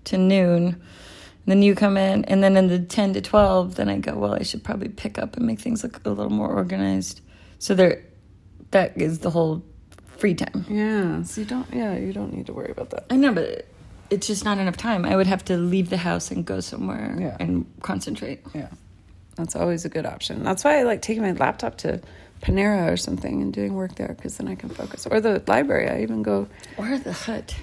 to 0.04 0.18
noon. 0.18 0.64
And 0.68 1.52
then 1.52 1.62
you 1.62 1.74
come 1.74 1.96
in, 1.96 2.24
and 2.24 2.42
then 2.42 2.56
in 2.56 2.68
the 2.68 2.78
ten 2.80 3.12
to 3.14 3.20
twelve, 3.20 3.74
then 3.76 3.88
I 3.88 3.98
go. 3.98 4.14
Well, 4.16 4.34
I 4.34 4.42
should 4.42 4.64
probably 4.64 4.88
pick 4.88 5.18
up 5.18 5.36
and 5.36 5.46
make 5.46 5.60
things 5.60 5.82
look 5.84 6.00
a 6.04 6.08
little 6.08 6.30
more 6.32 6.48
organized. 6.50 7.20
So 7.58 7.74
there, 7.74 8.02
that 8.72 8.96
is 9.00 9.20
the 9.20 9.30
whole 9.30 9.62
free 10.18 10.34
time. 10.34 10.64
Yeah. 10.68 11.22
So 11.22 11.42
you 11.42 11.46
don't. 11.46 11.66
Yeah, 11.72 11.94
you 11.96 12.12
don't 12.12 12.32
need 12.32 12.46
to 12.46 12.52
worry 12.52 12.70
about 12.70 12.90
that. 12.90 13.04
I 13.10 13.16
know, 13.16 13.32
but 13.32 13.66
it's 14.10 14.26
just 14.26 14.44
not 14.44 14.58
enough 14.58 14.76
time. 14.78 15.04
I 15.04 15.14
would 15.14 15.26
have 15.26 15.44
to 15.44 15.56
leave 15.56 15.90
the 15.90 15.96
house 15.98 16.30
and 16.30 16.44
go 16.44 16.60
somewhere 16.60 17.16
Yeah. 17.20 17.36
and 17.38 17.66
concentrate. 17.82 18.40
Yeah, 18.54 18.68
that's 19.36 19.54
always 19.54 19.84
a 19.84 19.88
good 19.88 20.06
option. 20.06 20.42
That's 20.42 20.64
why 20.64 20.78
I 20.80 20.82
like 20.82 21.02
taking 21.02 21.22
my 21.22 21.32
laptop 21.32 21.76
to 21.78 22.00
Panera 22.42 22.92
or 22.92 22.96
something 22.96 23.40
and 23.42 23.52
doing 23.52 23.74
work 23.74 23.94
there 23.96 24.08
because 24.16 24.36
then 24.36 24.48
I 24.48 24.54
can 24.54 24.68
focus. 24.68 25.06
Or 25.06 25.20
the 25.20 25.42
library. 25.46 25.88
I 25.88 26.02
even 26.02 26.22
go. 26.22 26.48
Or 26.76 26.98
the 26.98 27.12
hut. 27.12 27.54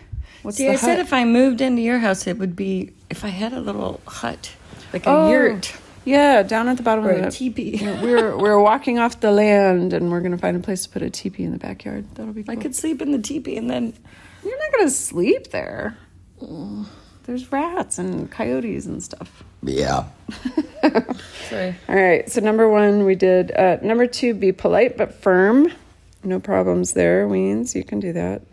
What's 0.43 0.57
See, 0.57 0.67
I 0.69 0.75
said 0.75 0.99
if 0.99 1.13
I 1.13 1.23
moved 1.25 1.61
into 1.61 1.81
your 1.81 1.99
house, 1.99 2.27
it 2.27 2.37
would 2.37 2.55
be 2.55 2.93
if 3.09 3.23
I 3.23 3.29
had 3.29 3.53
a 3.53 3.61
little 3.61 4.01
hut, 4.05 4.51
like 4.91 5.05
a 5.05 5.09
Oh, 5.09 5.29
yurt 5.31 5.73
Yeah, 6.05 6.43
down 6.43 6.67
at 6.67 6.75
the 6.77 6.83
bottom 6.83 7.05
or 7.05 7.11
of 7.11 7.19
a 7.19 7.21
the 7.23 7.31
teepee. 7.31 7.79
we're 8.01 8.35
we're 8.37 8.59
walking 8.59 8.99
off 8.99 9.19
the 9.21 9.31
land 9.31 9.93
and 9.93 10.11
we're 10.11 10.19
gonna 10.21 10.37
find 10.37 10.57
a 10.57 10.59
place 10.59 10.83
to 10.83 10.89
put 10.89 11.01
a 11.01 11.09
teepee 11.09 11.43
in 11.43 11.51
the 11.53 11.57
backyard. 11.59 12.05
That'll 12.15 12.33
be 12.33 12.43
cool. 12.43 12.51
I 12.51 12.55
could 12.61 12.75
sleep 12.75 13.01
in 13.01 13.11
the 13.11 13.19
teepee 13.21 13.55
and 13.57 13.69
then 13.69 13.93
You're 14.43 14.57
not 14.59 14.77
gonna 14.77 14.89
sleep 14.89 15.51
there. 15.51 15.97
Mm. 16.41 16.87
There's 17.23 17.49
rats 17.51 17.97
and 17.99 18.29
coyotes 18.29 18.85
and 18.85 19.01
stuff. 19.01 19.43
Yeah. 19.63 20.05
sorry. 21.49 21.75
All 21.87 21.95
right. 21.95 22.29
So 22.29 22.41
number 22.41 22.69
one, 22.69 23.05
we 23.05 23.15
did. 23.15 23.51
Uh, 23.51 23.77
number 23.81 24.07
two, 24.07 24.33
be 24.33 24.51
polite 24.51 24.97
but 24.97 25.13
firm. 25.13 25.71
No 26.23 26.39
problems 26.39 26.93
there, 26.93 27.27
Weens. 27.27 27.75
You 27.75 27.83
can 27.83 27.99
do 27.99 28.13
that. 28.13 28.43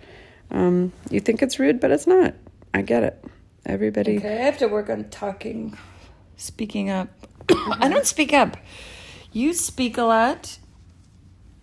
Um, 0.51 0.93
you 1.11 1.21
think 1.21 1.43
it's 1.43 1.59
rude, 1.59 1.81
but 1.81 1.91
it's 1.91 2.07
not. 2.07 2.35
I 2.75 2.83
get 2.83 3.03
it. 3.03 3.25
Everybody. 3.67 4.19
Okay, 4.19 4.39
I 4.41 4.45
have 4.45 4.59
to 4.59 4.67
work 4.67 4.91
on 4.91 5.05
talking, 5.11 5.77
speaking 6.37 6.91
up. 6.91 7.09
I 7.51 7.89
don't 7.89 8.07
speak 8.07 8.33
up. 8.33 8.57
You 9.33 9.53
speak 9.53 9.99
a 9.99 10.03
lot. 10.03 10.59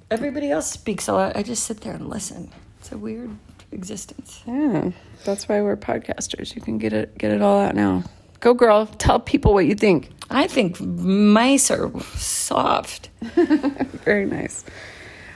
Everybody 0.10 0.52
else 0.52 0.72
speaks 0.72 1.08
a 1.08 1.14
lot. 1.14 1.36
I 1.36 1.44
just 1.44 1.64
sit 1.64 1.82
there 1.82 1.94
and 1.94 2.08
listen. 2.08 2.52
It's 2.80 2.92
a 2.92 2.98
weird 2.98 3.36
existence. 3.72 4.42
Yeah, 4.46 4.92
that's 5.26 5.50
why 5.50 5.62
we're 5.62 5.76
podcasters. 5.76 6.56
You 6.56 6.62
can 6.62 6.78
get 6.78 6.94
it 6.94 7.18
get 7.18 7.32
it 7.32 7.42
all 7.42 7.60
out 7.60 7.76
now. 7.76 8.04
Go, 8.40 8.54
girl. 8.54 8.86
Tell 8.86 9.20
people 9.20 9.54
what 9.54 9.66
you 9.66 9.76
think. 9.76 10.12
I 10.30 10.48
think 10.48 10.80
mice 10.82 11.72
are 11.72 11.92
soft. 12.16 13.10
Very 13.22 14.26
nice. 14.26 14.64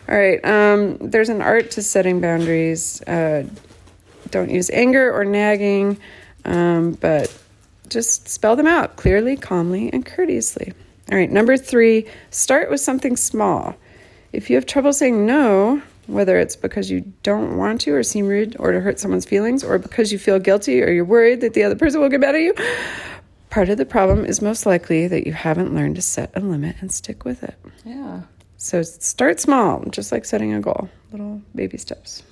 All 0.09 0.15
right. 0.15 0.43
Um, 0.45 0.97
there's 0.97 1.29
an 1.29 1.41
art 1.41 1.71
to 1.71 1.81
setting 1.81 2.21
boundaries. 2.21 3.01
Uh, 3.03 3.47
don't 4.29 4.49
use 4.49 4.69
anger 4.69 5.11
or 5.11 5.25
nagging, 5.25 5.97
um, 6.45 6.93
but 6.93 7.35
just 7.89 8.27
spell 8.27 8.55
them 8.55 8.67
out 8.67 8.95
clearly, 8.95 9.35
calmly, 9.35 9.91
and 9.91 10.05
courteously. 10.05 10.73
All 11.11 11.17
right. 11.17 11.31
Number 11.31 11.57
three, 11.57 12.07
start 12.29 12.69
with 12.69 12.81
something 12.81 13.17
small. 13.17 13.75
If 14.33 14.49
you 14.49 14.55
have 14.55 14.65
trouble 14.65 14.93
saying 14.93 15.25
no, 15.25 15.81
whether 16.07 16.37
it's 16.37 16.55
because 16.55 16.89
you 16.89 17.01
don't 17.23 17.57
want 17.57 17.81
to 17.81 17.93
or 17.93 18.03
seem 18.03 18.27
rude 18.27 18.55
or 18.59 18.71
to 18.71 18.79
hurt 18.81 18.99
someone's 18.99 19.25
feelings, 19.25 19.63
or 19.63 19.77
because 19.77 20.11
you 20.11 20.19
feel 20.19 20.39
guilty 20.39 20.81
or 20.81 20.91
you're 20.91 21.05
worried 21.05 21.41
that 21.41 21.53
the 21.53 21.63
other 21.63 21.75
person 21.75 22.01
will 22.01 22.09
get 22.09 22.19
mad 22.19 22.35
at 22.35 22.41
you, 22.41 22.53
part 23.49 23.69
of 23.69 23.77
the 23.77 23.85
problem 23.85 24.25
is 24.25 24.41
most 24.41 24.65
likely 24.65 25.07
that 25.07 25.25
you 25.27 25.33
haven't 25.33 25.73
learned 25.73 25.95
to 25.95 26.01
set 26.01 26.31
a 26.35 26.39
limit 26.39 26.75
and 26.79 26.91
stick 26.91 27.23
with 27.25 27.43
it. 27.43 27.55
Yeah. 27.85 28.21
So 28.57 28.81
start 28.81 29.39
small, 29.39 29.83
just 29.89 30.11
like 30.11 30.25
setting 30.25 30.53
a 30.53 30.61
goal, 30.61 30.89
little 31.11 31.41
baby 31.55 31.77
steps. 31.77 32.23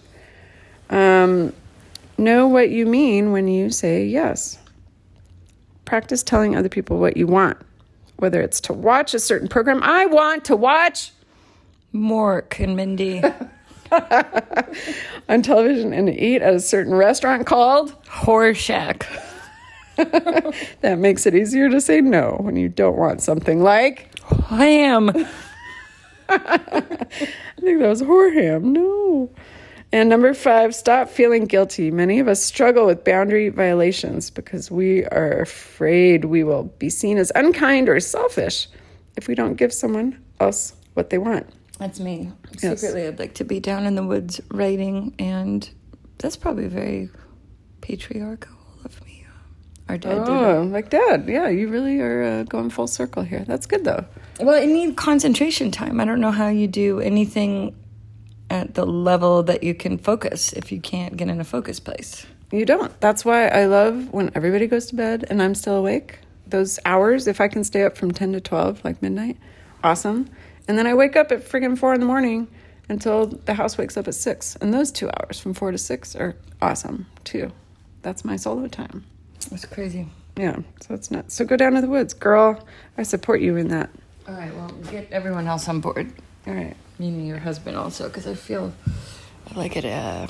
Um, 0.89 1.53
know 2.17 2.47
what 2.47 2.69
you 2.69 2.85
mean 2.85 3.31
when 3.31 3.47
you 3.47 3.69
say 3.69 4.05
yes. 4.05 4.57
Practice 5.85 6.21
telling 6.21 6.55
other 6.55 6.69
people 6.69 6.99
what 6.99 7.17
you 7.17 7.25
want, 7.27 7.57
whether 8.17 8.41
it's 8.41 8.61
to 8.61 8.73
watch 8.73 9.13
a 9.13 9.19
certain 9.19 9.47
program. 9.47 9.81
I 9.83 10.05
want 10.05 10.45
to 10.45 10.55
watch 10.55 11.11
Mork 11.93 12.63
and 12.63 12.75
Mindy. 12.75 13.23
on 15.29 15.41
television 15.41 15.93
and 15.93 16.09
eat 16.09 16.41
at 16.41 16.53
a 16.53 16.59
certain 16.59 16.93
restaurant 16.93 17.45
called. 17.45 18.01
Horshack. 18.05 19.05
That 20.81 20.97
makes 20.97 21.25
it 21.25 21.35
easier 21.35 21.67
to 21.69 21.81
say 21.81 21.99
no 21.99 22.37
when 22.39 22.55
you 22.55 22.69
don't 22.69 22.95
want 22.95 23.21
something 23.21 23.61
like. 23.61 24.17
Ham. 24.47 25.09
I 26.29 26.57
think 27.59 27.79
that 27.79 27.89
was 27.89 28.01
Horham. 28.01 28.63
No. 28.63 29.29
And 29.91 30.07
number 30.07 30.33
five, 30.33 30.75
stop 30.75 31.09
feeling 31.09 31.45
guilty. 31.45 31.89
Many 31.91 32.19
of 32.19 32.27
us 32.27 32.43
struggle 32.43 32.85
with 32.85 33.03
boundary 33.03 33.49
violations 33.49 34.29
because 34.29 34.69
we 34.69 35.03
are 35.07 35.41
afraid 35.41 36.25
we 36.25 36.43
will 36.43 36.65
be 36.77 36.89
seen 36.89 37.17
as 37.17 37.31
unkind 37.33 37.89
or 37.89 37.99
selfish 37.99 38.67
if 39.17 39.27
we 39.27 39.35
don't 39.35 39.55
give 39.55 39.73
someone 39.73 40.23
else 40.39 40.73
what 40.93 41.09
they 41.09 41.17
want. 41.17 41.51
That's 41.79 41.99
me. 41.99 42.31
Yes. 42.61 42.81
Secretly, 42.81 43.07
I'd 43.07 43.19
like 43.19 43.33
to 43.35 43.43
be 43.45 43.59
down 43.59 43.85
in 43.85 43.95
the 43.95 44.03
woods 44.03 44.39
writing, 44.51 45.15
and 45.17 45.67
that's 46.17 46.35
probably 46.35 46.67
very 46.67 47.09
patriarchal 47.81 48.55
of 48.85 49.03
me. 49.05 49.25
Our 49.87 49.97
dad 49.97 50.29
Oh, 50.29 50.63
like 50.71 50.89
dad. 50.91 51.25
Yeah, 51.27 51.47
you 51.49 51.67
really 51.69 51.99
are 51.99 52.21
uh, 52.23 52.43
going 52.43 52.69
full 52.69 52.85
circle 52.87 53.23
here. 53.23 53.43
That's 53.47 53.65
good 53.65 53.85
though. 53.85 54.05
Well, 54.39 54.61
I 54.61 54.65
need 54.65 54.95
concentration 54.97 55.71
time. 55.71 55.99
I 55.99 56.05
don't 56.05 56.21
know 56.21 56.31
how 56.31 56.49
you 56.49 56.67
do 56.67 56.99
anything 56.99 57.75
at 58.51 58.75
the 58.75 58.85
level 58.85 59.41
that 59.43 59.63
you 59.63 59.73
can 59.73 59.97
focus 59.97 60.53
if 60.53 60.71
you 60.71 60.79
can't 60.81 61.17
get 61.17 61.27
in 61.29 61.39
a 61.39 61.43
focus 61.43 61.79
place. 61.79 62.25
You 62.51 62.65
don't. 62.65 62.99
That's 62.99 63.23
why 63.23 63.47
I 63.47 63.65
love 63.65 64.11
when 64.11 64.31
everybody 64.35 64.67
goes 64.67 64.87
to 64.87 64.95
bed 64.95 65.25
and 65.29 65.41
I'm 65.41 65.55
still 65.55 65.75
awake. 65.77 66.19
Those 66.47 66.79
hours, 66.83 67.27
if 67.27 67.39
I 67.39 67.47
can 67.47 67.63
stay 67.63 67.83
up 67.83 67.95
from 67.95 68.11
10 68.11 68.33
to 68.33 68.41
12, 68.41 68.83
like 68.83 69.01
midnight, 69.01 69.37
awesome. 69.83 70.29
And 70.69 70.77
then 70.77 70.85
I 70.85 70.93
wake 70.93 71.15
up 71.15 71.31
at 71.31 71.39
friggin' 71.43 71.75
four 71.79 71.95
in 71.95 71.99
the 71.99 72.05
morning 72.05 72.47
until 72.89 73.25
the 73.25 73.55
house 73.55 73.75
wakes 73.75 73.97
up 73.97 74.07
at 74.07 74.13
six. 74.13 74.55
And 74.57 74.71
those 74.71 74.91
two 74.91 75.09
hours 75.09 75.39
from 75.39 75.55
four 75.55 75.71
to 75.71 75.79
six 75.79 76.15
are 76.15 76.35
awesome 76.61 77.07
too. 77.23 77.51
That's 78.03 78.23
my 78.23 78.35
solo 78.35 78.67
time. 78.67 79.03
That's 79.49 79.65
crazy. 79.65 80.07
Yeah, 80.37 80.57
so 80.79 80.93
it's 80.93 81.09
nuts. 81.09 81.33
So 81.33 81.43
go 81.43 81.57
down 81.57 81.73
to 81.73 81.81
the 81.81 81.87
woods. 81.87 82.13
Girl, 82.13 82.63
I 82.99 83.03
support 83.03 83.41
you 83.41 83.57
in 83.57 83.69
that. 83.69 83.89
All 84.27 84.35
right, 84.35 84.53
well, 84.55 84.69
get 84.91 85.11
everyone 85.11 85.47
else 85.47 85.67
on 85.67 85.79
board, 85.81 86.13
All 86.45 86.53
right. 86.53 86.75
meaning 86.99 87.25
your 87.25 87.39
husband 87.39 87.75
also, 87.75 88.07
because 88.07 88.27
I 88.27 88.35
feel 88.35 88.71
I 89.51 89.57
like 89.57 89.75
it. 89.75 89.85
Uh, 89.85 90.27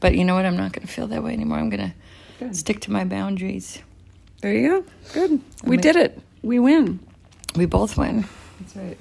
but 0.00 0.14
you 0.14 0.24
know 0.26 0.34
what? 0.34 0.44
I'm 0.44 0.58
not 0.58 0.72
going 0.72 0.86
to 0.86 0.92
feel 0.92 1.06
that 1.06 1.24
way 1.24 1.32
anymore. 1.32 1.56
I'm 1.58 1.70
going 1.70 1.94
to 2.40 2.54
stick 2.54 2.80
to 2.80 2.92
my 2.92 3.04
boundaries. 3.04 3.78
There 4.42 4.52
you 4.52 4.68
go. 4.68 4.84
Good. 5.14 5.40
We 5.64 5.76
ma- 5.76 5.82
did 5.82 5.96
it. 5.96 6.20
We 6.42 6.58
win. 6.58 7.00
We 7.56 7.64
both 7.64 7.96
win. 7.96 8.26
That's 8.60 8.76
right. 8.76 8.98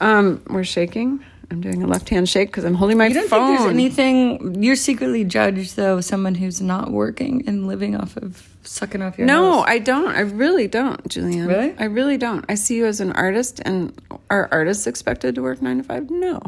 Um, 0.00 0.42
we're 0.48 0.64
shaking. 0.64 1.24
I'm 1.50 1.62
doing 1.62 1.82
a 1.82 1.86
left 1.86 2.10
hand 2.10 2.28
shake 2.28 2.48
because 2.50 2.64
I'm 2.64 2.74
holding 2.74 2.98
my 2.98 3.06
You 3.06 3.14
don't 3.14 3.28
phone. 3.28 3.48
think 3.48 3.58
there's 3.60 3.70
anything 3.72 4.62
you're 4.62 4.76
secretly 4.76 5.24
judged 5.24 5.76
though 5.76 6.00
someone 6.02 6.34
who's 6.34 6.60
not 6.60 6.90
working 6.90 7.44
and 7.46 7.66
living 7.66 7.96
off 7.96 8.18
of 8.18 8.46
sucking 8.64 9.00
off 9.00 9.16
your 9.16 9.26
No, 9.26 9.60
house? 9.60 9.64
I 9.66 9.78
don't. 9.78 10.08
I 10.14 10.20
really 10.20 10.68
don't, 10.68 11.08
Julian. 11.08 11.46
Really? 11.46 11.74
I 11.78 11.84
really 11.84 12.18
don't. 12.18 12.44
I 12.50 12.54
see 12.54 12.76
you 12.76 12.84
as 12.84 13.00
an 13.00 13.12
artist, 13.12 13.62
and 13.64 13.98
are 14.28 14.46
artists 14.52 14.86
expected 14.86 15.36
to 15.36 15.42
work 15.42 15.62
nine 15.62 15.78
to 15.78 15.84
five? 15.84 16.10
No. 16.10 16.38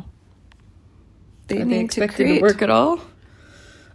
They 1.48 1.62
Are 1.62 1.64
need 1.64 1.70
they 1.74 1.78
to 1.78 1.84
expected 1.86 2.24
create. 2.26 2.36
to 2.40 2.42
work 2.42 2.60
at 2.60 2.68
all? 2.70 3.00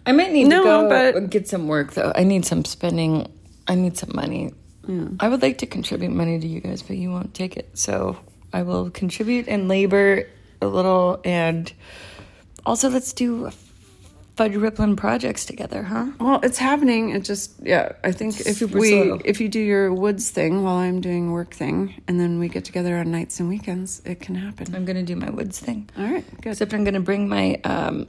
I 0.07 0.11
might 0.11 0.31
need 0.33 0.45
No, 0.47 0.63
to 0.63 0.63
go 0.63 0.89
but- 1.21 1.29
get 1.29 1.47
some 1.47 1.67
work 1.67 1.93
though. 1.93 2.11
I 2.15 2.23
need 2.23 2.45
some 2.45 2.65
spending. 2.65 3.27
I 3.67 3.75
need 3.75 3.95
some 3.95 4.11
money. 4.13 4.53
I 5.19 5.29
would 5.29 5.41
like 5.41 5.59
to 5.59 5.65
contribute 5.67 6.11
money 6.11 6.39
to 6.39 6.47
you 6.47 6.61
guys, 6.61 6.81
but 6.83 6.97
you 6.97 7.09
won't 7.11 7.33
take 7.33 7.57
it. 7.57 7.69
So 7.77 8.17
I 8.55 8.63
will 8.63 8.89
contribute 8.89 9.49
and 9.49 9.67
labor 9.67 10.29
a 10.61 10.67
little, 10.67 11.19
and 11.25 11.71
also 12.65 12.89
let's 12.89 13.11
do 13.11 13.51
Fudge 14.37 14.55
Rippling 14.55 14.95
projects 14.95 15.45
together, 15.45 15.83
huh? 15.83 16.05
Well, 16.21 16.39
it's 16.41 16.57
happening. 16.57 17.09
It 17.09 17.25
just 17.25 17.51
yeah. 17.61 17.91
I 18.05 18.13
think 18.13 18.39
if 18.39 18.55
Super 18.55 18.79
we 18.79 18.91
slow. 18.91 19.19
if 19.25 19.41
you 19.41 19.49
do 19.49 19.59
your 19.59 19.93
woods 19.93 20.29
thing 20.29 20.63
while 20.63 20.77
I'm 20.77 21.01
doing 21.01 21.33
work 21.33 21.53
thing, 21.53 22.01
and 22.07 22.17
then 22.17 22.39
we 22.39 22.47
get 22.47 22.63
together 22.63 22.95
on 22.95 23.11
nights 23.11 23.41
and 23.41 23.49
weekends, 23.49 24.01
it 24.05 24.21
can 24.21 24.35
happen. 24.35 24.73
I'm 24.73 24.85
gonna 24.85 25.03
do 25.03 25.17
my 25.17 25.29
woods 25.29 25.59
thing. 25.59 25.89
All 25.97 26.05
right, 26.05 26.25
good. 26.41 26.51
Except 26.51 26.73
I'm 26.73 26.85
gonna 26.85 27.01
bring 27.01 27.27
my 27.27 27.59
um, 27.65 28.07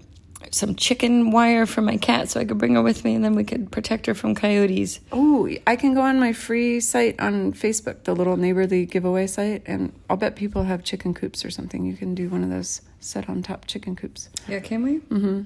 some 0.50 0.74
chicken 0.76 1.30
wire 1.30 1.66
for 1.66 1.82
my 1.82 1.96
cat, 1.96 2.28
so 2.28 2.40
I 2.40 2.44
could 2.44 2.58
bring 2.58 2.74
her 2.74 2.82
with 2.82 3.04
me, 3.04 3.14
and 3.14 3.24
then 3.24 3.34
we 3.34 3.42
could 3.44 3.70
protect 3.72 4.06
her 4.06 4.14
from 4.14 4.34
coyotes. 4.34 5.00
Oh, 5.12 5.48
I 5.66 5.76
can 5.76 5.94
go 5.94 6.02
on 6.02 6.20
my 6.20 6.32
free 6.32 6.80
site 6.80 7.18
on 7.20 7.52
Facebook, 7.52 8.04
the 8.04 8.14
little 8.14 8.36
neighborly 8.36 8.86
giveaway 8.86 9.26
site, 9.26 9.62
and 9.66 9.92
I'll 10.08 10.16
bet 10.16 10.36
people 10.36 10.62
have 10.64 10.84
chicken 10.84 11.14
coops 11.14 11.44
or 11.44 11.50
something. 11.50 11.84
You 11.84 11.96
can 11.96 12.14
do 12.14 12.28
one 12.28 12.44
of 12.44 12.50
those 12.50 12.82
set 13.00 13.28
on 13.28 13.42
top 13.42 13.66
chicken 13.66 13.94
coops 13.96 14.28
Yeah, 14.48 14.60
can 14.60 14.82
we 14.82 14.98
Mm-hmm. 14.98 15.42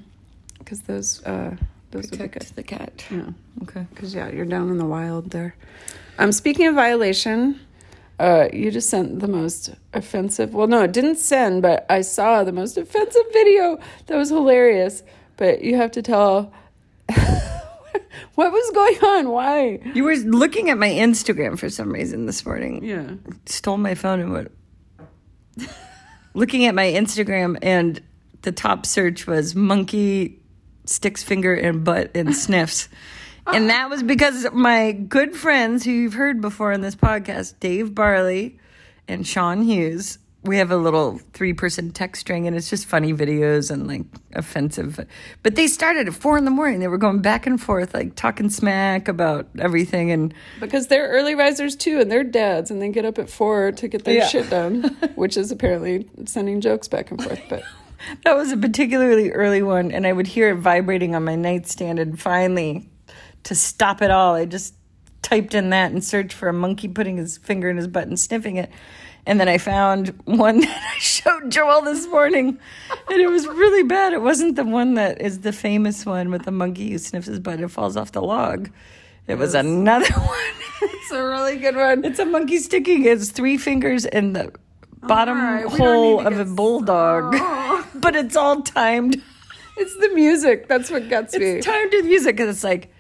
because 0.59 0.83
those 0.83 1.25
uh, 1.25 1.57
those 1.91 2.03
would 2.03 2.11
be 2.13 2.17
good. 2.19 2.33
protect 2.33 2.57
the 2.57 2.63
cat? 2.63 3.05
Yeah, 3.11 3.31
Okay. 3.63 3.87
because 3.95 4.15
yeah, 4.15 4.29
you're 4.31 4.45
down 4.47 4.71
in 4.71 4.79
the 4.79 4.85
wild 4.87 5.31
there. 5.31 5.55
Um, 6.19 6.33
speaking 6.33 6.67
of 6.67 6.75
violation, 6.75 7.59
uh, 8.21 8.49
you 8.53 8.71
just 8.71 8.91
sent 8.91 9.21
the 9.21 9.29
most 9.29 9.71
offensive. 9.95 10.53
Well, 10.55 10.67
no, 10.67 10.83
it 10.83 10.93
didn't 10.93 11.17
send, 11.17 11.63
but 11.63 11.87
I 11.89 12.03
saw 12.03 12.45
the 12.45 12.53
most 12.53 12.77
offensive 12.77 13.23
video 13.33 13.79
that 14.07 14.17
was 14.17 14.29
hilarious. 14.29 15.03
But 15.37 15.63
you 15.63 15.77
have 15.77 15.91
to 15.93 16.03
tell 16.03 16.53
what 18.35 18.53
was 18.53 18.71
going 18.73 18.99
on. 19.05 19.31
Why? 19.31 19.81
You 19.95 20.05
were 20.05 20.17
looking 20.17 20.69
at 20.69 20.77
my 20.77 20.91
Instagram 20.91 21.59
for 21.59 21.71
some 21.71 21.91
reason 21.91 22.27
this 22.27 22.45
morning. 22.45 22.85
Yeah. 22.85 23.15
Stole 23.47 23.79
my 23.79 23.95
phone 23.95 24.21
and 24.21 24.33
went 24.33 24.51
looking 26.35 26.67
at 26.67 26.75
my 26.75 26.87
Instagram, 26.87 27.59
and 27.63 28.01
the 28.43 28.53
top 28.53 28.87
search 28.87 29.27
was 29.27 29.55
monkey 29.55 30.41
sticks 30.85 31.23
finger 31.23 31.55
and 31.55 31.85
butt 31.85 32.11
and 32.15 32.37
sniffs. 32.37 32.89
And 33.53 33.69
that 33.71 33.91
was 33.91 34.03
because 34.03 34.47
my 34.53 34.93
good 34.93 35.35
friends 35.35 35.85
who 35.85 35.91
you've 35.91 36.15
heard 36.15 36.41
before 36.41 36.73
in 36.73 36.81
this 36.83 36.95
podcast, 36.95 37.55
Dave 37.61 37.95
Barley 37.95 38.59
and 39.09 39.27
Sean 39.27 39.63
Hughes, 39.63 40.19
we 40.43 40.57
have 40.59 40.71
a 40.71 40.77
little 40.77 41.19
three 41.35 41.53
person 41.53 41.91
text 41.91 42.21
string 42.21 42.47
and 42.47 42.57
it's 42.57 42.71
just 42.71 42.87
funny 42.87 43.13
videos 43.13 43.71
and 43.71 43.87
like 43.89 44.03
offensive. 44.35 45.05
But 45.43 45.57
they 45.57 45.67
started 45.67 46.07
at 46.09 46.15
four 46.15 46.39
in 46.39 46.45
the 46.45 46.51
morning. 46.51 46.79
They 46.81 46.89
were 46.89 46.97
going 46.97 47.21
back 47.23 47.47
and 47.47 47.61
forth, 47.61 47.93
like 47.93 48.15
talking 48.15 48.49
smack 48.51 49.09
about 49.09 49.49
everything. 49.59 50.11
And 50.13 50.33
Because 50.61 50.87
they're 50.87 51.09
early 51.09 51.35
risers 51.35 51.75
too, 51.77 52.01
and 52.01 52.11
they're 52.11 52.25
dads, 52.25 52.71
and 52.71 52.81
they 52.81 52.89
get 52.89 53.05
up 53.05 53.19
at 53.19 53.29
four 53.29 53.73
to 53.73 53.89
get 53.89 54.05
their 54.05 54.15
Yeah. 54.19 54.29
shit 54.29 54.49
done, 54.49 54.83
which 55.17 55.37
is 55.37 55.51
apparently 55.51 56.09
sending 56.25 56.61
jokes 56.61 56.89
back 56.89 57.11
and 57.11 57.23
forth. 57.23 57.41
But 57.51 57.63
that 58.25 58.37
was 58.37 58.53
a 58.53 58.57
particularly 58.57 59.33
early 59.33 59.63
one. 59.63 59.91
And 59.91 60.07
I 60.07 60.13
would 60.13 60.29
hear 60.29 60.51
it 60.51 60.57
vibrating 60.59 61.15
on 61.17 61.25
my 61.25 61.35
nightstand. 61.35 61.99
And 61.99 62.19
finally, 62.19 62.89
to 63.45 63.55
stop 63.55 64.03
it 64.03 64.11
all, 64.11 64.35
I 64.35 64.45
just 64.45 64.75
typed 65.23 65.55
in 65.55 65.71
that 65.71 65.93
and 65.93 66.03
searched 66.03 66.33
for 66.33 66.49
a 66.49 66.53
monkey 66.53 66.89
putting 66.89 67.17
his 67.17 67.39
finger 67.39 67.69
in 67.69 67.77
his 67.77 67.87
butt 67.87 68.09
and 68.09 68.19
sniffing 68.19 68.57
it. 68.57 68.71
And 69.27 69.39
then 69.39 69.49
I 69.49 69.59
found 69.59 70.09
one 70.25 70.61
that 70.61 70.95
I 70.97 70.99
showed 70.99 71.51
Joelle 71.51 71.85
this 71.85 72.07
morning, 72.09 72.59
and 73.11 73.21
it 73.21 73.29
was 73.29 73.47
really 73.47 73.83
bad. 73.83 74.13
It 74.13 74.23
wasn't 74.23 74.57
the 74.57 74.65
one 74.65 74.95
that 74.95 75.21
is 75.21 75.41
the 75.41 75.53
famous 75.53 76.07
one 76.07 76.31
with 76.31 76.45
the 76.45 76.51
monkey 76.51 76.91
who 76.91 76.99
sniffs 76.99 77.27
his 77.27 77.39
butt 77.39 77.61
and 77.61 77.71
falls 77.71 77.97
off 77.97 78.13
the 78.13 78.23
log. 78.23 78.71
It 79.27 79.37
was 79.37 79.55
another 79.55 80.13
one. 80.15 80.55
it's 80.83 81.13
a 81.13 81.23
really 81.23 81.59
good 81.59 81.77
one. 81.77 82.05
It's 82.05 82.19
a 82.19 82.25
monkey 82.25 82.59
sticking 82.59 83.03
his 83.03 83.31
three 83.31 83.59
fingers 83.59 84.07
in 84.07 84.33
the 84.33 84.53
bottom 85.03 85.39
right, 85.39 85.67
hole 85.67 86.27
of 86.27 86.39
a 86.39 86.45
bulldog, 86.45 87.37
but 87.95 88.17
it's 88.17 88.37
all 88.37 88.63
timed. 88.63 89.23
It's 89.77 89.97
the 89.97 90.09
music. 90.11 90.69
That's 90.69 90.91
what 90.91 91.09
gets 91.09 91.37
me. 91.37 91.45
It's 91.45 91.67
timed 91.67 91.93
to 91.93 92.03
the 92.03 92.09
music 92.09 92.37
because 92.37 92.55
it's 92.55 92.65
like 92.65 92.93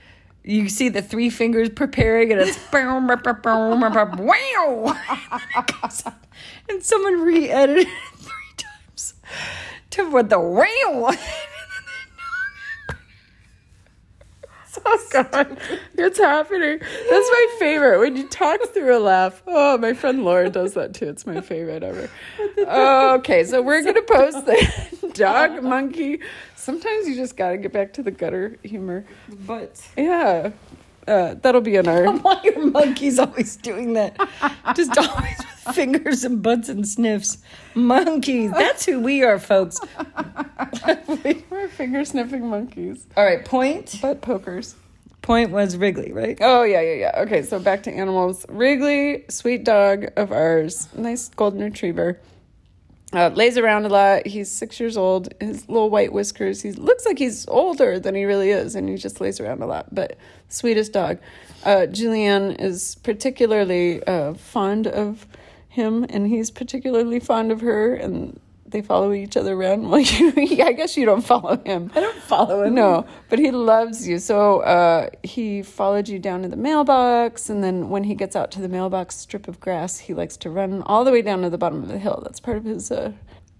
you 0.45 0.68
see 0.68 0.88
the 0.88 1.03
three 1.03 1.30
fingers 1.30 1.68
preparing, 1.68 2.32
and 2.32 2.41
it's 2.41 2.59
boom, 2.72 3.07
boom, 3.07 3.20
boom, 3.22 3.36
boom, 3.43 3.80
boom, 3.80 3.93
boom, 3.93 4.26
wow, 4.26 4.97
and 6.68 6.82
someone 6.82 7.20
re-edited 7.22 7.86
it 7.86 7.93
three 8.16 8.55
times 8.57 9.14
to 9.91 10.11
what 10.11 10.30
the 10.30 10.38
wow. 10.41 11.12
Oh 14.93 15.07
God, 15.11 15.59
it's 15.95 16.18
happening. 16.18 16.78
That's 16.78 17.28
my 17.31 17.47
favorite. 17.59 17.99
When 18.01 18.16
you 18.16 18.26
talk 18.28 18.61
through 18.72 18.97
a 18.97 18.99
laugh. 19.01 19.43
Oh, 19.47 19.76
my 19.78 19.93
friend 19.93 20.24
Laura 20.24 20.49
does 20.51 20.74
that 20.74 20.95
too. 20.95 21.09
It's 21.09 21.26
my 21.26 21.41
favorite 21.41 21.83
ever. 21.83 22.09
Oh, 22.59 23.14
okay, 23.16 23.45
so 23.45 23.61
we're 23.62 23.83
gonna 23.83 24.03
post 24.03 24.47
the 24.47 25.11
dog, 25.14 25.62
monkey. 25.62 26.20
Sometimes 26.57 27.09
you 27.09 27.14
just 27.16 27.37
gotta 27.37 27.57
get 27.59 27.72
back 27.72 27.93
to 27.95 28.03
the 28.03 28.11
gutter 28.11 28.57
humor. 28.62 29.05
But 29.47 29.81
Yeah, 29.97 30.51
uh, 31.07 31.34
that'll 31.42 31.61
be 31.61 31.76
in 31.76 31.88
our. 31.88 32.11
why 32.18 32.40
are 32.57 32.61
monkeys 32.66 33.18
always 33.18 33.57
doing 33.57 33.94
that? 33.94 34.16
Just 34.74 34.96
always 34.96 35.38
with 35.38 35.74
fingers 35.74 36.24
and 36.24 36.42
butts 36.42 36.68
and 36.68 36.86
sniffs. 36.86 37.38
Monkeys. 37.74 38.51
That's 38.53 38.84
who 38.86 39.01
we 39.01 39.22
are, 39.22 39.38
folks. 39.38 39.78
We're 41.51 41.68
finger 41.68 42.05
sniffing 42.05 42.46
monkeys, 42.48 43.07
All 43.16 43.24
right, 43.24 43.44
point. 43.44 44.01
butt 44.01 44.20
pokers. 44.20 44.74
Point 45.22 45.51
was 45.51 45.76
Wrigley, 45.76 46.12
right? 46.12 46.38
Oh 46.40 46.62
yeah, 46.62 46.80
yeah, 46.80 46.94
yeah. 46.94 47.22
Okay, 47.22 47.42
so 47.42 47.59
back 47.59 47.82
to 47.84 47.90
animals. 47.92 48.46
Wrigley, 48.48 49.24
sweet 49.28 49.64
dog 49.64 50.07
of 50.16 50.32
ours, 50.32 50.88
nice 50.96 51.28
golden 51.28 51.61
retriever. 51.62 52.18
Uh, 53.12 53.28
lays 53.34 53.58
around 53.58 53.86
a 53.86 53.88
lot. 53.88 54.26
He's 54.26 54.50
six 54.50 54.78
years 54.78 54.96
old. 54.96 55.34
His 55.40 55.68
little 55.68 55.90
white 55.90 56.12
whiskers. 56.12 56.62
He 56.62 56.72
looks 56.72 57.04
like 57.04 57.18
he's 57.18 57.46
older 57.48 57.98
than 57.98 58.14
he 58.14 58.24
really 58.24 58.50
is, 58.50 58.76
and 58.76 58.88
he 58.88 58.96
just 58.96 59.20
lays 59.20 59.40
around 59.40 59.62
a 59.62 59.66
lot. 59.66 59.92
But 59.92 60.16
sweetest 60.48 60.92
dog. 60.92 61.18
Uh, 61.64 61.86
Julianne 61.88 62.61
is 62.61 62.94
particularly 63.02 64.02
uh, 64.04 64.34
fond 64.34 64.86
of 64.86 65.26
him, 65.68 66.06
and 66.08 66.28
he's 66.28 66.50
particularly 66.50 67.18
fond 67.18 67.50
of 67.50 67.61
her. 67.62 67.94
And 67.94 68.38
they 68.71 68.83
follow 68.83 69.12
each 69.12 69.37
other 69.37 69.55
around. 69.55 69.89
Well, 69.89 70.01
you, 70.01 70.33
I 70.64 70.73
guess 70.73 70.97
you 70.97 71.05
don't 71.05 71.23
follow 71.23 71.57
him. 71.64 71.91
I 71.95 72.01
don't 72.01 72.23
follow 72.23 72.62
him. 72.62 72.75
No, 72.75 73.07
but 73.29 73.39
he 73.39 73.51
loves 73.51 74.09
you. 74.09 74.18
So 74.18 74.61
uh, 74.61 75.11
he 75.23 75.62
followed 75.62 76.09
you 76.09 76.18
down 76.18 76.43
to 76.43 76.49
the 76.49 76.57
mailbox, 76.57 77.51
and 77.51 77.62
then 77.62 77.91
when 77.91 78.05
he 78.05 78.14
gets 78.14 78.37
out 78.37 78.51
to 78.53 78.61
the 78.61 78.68
mailbox 78.68 79.16
strip 79.16 79.49
of 79.49 79.61
grass, 79.61 79.99
he 79.99 80.14
likes 80.14 80.37
to 80.39 80.51
run 80.51 80.83
all 80.83 81.05
the 81.05 81.12
way 81.12 81.23
down 81.23 81.43
to 81.43 81.51
the 81.51 81.59
bottom 81.59 81.83
of 81.83 81.89
the 81.89 81.99
hill. 81.99 82.21
That's 82.23 82.41
part 82.41 82.57
of 82.57 82.64
his. 82.64 82.91
Uh, 82.91 83.12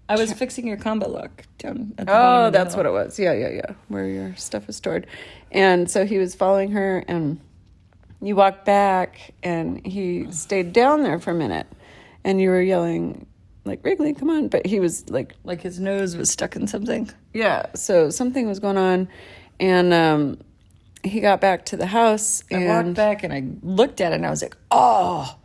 I 0.09 0.15
was 0.15 0.33
fixing 0.33 0.67
your 0.67 0.77
combo 0.77 1.07
lock 1.07 1.45
down 1.57 1.93
at 1.97 2.07
the 2.07 2.13
oh, 2.13 2.49
that's 2.49 2.73
hill. 2.73 2.83
what 2.83 2.85
it 2.85 2.91
was. 2.91 3.17
Yeah, 3.19 3.33
yeah, 3.33 3.49
yeah. 3.49 3.73
Where 3.87 4.07
your 4.07 4.35
stuff 4.35 4.67
is 4.69 4.75
stored, 4.75 5.07
and 5.51 5.89
so 5.89 6.05
he 6.05 6.17
was 6.17 6.35
following 6.35 6.71
her, 6.71 7.03
and 7.07 7.39
you 8.21 8.35
walked 8.35 8.65
back, 8.65 9.33
and 9.43 9.85
he 9.85 10.31
stayed 10.31 10.73
down 10.73 11.03
there 11.03 11.19
for 11.19 11.31
a 11.31 11.35
minute, 11.35 11.67
and 12.23 12.41
you 12.41 12.49
were 12.49 12.61
yelling 12.61 13.25
like 13.65 13.83
Wrigley, 13.83 14.13
come 14.13 14.29
on! 14.29 14.47
But 14.47 14.65
he 14.65 14.79
was 14.79 15.09
like 15.09 15.33
Like 15.43 15.61
his 15.61 15.79
nose 15.79 16.15
was 16.17 16.29
stuck 16.31 16.55
in 16.55 16.67
something. 16.67 17.09
Yeah, 17.33 17.67
so 17.75 18.09
something 18.09 18.47
was 18.47 18.59
going 18.59 18.77
on, 18.77 19.07
and 19.59 19.93
um, 19.93 20.39
he 21.03 21.19
got 21.19 21.41
back 21.41 21.65
to 21.67 21.77
the 21.77 21.85
house, 21.87 22.43
I 22.51 22.55
and 22.55 22.67
walked 22.67 22.95
back 22.95 23.23
and 23.23 23.33
I 23.33 23.43
looked 23.61 24.01
at 24.01 24.11
it 24.11 24.15
and 24.15 24.25
I 24.25 24.29
was 24.29 24.41
like, 24.41 24.55
oh, 24.71 25.37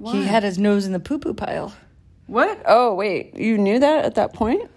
he 0.00 0.24
had 0.24 0.42
his 0.42 0.58
nose 0.58 0.86
in 0.86 0.92
the 0.92 1.00
poo 1.00 1.18
poo 1.18 1.34
pile. 1.34 1.74
what? 2.26 2.60
Oh, 2.66 2.94
wait, 2.94 3.36
you 3.36 3.58
knew 3.58 3.78
that 3.78 4.04
at 4.04 4.14
that 4.16 4.32
point? 4.32 4.70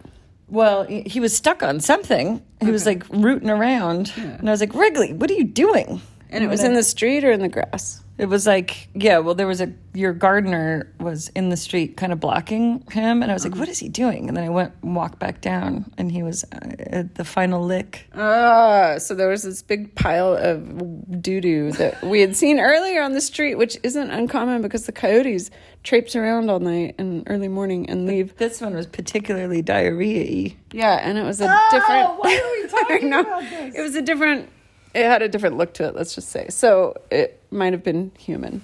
Well, 0.48 0.84
he 0.84 1.02
he 1.04 1.20
was 1.20 1.36
stuck 1.36 1.62
on 1.62 1.80
something. 1.80 2.44
He 2.62 2.72
was 2.72 2.86
like 2.86 3.06
rooting 3.10 3.50
around. 3.50 4.12
And 4.18 4.50
I 4.50 4.52
was 4.52 4.60
like, 4.62 4.74
Wrigley, 4.74 5.14
what 5.14 5.30
are 5.30 5.36
you 5.36 5.44
doing? 5.46 6.02
And 6.32 6.44
it 6.44 6.48
was 6.48 6.64
in 6.64 6.74
the 6.74 6.84
street 6.84 7.24
or 7.24 7.32
in 7.32 7.42
the 7.42 7.50
grass? 7.50 8.04
It 8.20 8.28
was 8.28 8.46
like, 8.46 8.90
yeah, 8.94 9.20
well, 9.20 9.34
there 9.34 9.48
was 9.48 9.62
a, 9.62 9.72
your 9.94 10.12
gardener 10.12 10.94
was 11.00 11.30
in 11.30 11.48
the 11.48 11.56
street 11.56 11.96
kind 11.96 12.12
of 12.12 12.20
blocking 12.20 12.84
him. 12.92 13.24
And 13.24 13.32
I 13.32 13.34
was 13.34 13.46
like, 13.46 13.56
what 13.56 13.70
is 13.70 13.80
he 13.80 13.88
doing? 13.88 14.28
And 14.28 14.36
then 14.36 14.44
I 14.44 14.50
went 14.50 14.74
and 14.84 14.94
walked 14.94 15.20
back 15.20 15.40
down 15.40 15.90
and 15.98 16.12
he 16.12 16.22
was 16.22 16.44
uh, 16.44 16.58
at 16.80 17.16
the 17.16 17.24
final 17.24 17.64
lick. 17.64 18.10
Ah, 18.14 18.98
so 18.98 19.16
there 19.16 19.30
was 19.30 19.44
this 19.44 19.62
big 19.62 19.96
pile 19.96 20.34
of 20.36 21.22
doo 21.22 21.40
doo 21.40 21.72
that 21.74 22.04
we 22.04 22.20
had 22.20 22.36
seen 22.36 22.60
earlier 22.60 23.02
on 23.02 23.14
the 23.14 23.22
street, 23.22 23.56
which 23.56 23.78
isn't 23.84 24.12
uncommon 24.12 24.62
because 24.62 24.86
the 24.86 24.92
coyotes 24.92 25.50
traipse 25.84 26.14
around 26.14 26.50
all 26.50 26.60
night 26.60 26.96
and 26.98 27.24
early 27.28 27.48
morning 27.48 27.90
and 27.90 28.06
leave. 28.06 28.36
This 28.36 28.60
one 28.60 28.76
was 28.76 28.86
particularly 28.86 29.62
diarrhea 29.62 30.52
Yeah, 30.74 30.96
and 30.96 31.18
it 31.18 31.24
was 31.24 31.40
a 31.40 31.60
different. 31.72 32.20
Why 32.20 32.36
are 32.36 32.62
we 32.62 32.70
talking 32.70 33.14
about 33.14 33.42
this? 33.44 33.76
It 33.76 33.82
was 33.82 33.96
a 33.96 34.02
different. 34.02 34.50
It 34.94 35.04
had 35.06 35.22
a 35.22 35.30
different 35.30 35.58
look 35.58 35.74
to 35.76 35.84
it. 35.88 35.96
Let's 35.96 36.16
just 36.16 36.30
say. 36.30 36.48
So 36.50 36.96
it 37.12 37.42
might 37.52 37.74
have 37.74 37.84
been 37.84 38.12
human. 38.18 38.64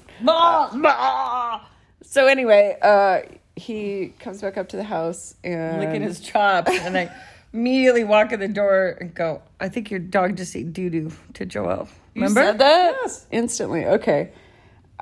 So 2.02 2.28
anyway, 2.28 2.78
uh, 2.82 3.22
he 3.56 4.14
comes 4.20 4.42
back 4.42 4.58
up 4.58 4.70
to 4.70 4.78
the 4.78 4.84
house 4.84 5.36
and 5.44 5.80
licking 5.82 6.02
his 6.02 6.20
chops. 6.20 6.72
And 6.72 6.98
I 6.98 7.12
immediately 7.54 8.04
walk 8.04 8.32
in 8.32 8.40
the 8.40 8.48
door 8.48 8.98
and 9.00 9.14
go, 9.14 9.42
I 9.60 9.70
think 9.70 9.90
your 9.92 10.00
dog 10.00 10.38
just 10.38 10.56
ate 10.56 10.74
doo 10.74 10.90
doo 10.90 11.12
to 11.34 11.46
Joelle. 11.46 11.88
You 12.14 12.22
Remember? 12.24 12.42
said 12.44 12.58
that 12.60 13.26
instantly. 13.32 13.86
Okay, 13.86 14.32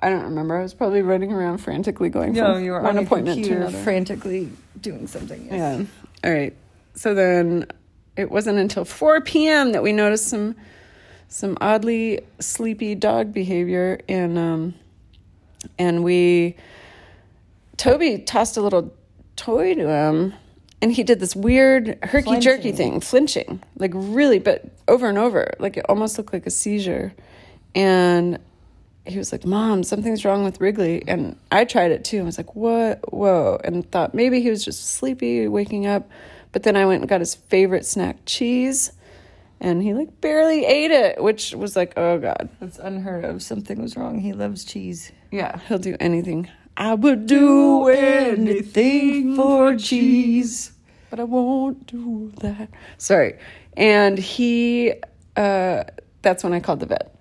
I 0.02 0.10
don't 0.10 0.24
remember. 0.24 0.58
I 0.58 0.62
was 0.64 0.74
probably 0.74 1.02
running 1.04 1.32
around 1.32 1.60
frantically 1.60 2.10
going 2.10 2.34
No, 2.34 2.56
from 2.56 2.64
you 2.64 2.72
were 2.72 2.82
one 2.82 2.98
on 2.98 3.04
appointment 3.06 3.46
to 3.46 3.54
another. 3.56 3.78
frantically 3.84 4.50
doing 4.82 5.08
something. 5.08 5.46
yes. 5.46 5.54
Yeah. 5.82 5.86
All 6.24 6.32
right. 6.36 6.56
So 6.96 7.14
then 7.14 7.68
it 8.18 8.32
wasn't 8.32 8.60
until 8.60 8.86
4 8.86 9.22
p.m. 9.22 9.72
that 9.74 9.84
we 9.84 9.92
noticed 9.92 10.28
some 10.28 10.56
some 11.34 11.58
oddly 11.62 12.20
sleepy 12.40 12.94
dog 12.94 13.34
behavior 13.34 14.00
and 14.08 14.38
um 14.38 14.74
and 15.80 16.04
we 16.04 16.56
Toby 17.76 18.20
tossed 18.20 18.56
a 18.56 18.62
little 18.62 18.94
toy 19.36 19.74
to 19.74 19.88
him 19.88 20.36
and 20.80 20.92
he 20.92 21.02
did 21.02 21.20
this 21.20 21.36
weird 21.36 21.98
herky 22.04 22.40
jerky 22.40 22.72
thing, 22.72 23.00
flinching, 23.00 23.64
like 23.78 23.92
really 23.96 24.38
but 24.38 24.66
over 24.88 25.10
and 25.10 25.18
over, 25.18 25.52
like 25.58 25.76
it 25.76 25.86
almost 25.90 26.20
looked 26.20 26.34
like 26.34 26.46
a 26.46 26.52
seizure. 26.52 27.14
And 27.74 28.38
he 29.08 29.18
was 29.18 29.32
like, 29.32 29.44
Mom, 29.44 29.84
something's 29.84 30.24
wrong 30.24 30.44
with 30.44 30.62
Wrigley. 30.62 31.04
And 31.08 31.36
I 31.52 31.66
tried 31.66 31.92
it 31.92 32.06
too. 32.06 32.20
I 32.20 32.24
was 32.24 32.38
like, 32.38 32.56
What? 32.56 33.12
Whoa. 33.12 33.60
And 33.64 33.90
thought 33.92 34.14
maybe 34.14 34.40
he 34.40 34.52
was 34.52 34.64
just 34.64 34.86
sleepy, 34.86 35.48
waking 35.48 35.88
up. 35.88 36.08
But 36.52 36.62
then 36.62 36.76
I 36.76 36.86
went 36.86 37.02
and 37.02 37.10
got 37.10 37.22
his 37.22 37.34
favorite 37.34 37.88
snack, 37.88 38.18
cheese. 38.28 38.92
And 39.64 39.82
he 39.82 39.94
like 39.94 40.20
barely 40.22 40.66
ate 40.66 40.92
it, 40.92 41.24
which 41.24 41.54
was 41.56 41.76
like, 41.76 41.94
Oh 41.98 42.20
God. 42.20 42.50
That's 42.60 42.78
unheard 42.78 43.24
of. 43.26 43.42
Something 43.42 43.82
was 43.82 43.96
wrong. 43.98 44.20
He 44.20 44.34
loves 44.34 44.66
cheese. 44.66 45.12
Yeah, 45.32 45.58
he'll 45.68 45.80
do 45.80 45.96
anything. 46.00 46.50
I 46.76 46.94
would 46.94 47.26
do 47.26 47.88
anything 47.88 49.36
for 49.36 49.76
cheese. 49.78 50.74
but 51.10 51.20
I 51.20 51.24
won't 51.24 51.88
do 51.88 52.32
that. 52.42 52.70
Sorry. 52.98 53.38
And 53.78 54.18
he, 54.18 54.94
uh, 55.38 55.84
that's 56.22 56.44
when 56.44 56.54
I 56.54 56.60
called 56.60 56.80
the 56.82 56.88
vet 56.88 57.16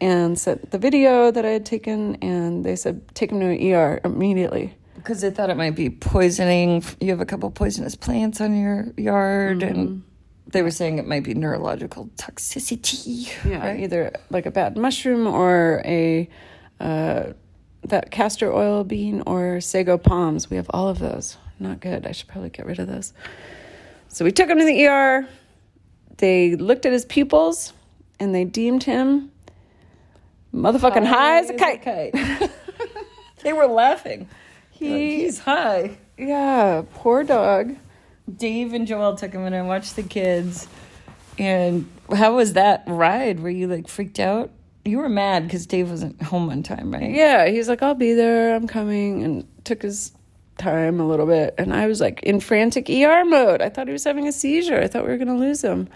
and 0.00 0.38
sent 0.38 0.70
the 0.70 0.78
video 0.78 1.30
that 1.30 1.44
I 1.44 1.50
had 1.50 1.66
taken, 1.66 2.16
and 2.16 2.64
they 2.64 2.76
said, 2.76 3.02
take 3.14 3.32
him 3.32 3.40
to 3.40 3.46
an 3.46 3.72
ER 3.72 4.00
immediately. 4.04 4.74
Because 4.94 5.20
they 5.20 5.30
thought 5.30 5.50
it 5.50 5.56
might 5.56 5.74
be 5.74 5.90
poisoning. 5.90 6.84
You 7.00 7.10
have 7.10 7.20
a 7.20 7.26
couple 7.26 7.50
poisonous 7.50 7.94
plants 7.94 8.40
on 8.40 8.56
your 8.56 8.92
yard, 8.96 9.62
and 9.62 10.02
they 10.48 10.62
were 10.62 10.70
saying 10.70 10.98
it 10.98 11.06
might 11.06 11.24
be 11.24 11.34
neurological 11.34 12.08
toxicity. 12.16 13.30
Yeah, 13.44 13.66
right? 13.66 13.80
either 13.80 14.12
like 14.30 14.46
a 14.46 14.50
bad 14.50 14.76
mushroom 14.76 15.26
or 15.26 15.82
a, 15.84 16.28
uh, 16.80 17.32
that 17.84 18.10
castor 18.10 18.52
oil 18.52 18.82
bean 18.84 19.22
or 19.26 19.60
sago 19.60 19.98
palms. 19.98 20.48
We 20.50 20.56
have 20.56 20.70
all 20.70 20.88
of 20.88 20.98
those. 20.98 21.36
Not 21.60 21.80
good. 21.80 22.06
I 22.06 22.12
should 22.12 22.28
probably 22.28 22.50
get 22.50 22.66
rid 22.66 22.78
of 22.78 22.86
those. 22.88 23.12
So 24.08 24.24
we 24.24 24.32
took 24.32 24.48
him 24.48 24.58
to 24.58 24.64
the 24.64 24.86
ER. 24.86 25.28
They 26.16 26.56
looked 26.56 26.86
at 26.86 26.92
his 26.92 27.04
pupils 27.04 27.72
and 28.18 28.34
they 28.34 28.44
deemed 28.44 28.84
him 28.84 29.30
motherfucking 30.54 31.06
high, 31.06 31.38
as 31.40 31.50
a 31.50 31.54
kite. 31.54 31.82
kite. 31.82 32.50
they 33.42 33.52
were 33.52 33.66
laughing. 33.66 34.28
He- 34.70 35.22
He's 35.22 35.40
high. 35.40 35.98
Yeah, 36.16 36.82
poor 36.94 37.22
dog. 37.22 37.76
Dave 38.36 38.74
and 38.74 38.86
Joelle 38.86 39.16
took 39.18 39.32
him 39.32 39.44
and 39.44 39.54
I 39.54 39.62
watched 39.62 39.96
the 39.96 40.02
kids. 40.02 40.68
And 41.38 41.88
how 42.14 42.36
was 42.36 42.54
that 42.54 42.84
ride? 42.86 43.40
Were 43.40 43.50
you 43.50 43.68
like 43.68 43.88
freaked 43.88 44.18
out? 44.18 44.50
You 44.84 44.98
were 44.98 45.08
mad 45.08 45.44
because 45.44 45.66
Dave 45.66 45.90
wasn't 45.90 46.20
home 46.22 46.50
on 46.50 46.62
time, 46.62 46.92
right? 46.92 47.10
Yeah, 47.10 47.48
he's 47.48 47.68
like, 47.68 47.82
I'll 47.82 47.94
be 47.94 48.14
there. 48.14 48.54
I'm 48.54 48.66
coming. 48.66 49.22
And 49.22 49.64
took 49.64 49.82
his 49.82 50.12
time 50.56 51.00
a 51.00 51.06
little 51.06 51.26
bit. 51.26 51.54
And 51.58 51.72
I 51.72 51.86
was 51.86 52.00
like 52.00 52.22
in 52.22 52.40
frantic 52.40 52.90
ER 52.90 53.24
mode. 53.24 53.62
I 53.62 53.68
thought 53.68 53.86
he 53.86 53.92
was 53.92 54.04
having 54.04 54.26
a 54.26 54.32
seizure. 54.32 54.80
I 54.80 54.88
thought 54.88 55.04
we 55.04 55.10
were 55.10 55.16
going 55.16 55.28
to 55.28 55.34
lose 55.34 55.62
him. 55.62 55.88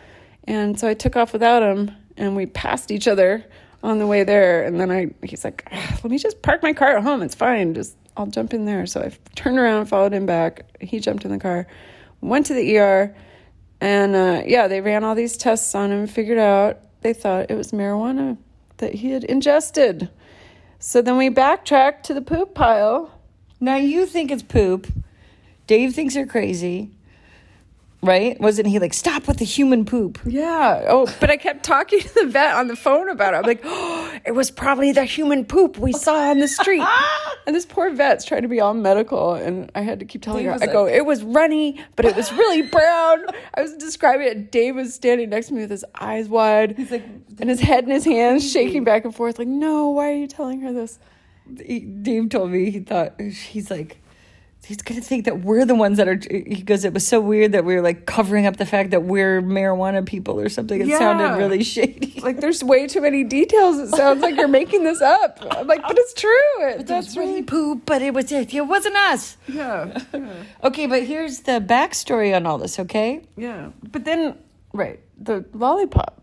And 0.45 0.79
so 0.79 0.89
I 0.89 0.95
took 0.95 1.17
off 1.17 1.33
without 1.33 1.63
him 1.63 1.91
and 2.17 2.37
we 2.37 2.47
passed 2.47 2.91
each 2.91 3.09
other 3.09 3.45
on 3.83 3.99
the 3.99 4.07
way 4.07 4.25
there. 4.25 4.65
And 4.65 4.81
then 4.81 4.91
I, 4.91 5.11
he's 5.23 5.45
like, 5.45 5.67
"Ah, 5.73 5.99
let 6.03 6.11
me 6.11 6.19
just 6.19 6.43
park 6.43 6.63
my 6.63 6.73
car 6.73 6.97
at 6.97 7.03
home. 7.03 7.23
It's 7.23 7.35
fine. 7.35 7.75
Just, 7.75 7.97
I'll 8.17 8.27
jump 8.27 8.55
in 8.55 8.65
there. 8.65 8.87
So 8.87 9.01
I 9.01 9.13
turned 9.35 9.59
around, 9.59 9.87
followed 9.87 10.13
him 10.13 10.27
back. 10.27 10.65
He 10.81 11.01
jumped 11.01 11.25
in 11.25 11.31
the 11.31 11.39
car, 11.39 11.67
went 12.23 12.47
to 12.47 12.55
the 12.55 12.79
ER. 12.79 13.15
And 13.81 14.17
uh, 14.17 14.43
yeah, 14.47 14.69
they 14.69 14.81
ran 14.81 15.05
all 15.05 15.15
these 15.15 15.37
tests 15.37 15.75
on 15.75 15.93
him, 15.93 16.07
figured 16.07 16.39
out 16.39 16.79
they 17.03 17.13
thought 17.13 17.51
it 17.51 17.57
was 17.57 17.73
marijuana 17.73 18.39
that 18.79 18.95
he 18.95 19.11
had 19.11 19.25
ingested. 19.25 20.09
So 20.79 21.03
then 21.03 21.17
we 21.17 21.29
backtracked 21.29 22.07
to 22.07 22.15
the 22.15 22.23
poop 22.23 22.55
pile. 22.55 23.21
Now 23.61 23.77
you 23.77 24.07
think 24.07 24.31
it's 24.31 24.43
poop. 24.43 24.87
Dave 25.67 25.95
thinks 25.95 26.15
you're 26.15 26.27
crazy. 26.27 26.91
Right? 28.05 28.41
Wasn't 28.41 28.67
he 28.67 28.81
like, 28.81 28.95
stop 28.95 29.29
with 29.29 29.37
the 29.37 29.45
human 29.45 29.85
poop? 29.85 30.19
Yeah. 30.25 30.87
Oh, 30.89 31.13
but 31.21 31.31
I 31.31 31.37
kept 31.37 31.65
talking 31.65 32.01
to 32.01 32.15
the 32.15 32.27
vet 32.27 32.57
on 32.57 32.67
the 32.67 32.75
phone 32.75 33.09
about 33.09 33.35
it. 33.35 33.37
I'm 33.37 33.43
like, 33.45 33.61
oh, 33.63 34.13
it 34.27 34.33
was 34.33 34.51
probably 34.51 34.91
the 34.91 35.05
human 35.05 35.45
poop 35.45 35.79
we 35.79 35.93
saw 35.93 36.31
on 36.31 36.41
the 36.41 36.49
street. 36.49 36.83
and 37.47 37.55
this 37.55 37.65
poor 37.65 37.91
vet's 37.91 38.25
trying 38.25 38.43
to 38.43 38.49
be 38.49 38.61
all 38.61 38.75
medical, 38.75 39.35
and 39.35 39.71
I 39.77 39.83
had 39.83 40.01
to 40.01 40.05
keep 40.05 40.21
telling 40.21 40.45
Dave 40.47 40.61
her. 40.61 40.69
I 40.69 40.73
go, 40.73 40.87
it 40.87 41.07
was 41.07 41.23
runny, 41.23 41.81
but 41.95 42.05
it 42.05 42.17
was 42.17 42.33
really 42.33 42.63
brown. 42.73 43.25
I 43.55 43.63
was 43.63 43.75
describing 43.75 44.27
it. 44.27 44.51
Dave 44.51 44.75
was 44.75 44.95
standing 44.95 45.31
next 45.31 45.49
to 45.49 45.55
me 45.55 45.61
with 45.61 45.71
his 45.71 45.85
eyes 46.01 46.29
wide, 46.29 46.77
He's 46.77 46.91
like, 46.91 47.05
and 47.39 47.49
his 47.49 47.61
head 47.61 47.85
in 47.85 47.91
his 47.91 48.05
hands, 48.05 48.51
shaking 48.51 48.83
back 48.83 49.05
and 49.05 49.15
forth. 49.15 49.39
Like, 49.39 49.47
no, 49.47 49.91
why 49.91 50.11
are 50.11 50.17
you 50.17 50.27
telling 50.27 50.61
her 50.63 50.73
this? 50.73 50.99
Dave 51.55 52.31
told 52.31 52.51
me 52.51 52.71
he 52.71 52.81
thought, 52.81 53.21
he's 53.21 53.71
like, 53.71 54.02
he's 54.65 54.81
going 54.83 55.01
to 55.01 55.07
think 55.07 55.25
that 55.25 55.41
we're 55.41 55.65
the 55.65 55.75
ones 55.75 55.97
that 55.99 56.07
are, 56.09 56.19
he 56.31 56.63
goes, 56.63 56.85
it 56.85 56.95
was 56.95 57.07
so 57.07 57.21
weird 57.21 57.53
that 57.53 57.65
we 57.65 57.75
were 57.75 57.83
like 57.83 58.07
covering 58.07 58.47
up 58.47 58.57
the 58.59 58.65
fact 58.67 58.91
that 58.93 59.03
we're 59.03 59.43
marijuana 59.43 60.05
people 60.07 60.39
or 60.41 60.49
something. 60.49 60.81
It 60.81 60.87
Yeah. 60.87 60.99
sounded 60.99 61.37
really 61.37 61.63
shady. 61.65 62.11
Like, 62.23 62.41
there's 62.41 62.63
way 62.63 62.87
too 62.87 63.01
many 63.01 63.25
details. 63.25 63.79
It 63.81 63.89
sounds 63.97 64.23
like 64.23 64.37
you're 64.37 64.47
making 64.47 64.85
this 64.85 65.01
up. 65.03 65.39
I'm 65.51 65.67
like, 65.67 65.83
but 65.83 65.99
it's 65.99 66.15
true. 66.15 66.31
It, 66.61 66.87
That's 66.87 67.17
really 67.17 67.43
poop, 67.43 67.83
but 67.85 68.01
it 68.01 68.15
was 68.15 68.31
it. 68.31 68.55
It 68.55 68.61
wasn't 68.61 68.95
us. 68.95 69.37
yeah. 69.49 69.99
Okay, 70.63 70.87
but 70.87 71.03
here's 71.03 71.41
the 71.41 71.61
backstory 71.61 72.33
on 72.37 72.47
all 72.47 72.59
this, 72.59 72.79
okay? 72.79 73.23
Yeah. 73.37 73.71
But 73.91 74.05
then, 74.05 74.39
right, 74.73 75.01
the 75.19 75.45
lollipop. 75.53 76.23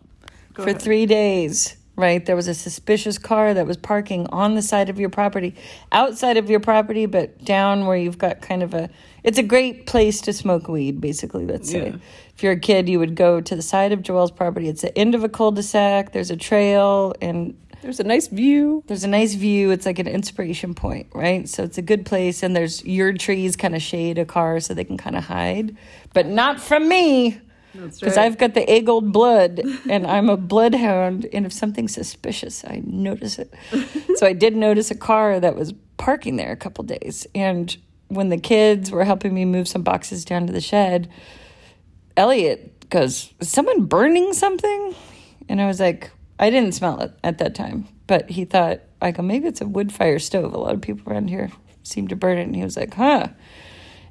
Go 0.54 0.64
For 0.64 0.70
ahead. 0.70 0.82
three 0.82 1.06
days, 1.06 1.76
right? 2.00 2.26
There 2.26 2.36
was 2.36 2.48
a 2.48 2.54
suspicious 2.54 3.18
car 3.18 3.54
that 3.54 3.68
was 3.68 3.78
parking 3.78 4.26
on 4.28 4.56
the 4.56 4.62
side 4.62 4.90
of 4.90 5.00
your 5.00 5.10
property, 5.10 5.54
outside 5.92 6.38
of 6.38 6.50
your 6.50 6.60
property, 6.62 7.06
but 7.06 7.44
down 7.44 7.86
where 7.86 7.98
you've 7.98 8.18
got 8.18 8.42
kind 8.42 8.64
of 8.64 8.74
a. 8.74 8.90
It's 9.24 9.38
a 9.38 9.44
great 9.44 9.86
place 9.86 10.22
to 10.22 10.34
smoke 10.34 10.68
weed, 10.70 11.02
basically. 11.02 11.46
Let's 11.46 11.70
say, 11.70 11.88
Yeah. 11.88 11.96
if 12.36 12.42
you're 12.42 12.54
a 12.54 12.60
kid, 12.60 12.88
you 12.88 13.00
would 13.00 13.16
go 13.16 13.42
to 13.42 13.56
the 13.56 13.62
side 13.62 13.92
of 13.92 14.02
Joelle's 14.02 14.32
property. 14.32 14.70
It's 14.70 14.82
the 14.82 14.98
end 14.98 15.14
of 15.14 15.24
a 15.26 15.30
cul-de-sac. 15.30 16.14
There's 16.14 16.32
a 16.32 16.38
trail, 16.38 17.14
and 17.22 17.56
There's 17.82 18.00
a 18.00 18.04
nice 18.06 18.28
view. 18.28 18.84
there's 18.88 19.04
a 19.04 19.10
nice 19.10 19.34
view. 19.34 19.72
It's 19.72 19.86
like 19.86 20.00
an 20.00 20.08
inspiration 20.08 20.74
point, 20.74 21.08
right? 21.14 21.48
So 21.50 21.64
it's 21.64 21.78
a 21.78 21.82
good 21.82 22.06
place, 22.06 22.44
and 22.44 22.56
there's 22.56 22.84
your 22.86 23.12
trees 23.14 23.58
kind 23.58 23.76
of 23.76 23.82
shade 23.82 24.18
a 24.18 24.26
car 24.26 24.62
so 24.62 24.74
they 24.74 24.86
can 24.86 24.98
kind 24.98 25.18
of 25.18 25.26
hide, 25.26 25.76
but 26.14 26.26
not 26.26 26.62
from 26.62 26.88
me 26.88 27.40
Because 27.74 28.18
I've 28.18 28.38
got 28.38 28.54
the 28.54 28.68
egg 28.70 28.90
old 28.90 29.12
blood 29.12 29.62
and 29.90 30.08
I'm 30.08 30.30
a 30.30 30.38
bloodhound. 30.38 31.28
And 31.32 31.46
if 31.46 31.54
something's 31.54 31.94
suspicious, 31.94 32.64
I 32.66 32.82
notice 32.86 33.40
it. 33.40 33.54
so 34.16 34.26
I 34.26 34.34
did 34.34 34.56
notice 34.56 34.92
a 34.92 34.96
car 34.96 35.40
that 35.40 35.56
was 35.56 35.74
parking 35.98 36.36
there 36.36 36.52
a 36.52 36.58
couple 36.58 36.84
days. 36.84 37.28
And 37.36 37.76
when 38.08 38.30
the 38.30 38.38
kids 38.38 38.92
were 38.92 39.04
helping 39.04 39.34
me 39.34 39.46
move 39.46 39.68
some 39.68 39.84
boxes 39.84 40.26
down 40.26 40.48
to 40.48 40.54
the 40.54 40.62
shed, 40.62 41.10
Elliot 42.18 42.90
goes, 42.90 43.34
Is 43.40 43.50
someone 43.50 43.86
burning 43.86 44.34
something? 44.34 44.96
And 45.48 45.62
I 45.62 45.68
was 45.68 45.80
like, 45.80 46.12
I 46.40 46.50
didn't 46.50 46.74
smell 46.74 47.00
it 47.02 47.12
at 47.24 47.38
that 47.40 47.56
time, 47.56 47.88
but 48.08 48.30
he 48.30 48.46
thought, 48.46 48.80
I 49.02 49.12
go, 49.12 49.24
maybe 49.24 49.48
it's 49.48 49.62
a 49.62 49.68
wood 49.68 49.92
fire 49.92 50.20
stove. 50.20 50.54
A 50.54 50.58
lot 50.58 50.74
of 50.74 50.82
people 50.82 51.12
around 51.12 51.30
here 51.30 51.52
seem 51.84 52.08
to 52.08 52.16
burn 52.16 52.38
it. 52.38 52.44
And 52.44 52.56
he 52.56 52.64
was 52.64 52.78
like, 52.78 52.94
huh. 52.94 53.28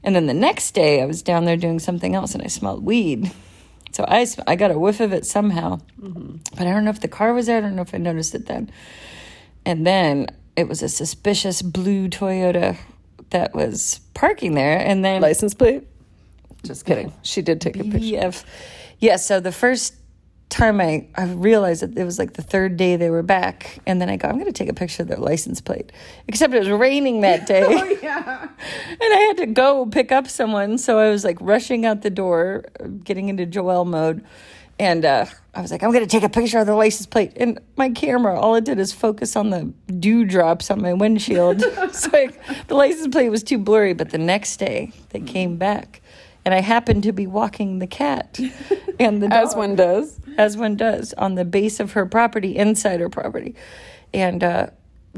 And 0.02 0.14
then 0.14 0.26
the 0.26 0.34
next 0.34 0.72
day, 0.72 1.02
I 1.02 1.06
was 1.06 1.22
down 1.22 1.44
there 1.44 1.56
doing 1.56 1.78
something 1.78 2.14
else 2.14 2.34
and 2.34 2.42
I 2.42 2.46
smelled 2.46 2.84
weed. 2.84 3.30
So 3.92 4.04
I, 4.06 4.26
I 4.46 4.56
got 4.56 4.70
a 4.70 4.78
whiff 4.78 5.00
of 5.00 5.12
it 5.12 5.26
somehow. 5.26 5.80
Mm-hmm. 6.00 6.36
But 6.56 6.66
I 6.66 6.70
don't 6.70 6.84
know 6.84 6.90
if 6.90 7.00
the 7.00 7.08
car 7.08 7.32
was 7.32 7.46
there. 7.46 7.58
I 7.58 7.60
don't 7.60 7.76
know 7.76 7.82
if 7.82 7.94
I 7.94 7.98
noticed 7.98 8.34
it 8.34 8.46
then. 8.46 8.70
And 9.64 9.86
then 9.86 10.28
it 10.56 10.68
was 10.68 10.82
a 10.82 10.88
suspicious 10.88 11.62
blue 11.62 12.08
Toyota 12.08 12.76
that 13.30 13.54
was 13.54 14.00
parking 14.14 14.54
there. 14.54 14.78
And 14.78 15.04
then 15.04 15.20
License 15.22 15.54
plate? 15.54 15.86
Just 16.64 16.84
kidding. 16.84 17.12
She 17.22 17.42
did 17.42 17.60
take 17.60 17.76
a 17.76 17.84
picture. 17.84 17.98
BF. 17.98 18.44
Yeah, 18.98 19.16
so 19.16 19.40
the 19.40 19.52
first 19.52 19.94
time 20.48 20.80
I, 20.80 21.06
I 21.14 21.24
realized 21.24 21.82
that 21.82 21.96
it 21.96 22.04
was 22.04 22.18
like 22.18 22.34
the 22.34 22.42
third 22.42 22.76
day 22.76 22.96
they 22.96 23.10
were 23.10 23.22
back. 23.22 23.78
And 23.86 24.00
then 24.00 24.08
I 24.08 24.16
go, 24.16 24.28
I'm 24.28 24.34
going 24.34 24.46
to 24.46 24.52
take 24.52 24.68
a 24.68 24.74
picture 24.74 25.02
of 25.02 25.08
their 25.08 25.18
license 25.18 25.60
plate. 25.60 25.92
Except 26.26 26.54
it 26.54 26.58
was 26.58 26.70
raining 26.70 27.20
that 27.22 27.46
day. 27.46 27.66
Oh, 27.78 27.84
yeah. 28.02 28.48
And 28.88 29.00
I 29.00 29.24
had 29.28 29.36
to 29.38 29.46
go 29.46 29.86
pick 29.86 30.10
up 30.10 30.26
someone. 30.26 30.78
So 30.78 30.98
I 30.98 31.10
was 31.10 31.24
like 31.24 31.36
rushing 31.40 31.84
out 31.84 32.02
the 32.02 32.10
door, 32.10 32.64
getting 33.04 33.28
into 33.28 33.46
Joelle 33.46 33.86
mode. 33.86 34.24
And 34.78 35.04
uh, 35.04 35.26
I 35.54 35.60
was 35.60 35.70
like, 35.70 35.82
I'm 35.82 35.92
going 35.92 36.04
to 36.04 36.10
take 36.10 36.22
a 36.22 36.28
picture 36.28 36.58
of 36.58 36.66
the 36.66 36.74
license 36.74 37.06
plate. 37.06 37.32
And 37.36 37.60
my 37.76 37.90
camera, 37.90 38.38
all 38.38 38.54
it 38.54 38.64
did 38.64 38.78
is 38.78 38.92
focus 38.92 39.36
on 39.36 39.50
the 39.50 39.72
dewdrops 39.92 40.70
on 40.70 40.80
my 40.80 40.92
windshield. 40.92 41.60
so 41.92 42.10
like, 42.12 42.66
the 42.68 42.74
license 42.74 43.08
plate 43.08 43.28
was 43.28 43.42
too 43.42 43.58
blurry. 43.58 43.92
But 43.92 44.10
the 44.10 44.18
next 44.18 44.56
day, 44.56 44.92
they 45.10 45.20
came 45.20 45.56
back. 45.56 46.00
And 46.48 46.54
I 46.54 46.62
happened 46.62 47.02
to 47.02 47.12
be 47.12 47.26
walking 47.26 47.78
the 47.78 47.86
cat 47.86 48.40
and 48.98 49.22
the 49.22 49.28
dog, 49.28 49.48
As 49.48 49.54
one 49.54 49.76
does. 49.76 50.18
as 50.38 50.56
one 50.56 50.76
does 50.76 51.12
on 51.12 51.34
the 51.34 51.44
base 51.44 51.78
of 51.78 51.92
her 51.92 52.06
property, 52.06 52.56
inside 52.56 53.00
her 53.00 53.10
property. 53.10 53.54
And 54.14 54.42
uh, 54.42 54.68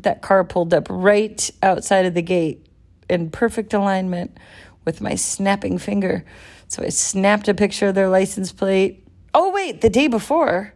that 0.02 0.22
car 0.22 0.42
pulled 0.42 0.74
up 0.74 0.88
right 0.90 1.48
outside 1.62 2.04
of 2.06 2.14
the 2.14 2.22
gate 2.22 2.66
in 3.08 3.30
perfect 3.30 3.72
alignment 3.74 4.38
with 4.84 5.00
my 5.00 5.14
snapping 5.14 5.78
finger. 5.78 6.24
So 6.66 6.82
I 6.82 6.88
snapped 6.88 7.46
a 7.46 7.54
picture 7.54 7.86
of 7.90 7.94
their 7.94 8.08
license 8.08 8.50
plate. 8.50 9.06
Oh, 9.32 9.52
wait, 9.52 9.82
the 9.82 9.88
day 9.90 10.08
before, 10.08 10.74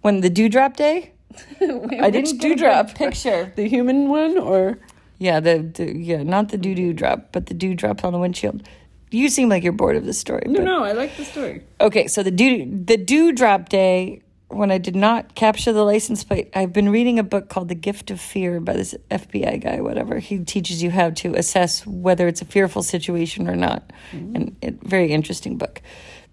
when 0.00 0.20
the 0.20 0.30
dewdrop 0.30 0.76
day, 0.76 1.12
I 1.60 2.10
didn't 2.10 2.38
dewdrop? 2.40 2.86
drop 2.88 2.96
picture. 2.98 3.52
The 3.54 3.68
human 3.68 4.08
one 4.08 4.36
or 4.36 4.80
Yeah, 5.20 5.38
the, 5.38 5.58
the 5.58 5.96
yeah, 5.96 6.24
not 6.24 6.48
the 6.48 6.58
doo 6.58 6.92
drop, 6.92 7.28
but 7.30 7.46
the 7.46 7.54
dewdrop 7.54 8.04
on 8.04 8.12
the 8.12 8.18
windshield. 8.18 8.64
You 9.12 9.28
seem 9.28 9.48
like 9.48 9.62
you're 9.62 9.72
bored 9.72 9.96
of 9.96 10.04
this 10.04 10.18
story. 10.18 10.42
No, 10.46 10.54
but- 10.54 10.64
no, 10.64 10.84
I 10.84 10.92
like 10.92 11.16
the 11.16 11.24
story. 11.24 11.62
Okay, 11.80 12.06
so 12.06 12.22
the 12.22 12.30
dew 12.30 12.66
the 12.84 12.96
dewdrop 12.96 13.68
day 13.68 14.22
when 14.48 14.70
I 14.70 14.78
did 14.78 14.94
not 14.94 15.34
capture 15.34 15.72
the 15.72 15.82
license 15.82 16.24
plate, 16.24 16.50
I've 16.54 16.72
been 16.72 16.90
reading 16.90 17.18
a 17.18 17.22
book 17.22 17.48
called 17.48 17.68
The 17.68 17.74
Gift 17.74 18.10
of 18.10 18.20
Fear 18.20 18.60
by 18.60 18.74
this 18.74 18.94
FBI 19.10 19.62
guy, 19.62 19.80
whatever. 19.80 20.18
He 20.18 20.44
teaches 20.44 20.82
you 20.82 20.90
how 20.90 21.10
to 21.10 21.34
assess 21.34 21.86
whether 21.86 22.28
it's 22.28 22.42
a 22.42 22.44
fearful 22.44 22.82
situation 22.82 23.48
or 23.48 23.56
not. 23.56 23.90
Mm-hmm. 24.12 24.36
And 24.36 24.56
it, 24.60 24.82
very 24.82 25.10
interesting 25.12 25.56
book. 25.56 25.80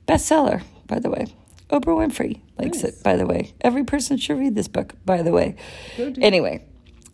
Bestseller, 0.08 0.64
by 0.88 1.00
the 1.00 1.10
way. 1.10 1.28
Oprah 1.70 1.96
Winfrey 1.96 2.42
likes 2.58 2.84
it, 2.84 3.02
by 3.04 3.16
the 3.16 3.28
way. 3.28 3.54
Every 3.62 3.84
person 3.84 4.18
should 4.18 4.40
read 4.40 4.56
this 4.56 4.68
book, 4.68 4.96
by 5.06 5.22
the 5.22 5.32
way. 5.32 5.56
Anyway, 5.98 6.66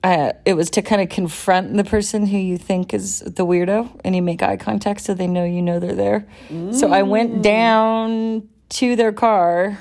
uh, 0.05 0.33
it 0.45 0.53
was 0.53 0.69
to 0.69 0.83
kind 0.83 1.01
of 1.01 1.09
confront 1.09 1.75
the 1.75 1.83
person 1.83 2.27
who 2.27 2.37
you 2.37 2.59
think 2.59 2.93
is 2.93 3.21
the 3.21 3.43
weirdo 3.43 3.89
and 4.05 4.15
you 4.15 4.21
make 4.21 4.43
eye 4.43 4.55
contact 4.55 5.01
so 5.01 5.15
they 5.15 5.25
know 5.25 5.43
you 5.43 5.63
know 5.63 5.79
they're 5.79 5.95
there. 5.95 6.27
So 6.73 6.91
I 6.93 7.01
went 7.01 7.41
down 7.41 8.47
to 8.69 8.95
their 8.95 9.11
car 9.11 9.79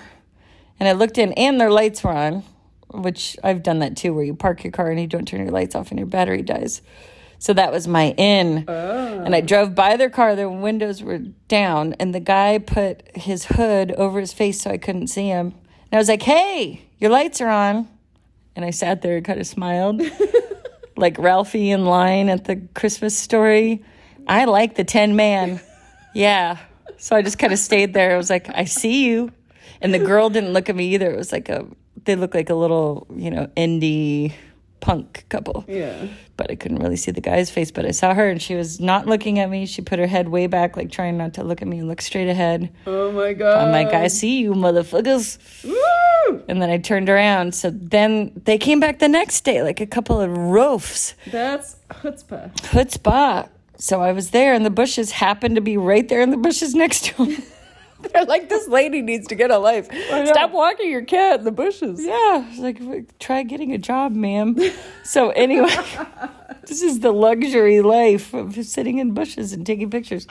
and 0.80 0.88
I 0.88 0.92
looked 0.92 1.18
in 1.18 1.34
and 1.34 1.60
their 1.60 1.70
lights 1.70 2.02
were 2.02 2.12
on, 2.12 2.42
which 2.90 3.36
I've 3.44 3.62
done 3.62 3.80
that 3.80 3.98
too, 3.98 4.14
where 4.14 4.24
you 4.24 4.34
park 4.34 4.64
your 4.64 4.72
car 4.72 4.90
and 4.90 4.98
you 4.98 5.06
don't 5.06 5.28
turn 5.28 5.40
your 5.42 5.50
lights 5.50 5.74
off 5.74 5.90
and 5.90 5.98
your 5.98 6.06
battery 6.06 6.40
dies. 6.40 6.80
So 7.38 7.52
that 7.52 7.70
was 7.70 7.86
my 7.86 8.12
in. 8.16 8.64
And 8.66 9.34
I 9.34 9.42
drove 9.42 9.74
by 9.74 9.98
their 9.98 10.08
car, 10.08 10.34
their 10.34 10.48
windows 10.48 11.02
were 11.02 11.18
down, 11.18 11.92
and 12.00 12.14
the 12.14 12.20
guy 12.20 12.56
put 12.56 13.14
his 13.14 13.44
hood 13.44 13.92
over 13.92 14.20
his 14.20 14.32
face 14.32 14.62
so 14.62 14.70
I 14.70 14.78
couldn't 14.78 15.08
see 15.08 15.26
him. 15.28 15.48
And 15.48 15.92
I 15.92 15.98
was 15.98 16.08
like, 16.08 16.22
hey, 16.22 16.80
your 16.98 17.10
lights 17.10 17.42
are 17.42 17.50
on. 17.50 17.90
And 18.56 18.64
I 18.64 18.70
sat 18.70 19.02
there 19.02 19.16
and 19.16 19.24
kind 19.24 19.40
of 19.40 19.46
smiled, 19.46 20.02
like 20.96 21.18
Ralphie 21.18 21.70
in 21.70 21.84
line 21.84 22.28
at 22.28 22.44
the 22.44 22.56
Christmas 22.74 23.16
story. 23.16 23.82
I 24.26 24.44
like 24.44 24.76
the 24.76 24.84
10 24.84 25.16
man. 25.16 25.60
Yeah. 26.16 26.58
So 26.96 27.16
I 27.16 27.22
just 27.22 27.40
kind 27.40 27.52
of 27.52 27.58
stayed 27.58 27.92
there. 27.92 28.14
I 28.14 28.16
was 28.16 28.30
like, 28.30 28.48
I 28.48 28.66
see 28.66 29.04
you. 29.04 29.32
And 29.80 29.92
the 29.92 29.98
girl 29.98 30.30
didn't 30.30 30.52
look 30.52 30.68
at 30.68 30.76
me 30.76 30.94
either. 30.94 31.10
It 31.10 31.16
was 31.16 31.32
like 31.32 31.48
a, 31.48 31.66
they 32.04 32.14
looked 32.14 32.36
like 32.36 32.50
a 32.50 32.54
little, 32.54 33.08
you 33.16 33.32
know, 33.32 33.48
indie 33.56 34.32
punk 34.84 35.24
couple. 35.30 35.64
Yeah. 35.66 36.08
But 36.36 36.50
I 36.50 36.56
couldn't 36.56 36.80
really 36.80 36.96
see 36.96 37.10
the 37.10 37.22
guy's 37.22 37.50
face. 37.50 37.70
But 37.70 37.86
I 37.86 37.90
saw 37.90 38.12
her 38.12 38.28
and 38.28 38.40
she 38.40 38.54
was 38.54 38.80
not 38.80 39.06
looking 39.06 39.38
at 39.38 39.48
me. 39.48 39.64
She 39.64 39.80
put 39.80 39.98
her 39.98 40.06
head 40.06 40.28
way 40.28 40.46
back, 40.46 40.76
like 40.76 40.90
trying 40.90 41.16
not 41.16 41.32
to 41.34 41.42
look 41.42 41.62
at 41.62 41.68
me 41.68 41.78
and 41.78 41.88
look 41.88 42.02
straight 42.02 42.28
ahead. 42.28 42.70
Oh 42.86 43.10
my 43.10 43.32
god. 43.32 43.64
I'm 43.64 43.72
like, 43.72 43.94
I 43.94 44.08
see 44.08 44.40
you, 44.40 44.52
motherfuckers. 44.52 45.38
Woo! 45.64 46.44
And 46.48 46.60
then 46.60 46.68
I 46.68 46.76
turned 46.76 47.08
around. 47.08 47.54
So 47.54 47.70
then 47.70 48.32
they 48.44 48.58
came 48.58 48.78
back 48.78 48.98
the 48.98 49.08
next 49.08 49.40
day, 49.42 49.62
like 49.62 49.80
a 49.80 49.86
couple 49.86 50.20
of 50.20 50.36
roofs. 50.36 51.14
That's 51.30 51.76
chutzpah. 51.90 52.54
Chutzpah. 52.56 53.48
So 53.78 54.02
I 54.02 54.12
was 54.12 54.30
there, 54.30 54.52
and 54.52 54.64
the 54.64 54.70
bushes 54.70 55.12
happened 55.12 55.56
to 55.56 55.60
be 55.60 55.76
right 55.76 56.08
there 56.08 56.20
in 56.20 56.30
the 56.30 56.36
bushes 56.36 56.74
next 56.74 57.06
to 57.06 57.24
him. 57.24 57.42
They're 58.12 58.24
like, 58.24 58.48
this 58.48 58.68
lady 58.68 59.02
needs 59.02 59.26
to 59.28 59.34
get 59.34 59.50
a 59.50 59.58
life. 59.58 59.88
Stop 60.26 60.52
walking 60.52 60.90
your 60.90 61.04
cat 61.04 61.40
in 61.40 61.44
the 61.44 61.52
bushes. 61.52 62.02
yeah, 62.04 62.46
like, 62.58 63.18
try 63.18 63.42
getting 63.42 63.72
a 63.72 63.78
job, 63.78 64.12
ma'am. 64.12 64.56
So 65.04 65.30
anyway, 65.30 65.74
this 66.66 66.82
is 66.82 67.00
the 67.00 67.12
luxury 67.12 67.80
life 67.80 68.32
of 68.34 68.54
sitting 68.64 68.98
in 68.98 69.12
bushes 69.12 69.52
and 69.52 69.66
taking 69.66 69.90
pictures. 69.90 70.26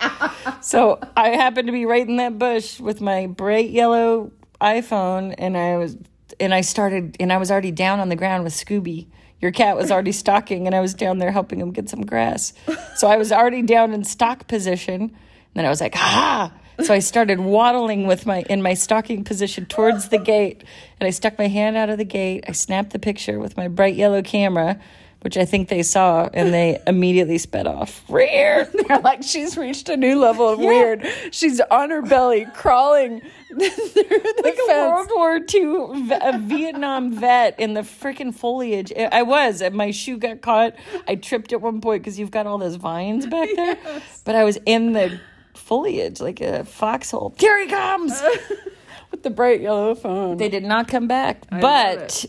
So 0.62 1.00
I 1.16 1.30
happened 1.30 1.68
to 1.68 1.74
be 1.74 1.86
right 1.86 2.08
in 2.08 2.18
that 2.18 2.38
bush 2.40 2.80
with 2.80 3.02
my 3.02 3.28
bright 3.28 3.70
yellow 3.70 4.32
iPhone, 4.62 5.36
and 5.38 5.58
I 5.58 5.78
was, 5.78 5.98
and 6.40 6.54
I 6.54 6.62
started, 6.62 7.18
and 7.20 7.34
I 7.34 7.38
was 7.38 7.52
already 7.52 7.72
down 7.72 8.00
on 8.00 8.10
the 8.10 8.16
ground 8.16 8.44
with 8.44 8.54
Scooby. 8.54 9.08
Your 9.42 9.52
cat 9.52 9.76
was 9.76 9.92
already 9.92 10.14
stalking, 10.14 10.68
and 10.68 10.76
I 10.76 10.80
was 10.80 10.94
down 10.94 11.18
there 11.18 11.32
helping 11.32 11.60
him 11.60 11.72
get 11.72 11.90
some 11.90 12.02
grass. 12.02 12.54
So 12.96 13.08
I 13.10 13.18
was 13.18 13.32
already 13.34 13.62
down 13.62 13.94
in 13.94 14.06
stock 14.06 14.48
position. 14.48 15.02
And 15.02 15.12
then 15.54 15.66
I 15.66 15.70
was 15.70 15.82
like, 15.82 15.96
ah. 15.98 16.54
So 16.82 16.94
I 16.94 17.00
started 17.00 17.40
waddling 17.40 18.08
with 18.08 18.26
my 18.26 18.42
in 18.50 18.62
my 18.62 18.74
stalking 18.74 19.24
position 19.24 19.66
towards 19.66 20.10
the 20.10 20.18
gate, 20.18 20.64
and 21.00 21.08
I 21.08 21.12
stuck 21.12 21.38
my 21.38 21.48
hand 21.48 21.78
out 21.78 21.90
of 21.90 21.98
the 21.98 22.06
gate. 22.06 22.46
I 22.48 22.52
snapped 22.54 22.92
the 22.92 23.00
picture 23.00 23.40
with 23.40 23.56
my 23.58 23.68
bright 23.68 23.96
yellow 23.96 24.22
camera, 24.24 24.80
which 25.22 25.38
I 25.38 25.46
think 25.46 25.70
they 25.70 25.84
saw, 25.84 26.30
and 26.34 26.52
they 26.54 26.82
immediately 26.88 27.38
sped 27.38 27.68
off. 27.68 28.04
Rear. 28.10 28.66
They're 28.88 29.00
like, 29.00 29.22
she's 29.24 29.56
reached 29.56 29.88
a 29.90 29.96
new 29.96 30.20
level 30.20 30.50
of 30.50 30.60
weird. 30.60 31.06
She's 31.32 31.62
on 31.62 31.92
her 31.92 32.02
belly, 32.02 32.48
crawling 32.56 33.22
through 33.50 33.60
the 33.60 34.42
like 34.44 34.54
a 34.56 34.68
fence. 34.68 34.70
World 34.70 35.10
War 35.16 35.40
II 35.54 36.10
a 36.22 36.40
Vietnam 36.40 37.14
vet 37.14 37.60
in 37.60 37.76
the 37.76 37.82
freaking 37.82 38.34
foliage. 38.34 38.92
I 38.98 39.10
I 39.20 39.22
was. 39.22 39.62
and 39.62 39.76
My 39.76 39.92
shoe 39.92 40.18
got 40.18 40.42
caught. 40.42 40.74
I 41.08 41.16
tripped 41.16 41.54
at 41.54 41.62
one 41.62 41.82
point 41.82 42.02
because 42.04 42.18
you've 42.18 42.32
got 42.32 42.48
all 42.48 42.58
those 42.58 42.76
vines 42.76 43.28
back 43.28 43.50
there. 43.56 43.78
But 44.26 44.36
I 44.36 44.44
was 44.44 44.58
in 44.66 44.94
the 44.94 45.20
foliage 45.54 46.20
like 46.20 46.42
a 46.42 46.66
foxhole. 46.66 47.34
Here 47.40 47.60
he 47.64 47.68
comes. 47.68 48.22
with 49.12 49.24
the 49.24 49.30
bright 49.30 49.62
yellow 49.62 49.96
phone. 49.96 50.38
They 50.38 50.50
did 50.50 50.64
not 50.64 50.88
come 50.88 51.08
back. 51.08 51.44
love 51.52 51.62
but 51.62 52.26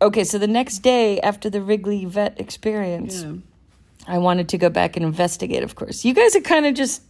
okay, 0.00 0.24
so 0.24 0.38
the 0.38 0.46
next 0.46 0.78
day 0.78 1.20
after 1.20 1.50
the 1.50 1.60
Wrigley 1.60 2.04
vet 2.04 2.38
experience, 2.40 3.22
Yeah. 3.22 3.34
I 4.06 4.18
wanted 4.18 4.48
to 4.50 4.58
go 4.58 4.70
back 4.70 4.96
and 4.96 5.04
investigate. 5.04 5.62
Of 5.62 5.74
course, 5.74 6.04
you 6.04 6.14
guys 6.14 6.32
had 6.34 6.44
kind 6.44 6.64
of 6.64 6.74
just 6.74 7.02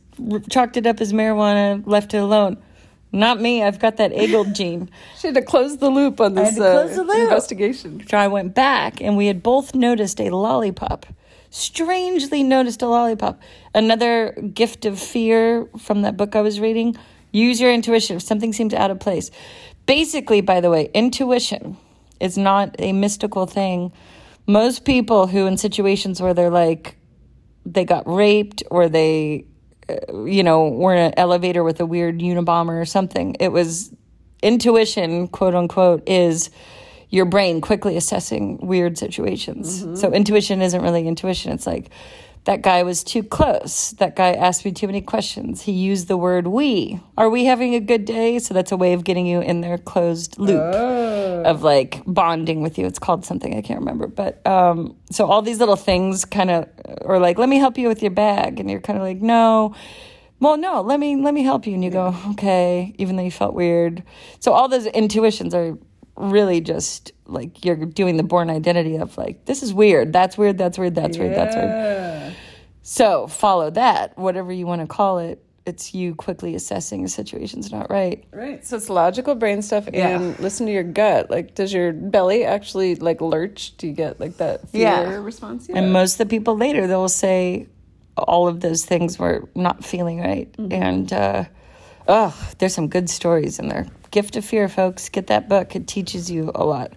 chalked 0.50 0.76
it 0.76 0.86
up 0.86 1.00
as 1.00 1.12
marijuana, 1.12 1.86
left 1.86 2.12
it 2.14 2.18
alone. 2.18 2.56
Not 3.12 3.40
me. 3.40 3.62
I've 3.62 3.78
got 3.78 3.96
that 3.98 4.12
eggled 4.12 4.54
gene. 4.54 4.90
She 5.18 5.28
had 5.28 5.34
to 5.34 5.42
close 5.42 5.78
the 5.78 5.90
loop 5.90 6.20
on 6.20 6.34
this 6.34 6.50
had 6.50 6.56
to 6.56 6.60
close 6.60 6.98
uh, 6.98 7.02
loop. 7.02 7.16
investigation. 7.24 8.04
So 8.08 8.16
I 8.18 8.28
went 8.28 8.54
back 8.54 9.00
and 9.00 9.16
we 9.16 9.26
had 9.26 9.42
both 9.42 9.74
noticed 9.74 10.20
a 10.20 10.30
lollipop. 10.30 11.06
Strangely 11.50 12.42
noticed 12.42 12.82
a 12.82 12.86
lollipop. 12.86 13.40
Another 13.74 14.32
gift 14.54 14.84
of 14.84 14.98
fear 14.98 15.66
from 15.78 16.02
that 16.02 16.16
book 16.16 16.36
I 16.36 16.42
was 16.42 16.60
reading. 16.60 16.96
Use 17.32 17.60
your 17.60 17.72
intuition 17.72 18.16
if 18.16 18.22
something 18.22 18.52
seems 18.52 18.74
out 18.74 18.90
of 18.90 19.00
place. 19.00 19.30
Basically, 19.86 20.40
by 20.40 20.60
the 20.60 20.70
way, 20.70 20.90
intuition 20.92 21.76
is 22.20 22.36
not 22.36 22.76
a 22.78 22.92
mystical 22.92 23.46
thing. 23.46 23.92
Most 24.46 24.84
people 24.84 25.26
who, 25.26 25.46
in 25.46 25.56
situations 25.56 26.20
where 26.20 26.34
they're 26.34 26.50
like, 26.50 26.96
they 27.64 27.84
got 27.84 28.06
raped 28.06 28.62
or 28.70 28.88
they, 28.88 29.46
uh, 29.88 30.24
you 30.24 30.42
know, 30.42 30.68
were 30.68 30.94
in 30.94 31.06
an 31.06 31.14
elevator 31.16 31.62
with 31.62 31.80
a 31.80 31.86
weird 31.86 32.18
Unabomber 32.18 32.80
or 32.80 32.84
something, 32.84 33.36
it 33.40 33.52
was 33.52 33.94
intuition, 34.42 35.28
quote 35.28 35.54
unquote, 35.54 36.06
is 36.08 36.50
your 37.10 37.24
brain 37.24 37.60
quickly 37.60 37.96
assessing 37.96 38.58
weird 38.66 38.98
situations. 38.98 39.82
So 40.00 40.12
intuition 40.12 40.60
isn't 40.62 40.82
really 40.82 41.06
intuition. 41.06 41.52
It's 41.52 41.66
like 41.66 41.90
that 42.44 42.62
guy 42.62 42.82
was 42.82 43.04
too 43.04 43.22
close. 43.22 43.90
That 43.92 44.16
guy 44.16 44.32
asked 44.32 44.64
me 44.64 44.72
too 44.72 44.86
many 44.86 45.00
questions. 45.02 45.62
He 45.62 45.72
used 45.72 46.08
the 46.08 46.16
word 46.16 46.46
we. 46.46 46.98
Are 47.16 47.28
we 47.28 47.44
having 47.44 47.74
a 47.74 47.80
good 47.80 48.04
day? 48.04 48.38
So 48.38 48.54
that's 48.54 48.72
a 48.72 48.76
way 48.76 48.94
of 48.94 49.04
getting 49.04 49.26
you 49.26 49.40
in 49.40 49.60
their 49.60 49.76
closed 49.76 50.38
loop 50.38 50.74
of 50.74 51.62
like 51.62 52.02
bonding 52.06 52.62
with 52.62 52.78
you. 52.78 52.86
It's 52.86 52.98
called 52.98 53.24
something 53.24 53.56
I 53.56 53.60
can't 53.60 53.80
remember. 53.80 54.06
But 54.06 54.46
um 54.46 54.96
so 55.10 55.26
all 55.26 55.42
these 55.42 55.60
little 55.60 55.76
things 55.76 56.24
kind 56.24 56.50
of 56.50 56.68
or 57.02 57.18
like 57.18 57.38
let 57.38 57.48
me 57.48 57.58
help 57.58 57.76
you 57.78 57.88
with 57.88 58.02
your 58.02 58.12
bag 58.12 58.60
and 58.60 58.70
you're 58.70 58.80
kind 58.80 58.98
of 58.98 59.04
like 59.04 59.20
no 59.20 59.74
well 60.40 60.56
no 60.56 60.80
let 60.82 61.00
me 61.00 61.16
let 61.16 61.34
me 61.34 61.42
help 61.42 61.66
you 61.66 61.74
and 61.74 61.82
you 61.82 61.90
go 61.90 62.14
okay 62.30 62.94
even 62.98 63.16
though 63.16 63.22
you 63.22 63.30
felt 63.30 63.54
weird 63.54 64.02
so 64.40 64.52
all 64.52 64.68
those 64.68 64.86
intuitions 64.86 65.54
are 65.54 65.76
really 66.18 66.60
just 66.60 67.12
like 67.26 67.64
you're 67.64 67.76
doing 67.76 68.16
the 68.16 68.22
Bourne 68.22 68.50
identity 68.50 68.96
of 68.96 69.16
like 69.16 69.44
this 69.44 69.62
is 69.62 69.72
weird 69.72 70.12
that's 70.12 70.36
weird 70.36 70.58
that's 70.58 70.76
weird 70.78 70.94
that's 70.94 71.16
weird 71.16 71.36
that's 71.36 71.54
weird 71.56 72.34
so 72.82 73.26
follow 73.26 73.70
that 73.70 74.16
whatever 74.18 74.52
you 74.52 74.66
want 74.66 74.80
to 74.80 74.86
call 74.86 75.18
it 75.18 75.42
it's 75.66 75.94
you 75.94 76.14
quickly 76.14 76.54
assessing 76.54 77.04
a 77.04 77.08
situation's 77.08 77.70
not 77.70 77.90
right 77.90 78.24
Right. 78.32 78.64
So 78.64 78.76
it's 78.78 78.88
logical 78.88 79.34
brain 79.34 79.60
stuff 79.62 79.86
Yeah. 79.92 80.08
and 80.18 80.38
listen 80.40 80.64
to 80.66 80.72
your 80.72 80.82
gut. 80.82 81.30
Like, 81.30 81.54
does 81.54 81.72
your 81.74 81.92
belly 81.92 82.44
actually 82.44 82.94
like 82.94 83.20
lurch? 83.20 83.76
Do 83.76 83.86
you 83.86 83.92
get 83.92 84.18
like 84.18 84.38
that 84.38 84.66
fear 84.70 84.80
Yeah. 84.82 85.02
response? 85.16 85.68
And 85.68 85.92
most 85.92 86.14
of 86.14 86.18
the 86.18 86.26
people 86.26 86.56
later, 86.56 86.86
they'll 86.86 87.08
say 87.10 87.66
all 88.16 88.48
of 88.48 88.60
those 88.60 88.86
things 88.86 89.18
were 89.18 89.46
not 89.54 89.84
feeling 89.84 90.20
right. 90.20 90.48
And, 90.58 91.12
uh, 91.12 91.44
oh, 92.08 92.34
there's 92.58 92.74
some 92.74 92.88
good 92.88 93.10
stories 93.10 93.58
in 93.58 93.68
there. 93.68 93.86
Gift 94.10 94.36
of 94.36 94.44
Fear, 94.44 94.68
folks. 94.68 95.08
Get 95.08 95.26
that 95.28 95.48
book. 95.48 95.74
It 95.76 95.86
teaches 95.86 96.30
you 96.30 96.50
a 96.54 96.64
lot. 96.64 96.92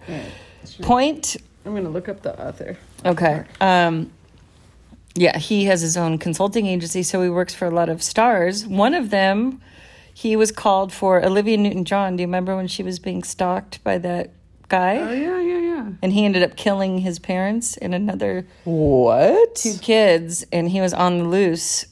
Point. 0.82 1.36
I'm 1.64 1.72
going 1.72 1.84
to 1.84 1.90
look 1.90 2.08
up 2.08 2.22
the 2.22 2.40
author. 2.44 2.76
Okay. 3.04 3.44
Um, 3.60 4.10
yeah, 5.14 5.38
he 5.38 5.66
has 5.66 5.80
his 5.80 5.96
own 5.96 6.18
consulting 6.18 6.66
agency, 6.66 7.02
so 7.02 7.22
he 7.22 7.28
works 7.28 7.54
for 7.54 7.66
a 7.66 7.70
lot 7.70 7.88
of 7.88 8.02
stars. 8.02 8.66
One 8.66 8.94
of 8.94 9.10
them, 9.10 9.60
he 10.14 10.36
was 10.36 10.50
called 10.50 10.92
for 10.92 11.22
Olivia 11.24 11.56
Newton 11.56 11.84
John. 11.84 12.16
Do 12.16 12.22
you 12.22 12.26
remember 12.26 12.56
when 12.56 12.66
she 12.68 12.82
was 12.82 12.98
being 12.98 13.22
stalked 13.22 13.82
by 13.84 13.98
that 13.98 14.30
guy? 14.68 14.98
Oh, 14.98 15.12
yeah, 15.12 15.40
yeah, 15.40 15.58
yeah. 15.58 15.88
And 16.02 16.12
he 16.12 16.24
ended 16.24 16.42
up 16.42 16.56
killing 16.56 16.98
his 16.98 17.18
parents 17.18 17.76
and 17.76 17.94
another 17.94 18.46
What? 18.64 19.56
two 19.56 19.74
kids 19.78 20.46
and 20.52 20.70
he 20.70 20.80
was 20.80 20.94
on 20.94 21.18
the 21.18 21.24
loose 21.24 21.84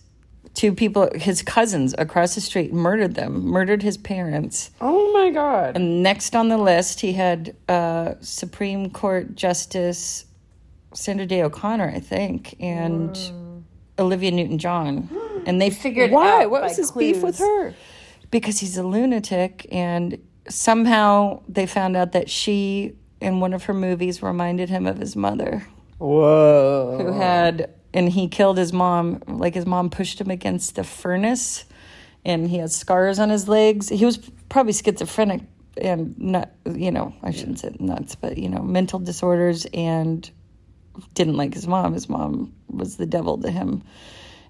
two 0.55 0.72
people 0.74 1.09
his 1.14 1.42
cousins 1.42 1.94
across 1.98 2.34
the 2.34 2.40
street 2.40 2.72
murdered 2.72 3.14
them 3.14 3.46
murdered 3.46 3.82
his 3.82 3.96
parents 3.96 4.70
Oh, 4.80 5.12
my 5.12 5.30
God. 5.30 5.76
and 5.76 6.03
next 6.03 6.34
on 6.34 6.48
the 6.48 6.59
list 6.59 7.01
he 7.01 7.12
had 7.12 7.55
uh, 7.68 8.14
supreme 8.20 8.90
court 8.90 9.34
justice 9.36 10.24
sandra 10.92 11.24
day 11.26 11.42
o'connor 11.42 11.92
i 11.94 12.01
think 12.01 12.57
and 12.61 13.16
olivia 13.98 14.30
newton-john 14.32 15.09
and 15.46 15.61
they 15.62 15.70
figured 15.70 16.11
Why? 16.11 16.46
What 16.46 16.62
was 16.62 16.76
his 16.76 16.90
beef 16.92 17.22
with 17.22 17.38
her? 17.38 17.74
because 18.30 18.59
he's 18.61 18.76
a 18.76 18.82
lunatic 18.82 19.66
and 19.72 20.18
somehow 20.48 21.42
they 21.48 21.66
found 21.66 21.96
out 21.96 22.12
that 22.12 22.28
she 22.28 22.96
in 23.20 23.38
one 23.40 23.53
of 23.53 23.64
her 23.64 23.74
movies 23.74 24.22
reminded 24.22 24.68
him 24.68 24.86
of 24.86 24.98
his 24.98 25.14
mother 25.14 25.66
Whoa. 25.98 26.98
who 27.01 27.12
had 27.12 27.70
and 27.93 28.09
he 28.09 28.28
killed 28.28 28.57
his 28.59 28.72
mom 28.72 29.22
like 29.26 29.55
his 29.55 29.66
mom 29.66 29.91
pushed 29.91 30.20
him 30.20 30.30
against 30.30 30.76
the 30.76 30.84
furnace 30.84 31.64
and 32.24 32.49
he 32.49 32.59
had 32.59 32.70
scars 32.70 33.18
on 33.18 33.30
his 33.30 33.49
legs 33.49 33.88
he 33.88 34.05
was 34.05 34.18
probably 34.49 34.72
schizophrenic 34.72 35.43
and 35.80 36.18
not 36.18 36.51
you 36.74 36.91
know 36.91 37.14
i 37.22 37.30
shouldn't 37.30 37.59
say 37.59 37.74
nuts 37.78 38.14
but 38.14 38.36
you 38.38 38.49
know 38.49 38.62
mental 38.62 38.99
disorders 38.99 39.66
and 39.72 40.30
didn't 41.14 41.36
like 41.36 41.55
his 41.55 41.66
mom 41.66 41.95
his 41.95 42.09
mom 42.09 42.53
was 42.68 42.97
the 42.97 43.07
devil 43.07 43.38
to 43.38 43.51
him 43.51 43.82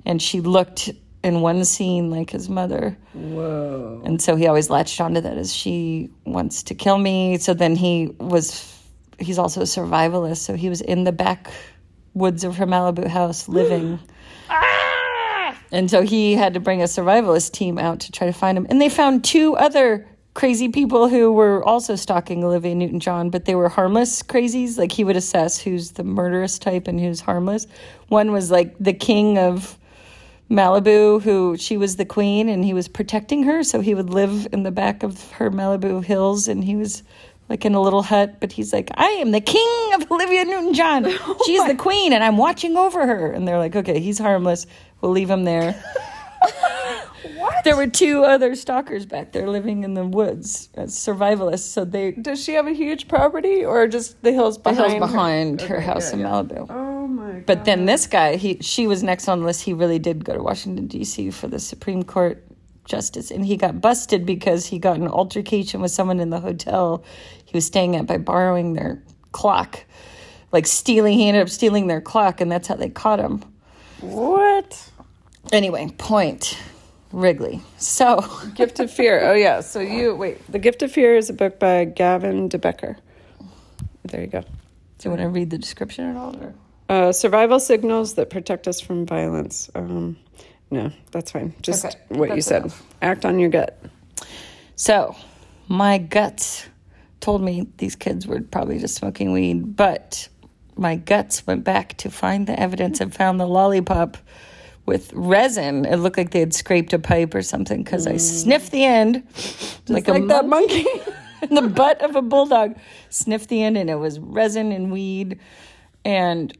and 0.05 0.20
she 0.20 0.41
looked 0.41 0.91
in 1.22 1.41
one 1.41 1.64
scene 1.64 2.11
like 2.11 2.30
his 2.30 2.49
mother 2.49 2.97
Whoa. 3.12 4.01
and 4.05 4.20
so 4.22 4.36
he 4.36 4.47
always 4.47 4.70
latched 4.70 5.01
onto 5.01 5.20
that 5.20 5.36
as 5.36 5.53
she 5.55 6.11
wants 6.24 6.62
to 6.64 6.74
kill 6.74 6.97
me. 6.97 7.38
So 7.38 7.53
then 7.53 7.76
he 7.76 8.14
was, 8.18 8.78
he's 9.18 9.38
also 9.38 9.61
a 9.61 9.64
survivalist. 9.64 10.38
So 10.38 10.55
he 10.55 10.68
was 10.68 10.80
in 10.80 11.05
the 11.05 11.12
backwoods 12.14 12.44
of 12.44 12.56
her 12.56 12.66
Malibu 12.66 13.06
house 13.06 13.48
living. 13.48 13.98
Ah! 14.52 15.56
and 15.70 15.88
so 15.88 16.02
he 16.02 16.34
had 16.34 16.54
to 16.54 16.61
bring 16.61 16.82
a 16.82 16.86
survivalist 16.86 17.52
team 17.52 17.78
out 17.78 18.00
to 18.00 18.11
try 18.11 18.26
to 18.26 18.32
find 18.32 18.58
him. 18.58 18.66
And 18.68 18.80
they 18.80 18.88
found 18.88 19.22
two 19.22 19.54
other 19.56 20.08
crazy 20.34 20.68
people 20.68 21.08
who 21.08 21.30
were 21.30 21.62
also 21.64 21.94
stalking 21.94 22.42
Olivia 22.42 22.74
Newton 22.74 22.98
John, 22.98 23.30
but 23.30 23.44
they 23.44 23.54
were 23.54 23.68
harmless 23.68 24.24
crazies. 24.24 24.76
Like 24.76 24.90
he 24.90 25.04
would 25.04 25.16
assess 25.16 25.61
who's 25.61 25.92
the 25.92 26.02
murderous 26.02 26.58
type 26.58 26.88
and 26.88 26.98
who's 26.98 27.20
harmless. 27.20 27.68
One 28.08 28.32
was 28.32 28.50
like 28.50 28.74
the 28.80 28.92
king 28.92 29.38
of 29.38 29.78
Malibu, 30.50 31.22
who 31.22 31.56
she 31.56 31.76
was 31.76 31.94
the 31.94 32.04
queen 32.04 32.48
and 32.48 32.64
he 32.64 32.74
was 32.74 32.88
protecting 32.88 33.44
her. 33.44 33.62
So 33.62 33.80
he 33.80 33.94
would 33.94 34.11
live 34.11 34.48
in 34.52 34.64
the 34.64 34.72
back 34.72 35.04
of 35.04 35.30
her 35.32 35.48
Malibu 35.48 36.04
hills 36.04 36.48
and 36.48 36.64
he 36.64 36.74
was 36.74 37.04
like 37.51 37.64
in 37.66 37.74
a 37.74 37.82
little 37.82 38.03
hut, 38.03 38.40
but 38.40 38.53
he's 38.53 38.72
like, 38.72 38.90
I 38.94 39.09
am 39.09 39.32
the 39.32 39.40
king 39.40 39.94
of 39.94 40.11
Olivia 40.11 40.44
Newton 40.44 40.72
John. 40.72 41.05
She's 41.46 41.66
the 41.66 41.74
queen 41.76 42.12
and 42.12 42.22
I'm 42.24 42.36
watching 42.36 42.76
over 42.76 43.07
her. 43.07 43.32
And 43.32 43.46
they're 43.46 43.59
like, 43.59 43.74
okay, 43.76 43.98
he's 44.01 44.18
harmless. 44.18 44.66
We'll 45.01 45.12
leave 45.12 45.28
him 45.28 45.44
there. 45.44 45.82
What? 47.36 47.64
There 47.64 47.76
were 47.76 47.86
two 47.86 48.24
other 48.24 48.55
stalkers 48.55 49.05
back 49.05 49.32
there 49.32 49.48
living 49.48 49.84
in 49.84 49.92
the 49.94 50.07
woods 50.07 50.70
as 50.74 50.94
survivalists. 50.94 51.68
So 51.68 51.84
they, 51.84 52.12
Does 52.12 52.42
she 52.42 52.55
have 52.55 52.66
a 52.66 52.72
huge 52.72 53.09
property 53.09 53.64
or 53.64 53.86
just 53.88 54.22
the 54.22 54.32
hills 54.32 54.57
behind? 54.57 54.78
The 54.78 54.82
hills 54.82 54.92
her? 54.94 55.01
behind 55.01 55.61
her 55.62 55.76
Okay, 55.76 55.84
house 55.84 56.09
yeah, 56.11 56.14
in 56.14 56.20
yeah. 56.20 56.26
Malibu. 56.26 56.66
Oh 56.70 57.07
my 57.07 57.32
god. 57.32 57.46
But 57.46 57.64
then 57.66 57.84
this 57.84 58.07
guy, 58.07 58.36
he 58.36 58.59
she 58.61 58.86
was 58.86 59.03
next 59.03 59.28
on 59.28 59.40
the 59.40 59.46
list. 59.46 59.62
He 59.62 59.72
really 59.74 59.98
did 59.98 60.24
go 60.24 60.34
to 60.34 60.42
Washington 60.42 60.86
D.C. 60.86 61.30
for 61.30 61.46
the 61.48 61.59
Supreme 61.59 62.03
Court 62.03 62.42
justice, 62.85 63.31
and 63.31 63.45
he 63.45 63.57
got 63.57 63.81
busted 63.81 64.26
because 64.26 64.66
he 64.66 64.78
got 64.78 64.97
an 64.97 65.09
altercation 65.09 65.81
with 65.81 65.91
someone 65.91 66.20
in 66.20 66.31
the 66.31 66.41
hotel 66.41 67.05
he 67.45 67.57
was 67.57 67.66
staying 67.66 67.97
at 67.97 68.07
by 68.07 68.18
borrowing 68.18 68.74
their 68.74 69.03
clock, 69.33 69.85
like 70.53 70.66
stealing. 70.66 71.18
He 71.18 71.28
ended 71.28 71.43
up 71.43 71.49
stealing 71.49 71.87
their 71.87 72.01
clock, 72.01 72.41
and 72.41 72.51
that's 72.51 72.68
how 72.68 72.76
they 72.76 72.89
caught 72.91 73.18
him. 73.18 73.43
what? 74.01 74.91
Anyway, 75.53 75.93
point 75.99 76.59
Wrigley. 77.12 77.61
So 77.78 78.24
Gift 78.55 78.81
of 78.81 78.91
Fear. 78.91 79.31
Oh 79.31 79.35
yeah. 79.35 79.61
So 79.61 79.81
you 79.81 80.14
wait. 80.14 80.39
The 80.51 80.59
Gift 80.59 80.83
of 80.83 80.93
Fear 80.93 81.16
is 81.16 81.31
a 81.31 81.33
book 81.33 81.59
by 81.59 81.85
Gavin 81.85 82.49
DeBecker. 82.49 82.97
There 84.05 84.20
you 84.20 84.26
go. 84.26 84.41
do 84.41 84.49
you 85.05 85.11
want 85.11 85.22
to 85.22 85.28
read 85.28 85.51
the 85.51 85.59
description 85.59 86.05
at 86.05 86.16
all? 86.16 86.37
Or? 86.37 86.55
Uh, 86.89 87.12
survival 87.12 87.61
signals 87.61 88.14
that 88.14 88.31
protect 88.31 88.66
us 88.66 88.81
from 88.81 89.07
violence. 89.07 89.70
Um, 89.74 90.16
no, 90.70 90.92
that's 91.10 91.32
fine. 91.32 91.54
Just 91.62 91.84
Okay, 91.84 91.96
what 92.08 92.34
you 92.34 92.42
said. 92.42 92.62
enough. 92.62 92.82
Act 93.02 93.24
on 93.24 93.38
your 93.38 93.50
gut. 93.50 93.82
So, 94.76 95.16
my 95.68 95.98
guts 95.98 96.66
told 97.20 97.42
me 97.42 97.66
these 97.76 97.96
kids 97.96 98.26
were 98.26 98.40
probably 98.40 98.78
just 98.78 98.94
smoking 98.94 99.32
weed, 99.32 99.76
but 99.76 100.28
my 100.76 100.96
guts 100.96 101.46
went 101.46 101.64
back 101.64 101.96
to 101.98 102.10
find 102.10 102.46
the 102.46 102.58
evidence 102.58 103.00
and 103.00 103.14
found 103.14 103.38
the 103.38 103.46
lollipop 103.46 104.16
with 104.86 105.12
resin. 105.12 105.84
It 105.84 105.96
looked 105.96 106.16
like 106.16 106.30
they 106.30 106.40
had 106.40 106.54
scraped 106.54 106.92
a 106.92 106.98
pipe 106.98 107.34
or 107.34 107.42
something 107.42 107.82
because 107.82 108.06
I 108.06 108.14
mm. 108.14 108.20
sniffed 108.20 108.72
the 108.72 108.84
end 108.84 109.22
like, 109.88 110.08
a 110.08 110.12
that 110.12 110.46
monkey 110.46 110.84
monkey. 110.84 111.12
in 111.42 111.54
the 111.54 111.62
butt 111.62 112.02
of 112.02 112.16
a 112.16 112.22
bulldog. 112.22 112.76
Sniffed 113.08 113.48
the 113.48 113.62
end 113.62 113.76
and 113.76 113.90
it 113.90 113.96
was 113.96 114.18
resin 114.18 114.72
and 114.72 114.92
weed. 114.92 115.38
And 116.04 116.56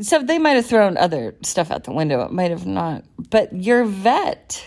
so 0.00 0.22
they 0.22 0.38
might 0.38 0.52
have 0.52 0.66
thrown 0.66 0.96
other 0.96 1.34
stuff 1.42 1.70
out 1.70 1.84
the 1.84 1.92
window. 1.92 2.22
It 2.24 2.32
might 2.32 2.50
have 2.50 2.66
not. 2.66 3.04
But 3.30 3.52
your 3.52 3.84
vet 3.84 4.64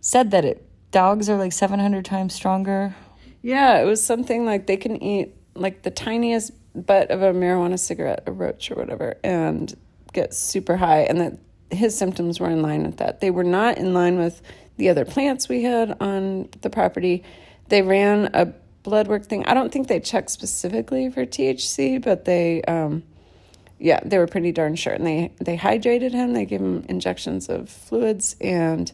said 0.00 0.30
that 0.30 0.44
it 0.44 0.62
dogs 0.92 1.28
are 1.28 1.36
like 1.36 1.52
700 1.52 2.04
times 2.04 2.34
stronger. 2.34 2.94
yeah, 3.42 3.80
it 3.80 3.84
was 3.84 4.02
something 4.04 4.44
like 4.44 4.66
they 4.66 4.76
can 4.76 5.02
eat 5.02 5.34
like 5.54 5.82
the 5.82 5.90
tiniest 5.90 6.52
butt 6.74 7.10
of 7.10 7.22
a 7.22 7.32
marijuana 7.32 7.78
cigarette, 7.78 8.22
a 8.26 8.32
roach 8.32 8.70
or 8.70 8.74
whatever, 8.76 9.16
and 9.24 9.74
get 10.12 10.34
super 10.34 10.76
high, 10.76 11.00
and 11.00 11.20
that 11.20 11.38
his 11.70 11.96
symptoms 11.96 12.38
were 12.38 12.48
in 12.50 12.62
line 12.62 12.84
with 12.84 12.98
that. 12.98 13.20
They 13.20 13.30
were 13.30 13.44
not 13.44 13.78
in 13.78 13.92
line 13.94 14.18
with 14.18 14.40
the 14.76 14.88
other 14.88 15.04
plants 15.04 15.48
we 15.48 15.62
had 15.62 15.96
on 16.00 16.48
the 16.60 16.70
property. 16.70 17.24
They 17.68 17.82
ran 17.82 18.30
a 18.34 18.52
blood 18.82 19.08
work 19.08 19.24
thing. 19.26 19.44
I 19.46 19.54
don't 19.54 19.72
think 19.72 19.88
they 19.88 19.98
checked 20.00 20.30
specifically 20.30 21.10
for 21.10 21.26
THC, 21.26 22.00
but 22.00 22.24
they, 22.24 22.62
um, 22.62 23.02
yeah, 23.78 24.00
they 24.04 24.18
were 24.18 24.26
pretty 24.26 24.52
darn 24.52 24.74
sure. 24.76 24.92
And 24.94 25.06
they 25.06 25.32
they 25.40 25.56
hydrated 25.56 26.12
him. 26.12 26.32
They 26.32 26.44
gave 26.44 26.60
him 26.60 26.84
injections 26.88 27.48
of 27.48 27.68
fluids 27.68 28.36
and 28.40 28.90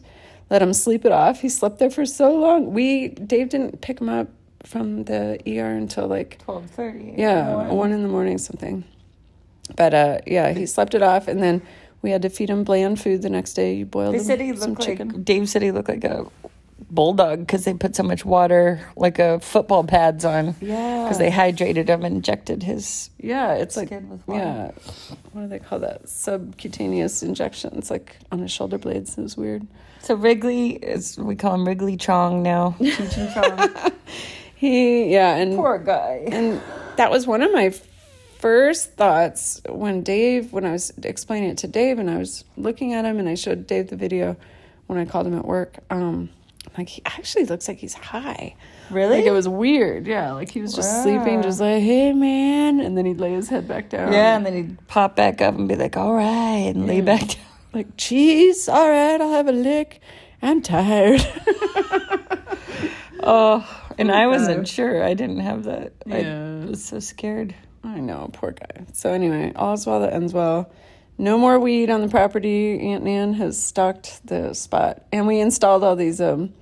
let 0.49 0.61
him 0.61 0.73
sleep 0.73 1.05
it 1.05 1.11
off. 1.11 1.41
He 1.41 1.49
slept 1.49 1.79
there 1.79 1.89
for 1.89 2.05
so 2.05 2.35
long. 2.35 2.73
We 2.73 3.09
Dave 3.09 3.49
didn't 3.49 3.81
pick 3.81 3.99
him 4.01 4.09
up 4.09 4.27
from 4.65 5.03
the 5.05 5.39
ER 5.47 5.71
until 5.75 6.07
like 6.07 6.39
Twelve 6.39 6.69
thirty. 6.69 7.15
yeah, 7.17 7.67
one 7.71 7.91
in 7.91 8.01
the 8.03 8.09
morning 8.09 8.37
something. 8.37 8.83
But 9.75 9.93
uh, 9.93 10.17
yeah, 10.27 10.51
he 10.51 10.65
slept 10.65 10.93
it 10.93 11.01
off, 11.01 11.27
and 11.27 11.41
then 11.41 11.61
we 12.01 12.11
had 12.11 12.21
to 12.23 12.29
feed 12.29 12.49
him 12.49 12.63
bland 12.65 12.99
food 13.01 13.21
the 13.21 13.29
next 13.29 13.53
day. 13.53 13.73
You 13.75 13.85
boiled 13.85 14.13
They 14.13 14.17
him 14.19 14.23
said 14.25 14.41
he 14.41 14.55
some 14.55 14.71
looked 14.71 14.83
chicken. 14.83 15.07
like 15.09 15.25
Dave 15.25 15.47
said 15.49 15.61
he 15.61 15.71
looked 15.71 15.87
like 15.89 16.03
a 16.03 16.25
bulldog 16.93 17.39
because 17.39 17.65
they 17.65 17.73
put 17.73 17.95
so 17.95 18.03
much 18.03 18.23
water, 18.25 18.79
like 18.95 19.19
a 19.19 19.39
football 19.39 19.83
pads 19.83 20.25
on. 20.25 20.55
Yeah. 20.61 21.03
Because 21.03 21.17
they 21.17 21.29
hydrated 21.31 21.87
him, 21.87 22.03
and 22.03 22.17
injected 22.17 22.63
his. 22.63 23.09
Yeah, 23.19 23.53
it's 23.53 23.75
like 23.77 23.87
Skin 23.87 24.09
with 24.09 24.27
water. 24.27 24.39
yeah, 24.43 24.71
what 25.31 25.41
do 25.43 25.47
they 25.47 25.59
call 25.59 25.79
that? 25.79 26.07
Subcutaneous 26.09 27.23
injection. 27.23 27.73
It's 27.77 27.89
like 27.89 28.17
on 28.31 28.39
his 28.39 28.51
shoulder 28.51 28.77
blades. 28.77 29.17
It 29.17 29.21
was 29.21 29.35
weird. 29.37 29.65
So 30.01 30.15
Wrigley 30.15 30.71
is 30.71 31.17
we 31.17 31.35
call 31.35 31.55
him 31.55 31.65
Wrigley 31.67 31.97
Chong 31.97 32.43
now. 32.43 32.75
Chong. 33.33 33.69
He 34.55 35.11
yeah, 35.13 35.35
and 35.35 35.55
Poor 35.55 35.77
guy. 35.77 36.25
and 36.31 36.61
that 36.97 37.11
was 37.11 37.25
one 37.27 37.41
of 37.41 37.51
my 37.51 37.73
first 38.39 38.93
thoughts 38.93 39.61
when 39.69 40.03
Dave 40.03 40.51
when 40.53 40.65
I 40.65 40.71
was 40.71 40.91
explaining 41.03 41.49
it 41.49 41.57
to 41.59 41.67
Dave 41.67 41.99
and 41.99 42.09
I 42.09 42.17
was 42.17 42.43
looking 42.57 42.93
at 42.93 43.05
him 43.05 43.19
and 43.19 43.27
I 43.29 43.35
showed 43.35 43.67
Dave 43.67 43.89
the 43.89 43.95
video 43.95 44.35
when 44.87 44.99
I 44.99 45.05
called 45.05 45.27
him 45.27 45.37
at 45.37 45.45
work. 45.45 45.77
Um, 45.89 46.29
like 46.77 46.89
he 46.89 47.01
actually 47.05 47.45
looks 47.45 47.67
like 47.67 47.77
he's 47.77 47.93
high. 47.93 48.55
Really? 48.89 49.17
Like 49.17 49.25
it 49.25 49.31
was 49.31 49.47
weird. 49.47 50.07
Yeah, 50.07 50.33
like 50.33 50.49
he 50.51 50.61
was 50.61 50.73
just 50.73 50.91
Wow. 50.93 51.03
sleeping, 51.03 51.41
just 51.41 51.59
like, 51.59 51.81
hey 51.81 52.13
man, 52.13 52.79
and 52.79 52.97
then 52.97 53.05
he'd 53.05 53.19
lay 53.19 53.33
his 53.33 53.49
head 53.49 53.67
back 53.67 53.89
down. 53.89 54.11
yeah, 54.13 54.35
and 54.35 54.45
then 54.45 54.53
he'd 54.53 54.87
pop 54.87 55.15
back 55.15 55.41
up 55.41 55.55
and 55.55 55.67
be 55.67 55.75
like, 55.75 55.95
"All 55.97 56.13
right," 56.13 56.73
and 56.75 56.85
lay 56.87 57.01
back 57.01 57.21
down. 57.21 57.45
like 57.73 57.87
cheese. 57.97 58.67
All 58.69 58.89
right, 58.89 59.19
I'll 59.21 59.31
have 59.31 59.47
a 59.47 59.51
lick. 59.51 60.01
I'm 60.41 60.61
tired. 60.61 61.21
Oh, 63.25 63.65
and 63.97 64.11
I 64.11 64.27
wasn't 64.27 64.57
God. 64.57 64.67
sure. 64.67 65.01
I 65.03 65.13
didn't 65.13 65.39
have 65.39 65.63
that. 65.63 65.93
Yeah. 66.05 66.63
I 66.63 66.69
was 66.69 66.83
so 66.83 66.99
scared. 66.99 67.55
I 67.81 67.99
know, 68.01 68.29
poor 68.33 68.51
guy. 68.51 68.85
So 68.91 69.13
anyway, 69.13 69.53
all's 69.55 69.87
well 69.87 70.01
that 70.01 70.11
ends 70.11 70.33
well. 70.33 70.69
No 71.17 71.37
more 71.37 71.57
weed 71.57 71.89
on 71.89 72.01
the 72.01 72.09
property. 72.09 72.79
Aunt 72.81 73.05
Nan 73.05 73.33
has 73.35 73.61
stocked 73.61 74.27
the 74.27 74.53
spot, 74.53 75.05
and 75.13 75.25
we 75.25 75.39
installed 75.39 75.85
all 75.85 75.95
these 75.95 76.19
um, 76.19 76.53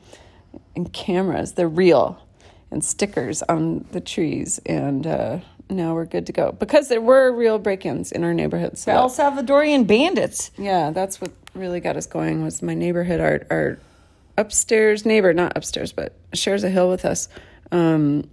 and 0.76 0.92
cameras. 0.94 1.54
They're 1.54 1.68
real, 1.68 2.22
and 2.70 2.84
stickers 2.84 3.42
on 3.44 3.86
the 3.92 4.02
trees, 4.02 4.60
and 4.66 5.06
uh, 5.06 5.40
now 5.70 5.94
we're 5.94 6.06
good 6.06 6.26
to 6.28 6.34
go 6.34 6.52
because 6.52 6.88
there 6.88 7.02
were 7.02 7.32
real 7.32 7.60
break-ins 7.60 8.12
in 8.12 8.24
our 8.24 8.34
neighborhood. 8.34 8.78
So 8.78 8.92
El 8.92 9.10
Salvadorian 9.10 9.88
bandits. 9.88 10.52
yeah, 10.58 10.92
that's 10.92 11.20
what 11.22 11.32
really 11.54 11.80
got 11.80 11.98
us 11.98 12.08
going. 12.08 12.44
Was 12.44 12.62
my 12.62 12.74
neighborhood 12.74 13.20
our 13.20 13.42
our 13.50 13.80
upstairs 14.38 15.06
neighbor, 15.06 15.34
not 15.34 15.56
upstairs, 15.56 15.92
but 15.92 16.16
shares 16.34 16.64
a 16.64 16.70
hill 16.70 16.90
with 16.90 17.06
us. 17.06 17.28
Um, 17.72 18.30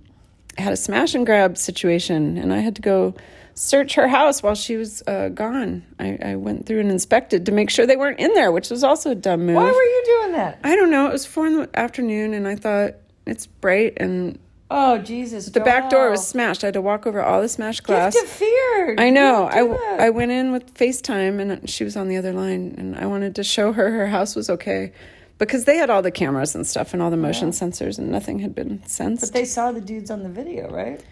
had 0.57 0.73
a 0.73 0.77
smash 0.77 1.15
and 1.15 1.25
grab 1.25 1.57
situation, 1.57 2.37
and 2.37 2.53
I 2.53 2.59
had 2.59 2.75
to 2.77 2.83
go 2.83 3.15
search 3.59 3.95
her 3.95 4.09
house 4.09 4.43
while 4.43 4.55
she 4.55 4.77
was 4.77 5.03
uh, 5.07 5.29
gone. 5.31 5.85
I, 5.99 6.19
I 6.23 6.37
went 6.37 6.67
through 6.67 6.81
and 6.81 6.91
inspected 6.91 7.47
to 7.47 7.53
make 7.53 7.71
sure 7.71 7.87
they 7.87 7.97
weren't 7.97 8.21
in 8.21 8.33
there, 8.35 8.53
which 8.53 8.71
was 8.71 8.85
also 8.85 9.11
a 9.11 9.15
dumb 9.15 9.47
move. 9.47 9.57
Why 9.57 9.65
were 9.65 9.73
you 9.73 10.03
doing 10.07 10.33
that? 10.33 10.61
I 10.63 10.77
don't 10.77 10.91
know. 10.91 11.09
It 11.09 11.13
was 11.13 11.27
four 11.27 11.47
in 11.47 11.57
the 11.57 11.79
afternoon, 11.79 12.35
and 12.35 12.47
I 12.47 12.55
thought 12.55 12.95
it's 13.27 13.47
bright, 13.47 13.95
and 13.97 14.39
Oh 14.71 14.99
Jesus! 14.99 15.47
the 15.47 15.61
back 15.61 15.89
door 15.89 16.11
was 16.11 16.27
smashed. 16.27 16.63
I 16.63 16.67
had 16.67 16.75
to 16.75 16.83
walk 16.83 17.07
over 17.07 17.23
all 17.23 17.41
the 17.41 17.49
smashed 17.49 17.85
glass. 17.85 18.13
Gift 18.13 18.27
of 18.27 18.31
fear. 18.31 18.97
I 18.99 19.09
know. 19.09 19.47
I, 19.47 19.67
that. 19.67 20.01
I 20.01 20.11
went 20.11 20.31
in 20.31 20.53
with 20.53 20.75
FaceTime 20.75 21.41
and 21.41 21.69
she 21.69 21.85
was 21.85 21.97
on 21.97 22.09
the 22.09 22.19
other 22.19 22.35
line 22.35 22.75
and 22.77 22.95
I 22.97 23.07
wanted 23.07 23.35
to 23.37 23.45
show 23.45 23.73
her 23.73 23.91
her 23.91 24.09
house 24.09 24.37
was 24.37 24.51
okay 24.51 24.93
because 25.39 25.65
they 25.65 25.77
had 25.79 25.89
all 25.89 26.03
the 26.03 26.11
cameras 26.11 26.55
and 26.55 26.67
stuff 26.67 26.93
and 26.93 27.01
all 27.01 27.11
the 27.11 27.17
motion 27.17 27.51
sensors 27.51 27.99
and 27.99 28.11
nothing 28.11 28.41
had 28.41 28.55
been 28.55 28.85
sensed. 28.87 29.23
But 29.23 29.33
they 29.33 29.47
saw 29.47 29.73
the 29.73 29.81
dudes 29.81 30.11
on 30.11 30.23
the 30.23 30.29
video, 30.29 30.71
right? 30.71 31.03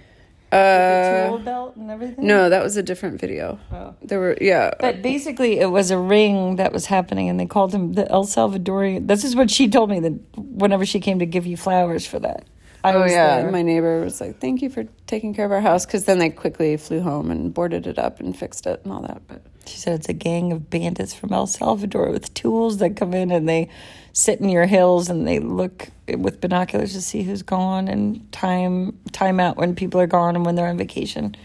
Uh, 0.56 1.28
tool 1.28 1.38
belt 1.38 1.76
and 1.76 1.90
everything. 1.90 2.26
no, 2.26 2.48
that 2.48 2.62
was 2.62 2.76
a 2.76 2.82
different 2.82 3.20
video. 3.20 3.58
Oh. 3.72 3.94
There 4.02 4.18
were 4.20 4.36
yeah. 4.40 4.72
But 4.80 5.02
basically, 5.02 5.58
it 5.60 5.70
was 5.70 5.90
a 5.90 5.98
ring 5.98 6.56
that 6.56 6.72
was 6.72 6.86
happening, 6.86 7.28
and 7.28 7.38
they 7.38 7.46
called 7.46 7.72
him 7.74 7.92
the 7.92 8.10
El 8.10 8.24
Salvadorian. 8.24 9.06
This 9.06 9.24
is 9.24 9.36
what 9.36 9.50
she 9.50 9.68
told 9.68 9.90
me 9.90 10.00
that 10.00 10.14
whenever 10.36 10.84
she 10.86 11.00
came 11.00 11.18
to 11.18 11.26
give 11.26 11.46
you 11.46 11.56
flowers 11.56 12.06
for 12.06 12.18
that. 12.20 12.46
I 12.84 12.92
oh 12.92 13.02
was 13.02 13.10
yeah, 13.12 13.42
there. 13.42 13.50
my 13.50 13.62
neighbor 13.62 14.00
was 14.00 14.20
like, 14.20 14.38
"Thank 14.38 14.62
you 14.62 14.70
for 14.70 14.84
taking 15.06 15.34
care 15.34 15.44
of 15.44 15.50
our 15.52 15.60
house," 15.60 15.84
because 15.84 16.04
then 16.04 16.18
they 16.20 16.30
quickly 16.30 16.76
flew 16.76 17.00
home 17.00 17.30
and 17.32 17.52
boarded 17.52 17.86
it 17.86 17.98
up 17.98 18.20
and 18.20 18.36
fixed 18.36 18.66
it 18.66 18.80
and 18.84 18.92
all 18.92 19.02
that. 19.02 19.22
But 19.26 19.42
She 19.66 19.76
said 19.78 19.94
it's 19.94 20.08
a 20.08 20.12
gang 20.12 20.52
of 20.52 20.70
bandits 20.70 21.12
from 21.12 21.32
El 21.32 21.48
Salvador 21.48 22.10
with 22.10 22.32
tools 22.34 22.76
that 22.78 22.94
come 22.96 23.12
in 23.12 23.32
and 23.32 23.48
they 23.48 23.68
sit 24.16 24.40
in 24.40 24.48
your 24.48 24.64
hills 24.64 25.10
and 25.10 25.28
they 25.28 25.38
look 25.38 25.88
with 26.08 26.40
binoculars 26.40 26.94
to 26.94 27.02
see 27.02 27.22
who's 27.22 27.42
gone 27.42 27.86
and 27.86 28.32
time 28.32 28.98
time 29.12 29.38
out 29.38 29.58
when 29.58 29.74
people 29.74 30.00
are 30.00 30.06
gone 30.06 30.34
and 30.34 30.46
when 30.46 30.54
they're 30.54 30.68
on 30.68 30.78
vacation. 30.78 31.36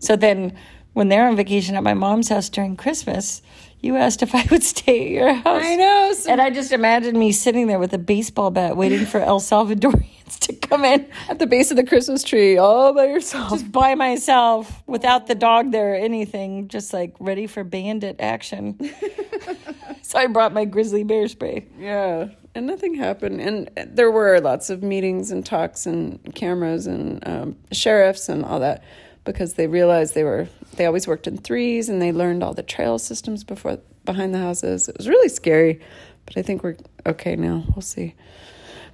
So 0.00 0.16
then 0.16 0.52
when 0.92 1.08
they're 1.08 1.28
on 1.28 1.36
vacation 1.36 1.76
at 1.76 1.84
my 1.84 1.94
mom's 1.94 2.28
house 2.28 2.48
during 2.48 2.76
Christmas, 2.76 3.42
you 3.80 3.96
asked 3.96 4.24
if 4.24 4.34
I 4.34 4.44
would 4.50 4.64
stay 4.74 5.04
at 5.04 5.10
your 5.12 5.34
house. 5.34 5.62
I 5.62 5.76
know. 5.76 6.12
So 6.14 6.32
And 6.32 6.40
I 6.40 6.50
just 6.50 6.72
imagined 6.72 7.16
me 7.16 7.30
sitting 7.30 7.68
there 7.68 7.78
with 7.78 7.94
a 7.94 7.98
baseball 7.98 8.50
bat 8.50 8.76
waiting 8.76 9.06
for 9.06 9.20
El 9.20 9.38
Salvadorians 9.38 10.40
to 10.40 10.52
come 10.52 10.84
in 10.84 11.06
at 11.28 11.38
the 11.38 11.46
base 11.46 11.70
of 11.70 11.76
the 11.76 11.84
Christmas 11.84 12.24
tree, 12.24 12.56
all 12.56 12.92
by 12.92 13.04
yourself. 13.06 13.50
just 13.50 13.70
by 13.70 13.94
myself 13.94 14.82
without 14.88 15.28
the 15.28 15.36
dog 15.36 15.70
there 15.70 15.92
or 15.92 15.94
anything, 15.94 16.66
just 16.66 16.92
like 16.92 17.14
ready 17.20 17.46
for 17.46 17.62
bandit 17.62 18.16
action. 18.18 18.76
so 20.10 20.18
I 20.18 20.28
brought 20.28 20.52
my 20.52 20.64
grizzly 20.64 21.02
bear 21.02 21.26
spray. 21.26 21.66
Yeah, 21.80 22.28
and 22.54 22.64
nothing 22.64 22.94
happened. 22.94 23.40
And 23.40 23.70
there 23.92 24.08
were 24.08 24.40
lots 24.40 24.70
of 24.70 24.80
meetings 24.80 25.32
and 25.32 25.44
talks 25.44 25.84
and 25.84 26.20
cameras 26.36 26.86
and 26.86 27.26
um, 27.26 27.56
sheriffs 27.72 28.28
and 28.28 28.44
all 28.44 28.60
that 28.60 28.84
because 29.24 29.54
they 29.54 29.66
realized 29.66 30.14
they 30.14 30.22
were 30.22 30.46
they 30.76 30.86
always 30.86 31.08
worked 31.08 31.26
in 31.26 31.36
threes 31.38 31.88
and 31.88 32.00
they 32.00 32.12
learned 32.12 32.44
all 32.44 32.54
the 32.54 32.62
trail 32.62 33.00
systems 33.00 33.42
before 33.42 33.80
behind 34.04 34.32
the 34.32 34.38
houses. 34.38 34.88
It 34.88 34.96
was 34.96 35.08
really 35.08 35.28
scary, 35.28 35.80
but 36.24 36.36
I 36.36 36.42
think 36.42 36.62
we're 36.62 36.76
okay 37.04 37.34
now. 37.34 37.64
We'll 37.74 37.82
see. 37.82 38.14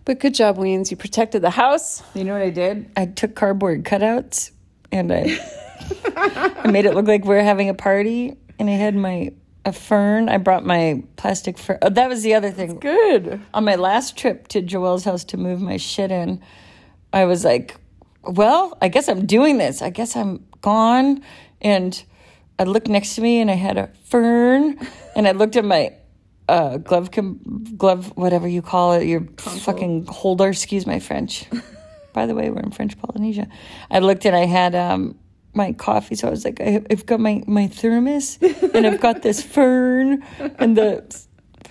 But 0.07 0.19
good 0.19 0.35
job, 0.35 0.57
Weens. 0.57 0.91
You 0.91 0.97
protected 0.97 1.43
the 1.43 1.51
house. 1.51 2.03
You 2.15 2.25
know 2.25 2.33
what 2.33 2.43
I 2.43 2.51
did? 2.51 2.91
I 2.97 3.05
took 3.05 3.35
cardboard 3.35 3.85
cutouts 3.85 4.53
and 4.91 5.13
I 5.13 5.39
I 6.65 6.71
made 6.71 6.87
it 6.87 6.95
look 6.95 7.07
like 7.07 7.27
we 7.27 7.37
are 7.37 7.43
having 7.43 7.69
a 7.69 7.75
party 7.75 8.35
and 8.59 8.71
I 8.71 8.73
had 8.73 8.95
my 8.95 9.33
a 9.65 9.73
fern. 9.73 10.29
I 10.29 10.39
brought 10.39 10.65
my 10.65 11.03
plastic 11.17 11.59
fern. 11.59 11.79
Oh, 11.83 11.91
that 11.91 12.09
was 12.09 12.23
the 12.23 12.35
other 12.35 12.51
thing. 12.51 12.79
Good. 12.79 13.41
on 13.55 13.65
my 13.65 13.77
last 13.77 14.17
trip 14.17 14.49
to 14.49 14.63
Joelle's 14.63 15.05
house 15.05 15.25
to 15.25 15.37
move 15.37 15.61
my 15.61 15.77
shit 15.77 16.11
in, 16.11 16.41
I 17.13 17.25
was 17.25 17.45
like, 17.45 17.77
well, 18.23 18.77
I 18.81 18.89
guess 18.89 19.09
I'm 19.09 19.27
doing 19.27 19.59
this. 19.59 19.83
I 19.83 19.91
guess 19.91 20.17
I'm 20.17 20.45
gone. 20.61 21.23
And 21.61 22.03
I 22.59 22.65
looked 22.65 22.89
next 22.89 23.15
to 23.17 23.21
me 23.21 23.41
and 23.41 23.51
I 23.51 23.55
had 23.55 23.79
a 23.79 23.89
fern. 24.05 24.79
And 25.15 25.29
I 25.29 25.33
looked 25.33 25.57
at 25.57 25.65
my 25.67 25.93
uh, 26.49 26.79
glove, 26.79 27.11
com- 27.11 27.67
glove, 27.77 28.17
whatever 28.17 28.49
you 28.49 28.63
call 28.63 28.95
it, 28.95 29.07
your 29.07 29.29
fucking 29.37 30.07
holder. 30.07 30.49
Excuse 30.49 30.87
my 30.87 31.01
French. 31.01 31.45
By 32.15 32.25
the 32.25 32.35
way, 32.35 32.49
we're 32.49 32.63
in 32.63 32.71
French 32.71 32.97
Polynesia. 32.99 33.47
I 33.91 33.99
looked 33.99 34.25
and 34.25 34.35
I 34.35 34.47
had 34.47 34.75
um, 34.75 35.19
my 35.55 35.73
coffee. 35.73 36.15
So 36.15 36.29
I 36.29 36.31
was 36.31 36.45
like, 36.45 36.61
I, 36.61 36.83
I've 36.91 37.07
got 37.07 37.21
my, 37.21 37.43
my 37.47 37.67
thermos 37.67 38.39
and 38.41 38.87
I've 38.87 39.01
got 39.01 39.23
this 39.23 39.43
fern 39.43 40.23
and 40.59 40.77
the. 40.77 41.25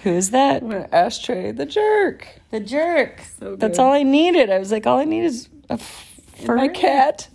Who 0.03 0.09
is 0.09 0.31
that? 0.31 0.63
Ashtray, 0.91 1.51
the 1.51 1.65
jerk. 1.65 2.27
The 2.49 2.59
jerk. 2.59 3.21
So 3.39 3.55
That's 3.55 3.77
all 3.77 3.91
I 3.91 4.01
needed. 4.01 4.49
I 4.49 4.57
was 4.57 4.71
like, 4.71 4.87
all 4.87 4.97
I 4.97 5.05
need 5.05 5.25
is 5.25 5.47
a 5.69 5.77
fur. 5.77 6.55
My 6.55 6.69
cat. 6.69 7.29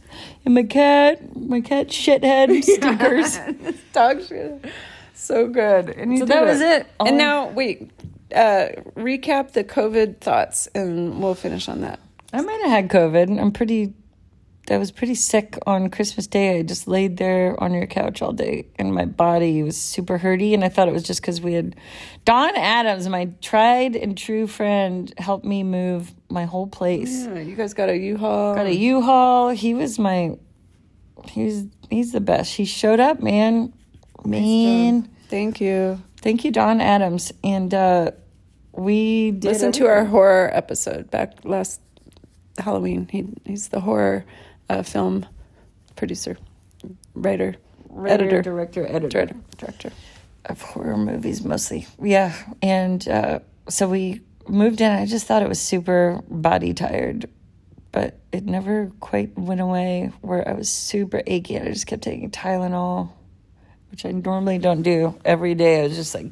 And 0.45 0.55
my 0.55 0.65
cat. 0.65 1.37
My 1.37 1.61
cat 1.61 1.89
shithead 1.89 2.63
stickers. 2.65 3.39
Dog 3.93 4.21
shit. 4.27 4.65
So 5.15 5.47
good. 5.47 5.91
And 5.91 6.19
So 6.19 6.25
that 6.25 6.45
was 6.45 6.61
it. 6.61 6.87
And 6.99 7.17
now, 7.17 7.49
wait, 7.51 7.91
uh, 8.35 8.69
recap 8.97 9.53
the 9.53 9.63
COVID 9.63 10.19
thoughts 10.19 10.67
and 10.75 11.23
we'll 11.23 11.35
finish 11.37 11.69
on 11.69 11.83
that. 11.83 12.01
I 12.33 12.41
might 12.41 12.61
have 12.63 12.71
had 12.71 12.89
COVID. 12.91 13.41
I'm 13.41 13.53
pretty. 13.53 13.95
I 14.71 14.79
was 14.79 14.91
pretty 14.91 15.15
sick 15.15 15.59
on 15.67 15.91
Christmas 15.91 16.27
Day. 16.27 16.59
I 16.59 16.63
just 16.63 16.89
laid 16.89 17.17
there 17.17 17.63
on 17.63 17.73
your 17.73 17.87
couch 17.87 18.23
all 18.23 18.33
day, 18.33 18.67
and 18.77 18.93
my 18.93 19.05
body 19.05 19.63
was 19.63 19.77
super 19.77 20.19
hurty. 20.19 20.55
And 20.55 20.65
I 20.65 20.69
thought 20.69 20.89
it 20.89 20.95
was 20.95 21.05
just 21.05 21.21
because 21.21 21.41
we 21.41 21.55
had 21.55 21.77
Don 22.25 22.57
Adams, 22.57 23.09
my 23.09 23.31
tried 23.41 23.97
and 23.97 24.17
true 24.17 24.47
friend, 24.47 25.13
helped 25.19 25.45
me 25.45 25.63
move 25.63 26.15
my 26.29 26.45
whole 26.45 26.67
place. 26.67 27.27
Yeah, 27.27 27.39
you 27.39 27.55
guys 27.55 27.75
got 27.75 27.89
a 27.89 27.97
U-Haul. 27.97 28.55
Got 28.55 28.67
a 28.67 28.75
U-Haul. 28.75 29.51
He 29.51 29.75
was 29.75 29.99
my. 29.99 30.37
He's 31.29 31.67
he's 31.91 32.13
the 32.13 32.21
best. 32.21 32.55
He 32.55 32.65
showed 32.65 33.01
up, 33.01 33.21
man. 33.21 33.73
Man. 34.25 35.09
Thank 35.29 35.61
you. 35.61 36.03
Thank 36.21 36.45
you, 36.45 36.51
Don 36.51 36.81
Adams. 36.81 37.33
And 37.45 37.73
uh, 37.73 38.11
we 38.73 39.31
did 39.31 39.45
Listen 39.45 39.73
to 39.73 39.87
our 39.87 40.05
horror 40.05 40.51
episode 40.53 41.11
back 41.11 41.45
last 41.45 41.81
Halloween. 42.59 43.09
He 43.11 43.27
he's 43.45 43.69
the 43.69 43.81
horror 43.81 44.25
uh, 44.69 44.83
film 44.83 45.27
producer, 45.95 46.37
writer, 47.15 47.57
editor, 48.07 48.43
director, 48.43 48.87
editor 48.87 49.09
director, 49.09 49.37
director. 49.57 49.93
of 50.47 50.61
horror 50.61 50.97
movies 50.97 51.45
mostly. 51.45 51.87
Yeah, 52.03 52.35
and 52.63 53.07
uh, 53.09 53.39
so 53.69 53.89
we 53.89 54.21
moved 54.49 54.81
in. 54.81 54.91
I 54.91 55.07
just 55.07 55.27
thought 55.27 55.43
it 55.43 55.49
was 55.49 55.61
super 55.61 56.21
body 56.29 56.75
tired, 56.75 57.29
but 57.93 58.19
it 58.33 58.45
never 58.45 58.93
quite 59.01 59.37
went 59.39 59.61
away. 59.61 60.13
Where 60.21 60.47
I 60.49 60.53
was 60.53 60.69
super 60.69 61.23
achy, 61.27 61.57
and 61.57 61.69
I 61.69 61.73
just 61.73 61.87
kept 61.87 62.03
taking 62.03 62.31
Tylenol, 62.31 63.11
which 63.91 64.05
I 64.05 64.11
normally 64.13 64.59
don't 64.59 64.83
do 64.83 65.19
every 65.25 65.55
day. 65.55 65.81
I 65.81 65.89
was 65.89 65.97
just 65.97 66.15
like 66.15 66.27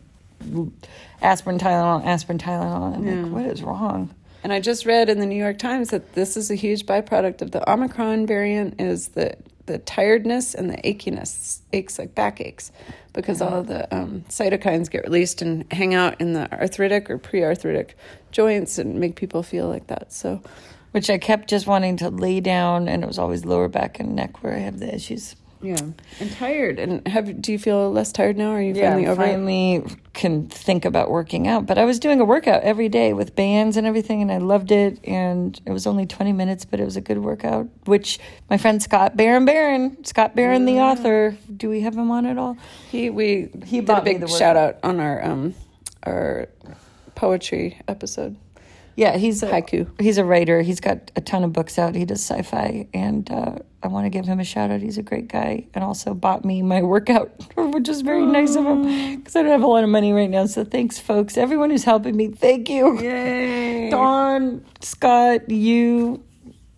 aspirin, 1.22 1.58
Tylenol, 1.58 2.04
aspirin, 2.04 2.38
Tylenol. 2.38 2.94
I'm 2.94 3.22
like, 3.24 3.32
what 3.32 3.46
is 3.46 3.62
wrong? 3.62 4.14
And 4.44 4.52
I 4.52 4.60
just 4.60 4.84
read 4.84 5.08
in 5.08 5.20
the 5.20 5.26
New 5.26 5.42
York 5.42 5.58
Times 5.58 5.88
that 5.88 6.12
this 6.12 6.36
is 6.36 6.50
a 6.50 6.54
huge 6.54 6.84
byproduct 6.84 7.40
of 7.40 7.50
the 7.52 7.68
Omicron 7.68 8.26
variant 8.26 8.78
is 8.78 9.08
the 9.08 9.36
the 9.66 9.78
tiredness 9.78 10.54
and 10.54 10.68
the 10.68 10.76
achiness, 10.76 11.60
aches 11.72 11.98
like 11.98 12.14
back 12.14 12.38
aches, 12.38 12.70
because 13.14 13.40
all 13.40 13.62
the 13.62 13.92
um, 13.96 14.22
cytokines 14.28 14.90
get 14.90 15.04
released 15.04 15.40
and 15.40 15.64
hang 15.72 15.94
out 15.94 16.20
in 16.20 16.34
the 16.34 16.52
arthritic 16.52 17.08
or 17.08 17.16
pre-arthritic 17.16 17.96
joints 18.30 18.76
and 18.76 19.00
make 19.00 19.16
people 19.16 19.42
feel 19.42 19.66
like 19.66 19.86
that. 19.86 20.12
So, 20.12 20.42
Which 20.90 21.08
I 21.08 21.16
kept 21.16 21.48
just 21.48 21.66
wanting 21.66 21.96
to 21.96 22.10
lay 22.10 22.40
down, 22.40 22.86
and 22.88 23.02
it 23.02 23.06
was 23.06 23.18
always 23.18 23.46
lower 23.46 23.68
back 23.68 23.98
and 23.98 24.14
neck 24.14 24.42
where 24.42 24.54
I 24.54 24.58
have 24.58 24.78
the 24.78 24.94
issues. 24.94 25.34
Yeah, 25.64 25.80
and 26.20 26.32
tired. 26.32 26.78
And 26.78 27.06
have 27.08 27.40
do 27.40 27.50
you 27.52 27.58
feel 27.58 27.90
less 27.90 28.12
tired 28.12 28.36
now? 28.36 28.50
Or 28.50 28.58
are 28.58 28.62
you 28.62 28.74
Yeah, 28.74 28.90
finally 28.90 29.06
over 29.06 29.22
it? 29.22 29.26
finally 29.26 29.84
can 30.12 30.48
think 30.48 30.84
about 30.84 31.10
working 31.10 31.48
out. 31.48 31.66
But 31.66 31.78
I 31.78 31.84
was 31.84 31.98
doing 31.98 32.20
a 32.20 32.24
workout 32.24 32.62
every 32.62 32.88
day 32.88 33.12
with 33.12 33.34
bands 33.34 33.76
and 33.76 33.86
everything, 33.86 34.22
and 34.22 34.30
I 34.30 34.38
loved 34.38 34.70
it. 34.70 34.98
And 35.04 35.58
it 35.66 35.72
was 35.72 35.86
only 35.86 36.06
20 36.06 36.32
minutes, 36.32 36.64
but 36.64 36.80
it 36.80 36.84
was 36.84 36.96
a 36.96 37.00
good 37.00 37.18
workout, 37.18 37.68
which 37.86 38.18
my 38.50 38.58
friend 38.58 38.82
Scott 38.82 39.16
Barron 39.16 39.44
Barron, 39.44 40.04
Scott 40.04 40.36
Barron, 40.36 40.66
the 40.66 40.80
author, 40.80 41.36
do 41.56 41.68
we 41.70 41.80
have 41.80 41.96
him 41.96 42.10
on 42.10 42.26
at 42.26 42.38
all? 42.38 42.56
He 42.90 43.10
we 43.10 43.48
He 43.64 43.80
did 43.80 43.90
a 43.90 44.02
big 44.02 44.20
the 44.20 44.28
shout 44.28 44.56
out 44.56 44.76
on 44.82 45.00
our 45.00 45.24
um 45.24 45.54
our 46.04 46.48
poetry 47.14 47.80
episode. 47.88 48.36
Yeah, 48.96 49.16
he's 49.16 49.42
a, 49.42 49.48
Haiku. 49.48 50.00
He's 50.00 50.18
a 50.18 50.24
writer. 50.24 50.62
He's 50.62 50.80
got 50.80 51.10
a 51.16 51.20
ton 51.20 51.44
of 51.44 51.52
books 51.52 51.78
out. 51.78 51.94
He 51.94 52.04
does 52.04 52.20
sci-fi, 52.20 52.86
and 52.94 53.30
uh, 53.30 53.58
I 53.82 53.88
want 53.88 54.06
to 54.06 54.10
give 54.10 54.24
him 54.24 54.40
a 54.40 54.44
shout 54.44 54.70
out. 54.70 54.80
He's 54.80 54.98
a 54.98 55.02
great 55.02 55.28
guy, 55.28 55.66
and 55.74 55.82
also 55.82 56.14
bought 56.14 56.44
me 56.44 56.62
my 56.62 56.82
workout, 56.82 57.32
which 57.56 57.88
is 57.88 58.02
very 58.02 58.24
nice 58.24 58.54
of 58.54 58.64
him 58.64 59.16
because 59.16 59.34
I 59.36 59.42
don't 59.42 59.50
have 59.50 59.62
a 59.62 59.66
lot 59.66 59.84
of 59.84 59.90
money 59.90 60.12
right 60.12 60.30
now. 60.30 60.46
So 60.46 60.64
thanks, 60.64 60.98
folks. 60.98 61.36
Everyone 61.36 61.70
who's 61.70 61.84
helping 61.84 62.16
me, 62.16 62.28
thank 62.28 62.68
you. 62.68 63.00
Yay! 63.00 63.90
Dawn, 63.90 64.64
Scott, 64.80 65.50
you, 65.50 66.22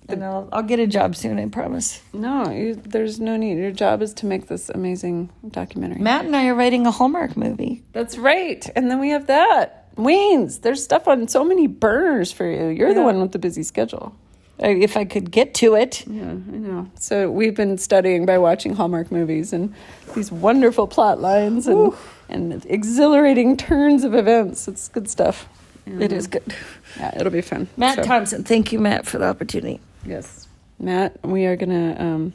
and 0.08 0.24
I'll, 0.24 0.48
I'll 0.52 0.62
get 0.62 0.78
a 0.78 0.86
job 0.86 1.16
soon. 1.16 1.38
I 1.38 1.46
promise. 1.48 2.02
No, 2.12 2.50
you, 2.50 2.74
there's 2.74 3.20
no 3.20 3.36
need. 3.36 3.58
Your 3.58 3.72
job 3.72 4.02
is 4.02 4.14
to 4.14 4.26
make 4.26 4.48
this 4.48 4.68
amazing 4.68 5.30
documentary. 5.50 6.00
Matt 6.00 6.24
and 6.24 6.36
I 6.36 6.46
are 6.46 6.54
writing 6.54 6.86
a 6.86 6.90
Hallmark 6.90 7.36
movie. 7.36 7.82
That's 7.92 8.16
right. 8.16 8.68
And 8.76 8.90
then 8.90 9.00
we 9.00 9.10
have 9.10 9.26
that. 9.26 9.85
Weens, 9.96 10.60
there's 10.60 10.82
stuff 10.82 11.08
on 11.08 11.28
so 11.28 11.44
many 11.44 11.66
burners 11.66 12.30
for 12.32 12.46
you. 12.50 12.68
You're 12.68 12.92
the 12.94 13.02
one 13.02 13.20
with 13.20 13.32
the 13.32 13.38
busy 13.38 13.62
schedule. 13.62 14.14
If 14.58 14.96
I 14.96 15.04
could 15.04 15.30
get 15.30 15.52
to 15.54 15.74
it, 15.74 16.04
Yeah, 16.06 16.22
I 16.30 16.34
know. 16.34 16.90
So 16.98 17.30
we've 17.30 17.54
been 17.54 17.76
studying 17.78 18.24
by 18.24 18.38
watching 18.38 18.74
Hallmark 18.74 19.12
movies 19.12 19.52
and 19.52 19.74
these 20.14 20.32
wonderful 20.32 20.86
plot 20.86 21.20
lines 21.20 21.66
and, 21.66 21.92
and 22.30 22.64
exhilarating 22.66 23.56
turns 23.58 24.02
of 24.04 24.14
events. 24.14 24.66
It's 24.68 24.88
good 24.88 25.10
stuff. 25.10 25.46
it 25.86 26.10
is 26.12 26.26
good. 26.26 26.54
Yeah, 26.98 27.14
it'll 27.20 27.30
be 27.32 27.42
fun. 27.42 27.68
Matt 27.76 27.96
So, 27.96 28.02
Thompson, 28.04 28.44
thank 28.44 28.72
you, 28.72 28.78
Matt, 28.78 29.06
for 29.06 29.18
the 29.18 29.26
opportunity. 29.26 29.80
Yes. 30.06 30.48
Matt, 30.78 31.22
we 31.24 31.44
are 31.46 31.56
going 31.56 31.70
to, 31.94 32.02
um, 32.02 32.32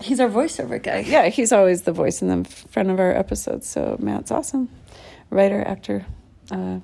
He's 0.00 0.20
our 0.20 0.28
voiceover 0.28 0.80
guy. 0.82 1.00
yeah, 1.00 1.28
he's 1.28 1.52
always 1.52 1.82
the 1.82 1.92
voice 1.92 2.20
in 2.22 2.28
the 2.28 2.48
front 2.48 2.90
of 2.90 3.00
our 3.00 3.12
episodes. 3.12 3.66
So 3.68 3.96
Matt's 3.98 4.30
awesome. 4.30 4.68
Writer, 5.30 5.62
actor. 5.66 6.04
Uh, 6.50 6.80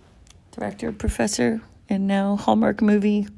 director, 0.58 0.90
professor, 0.92 1.60
and 1.88 2.06
now 2.06 2.36
Hallmark 2.36 2.82
movie 2.82 3.28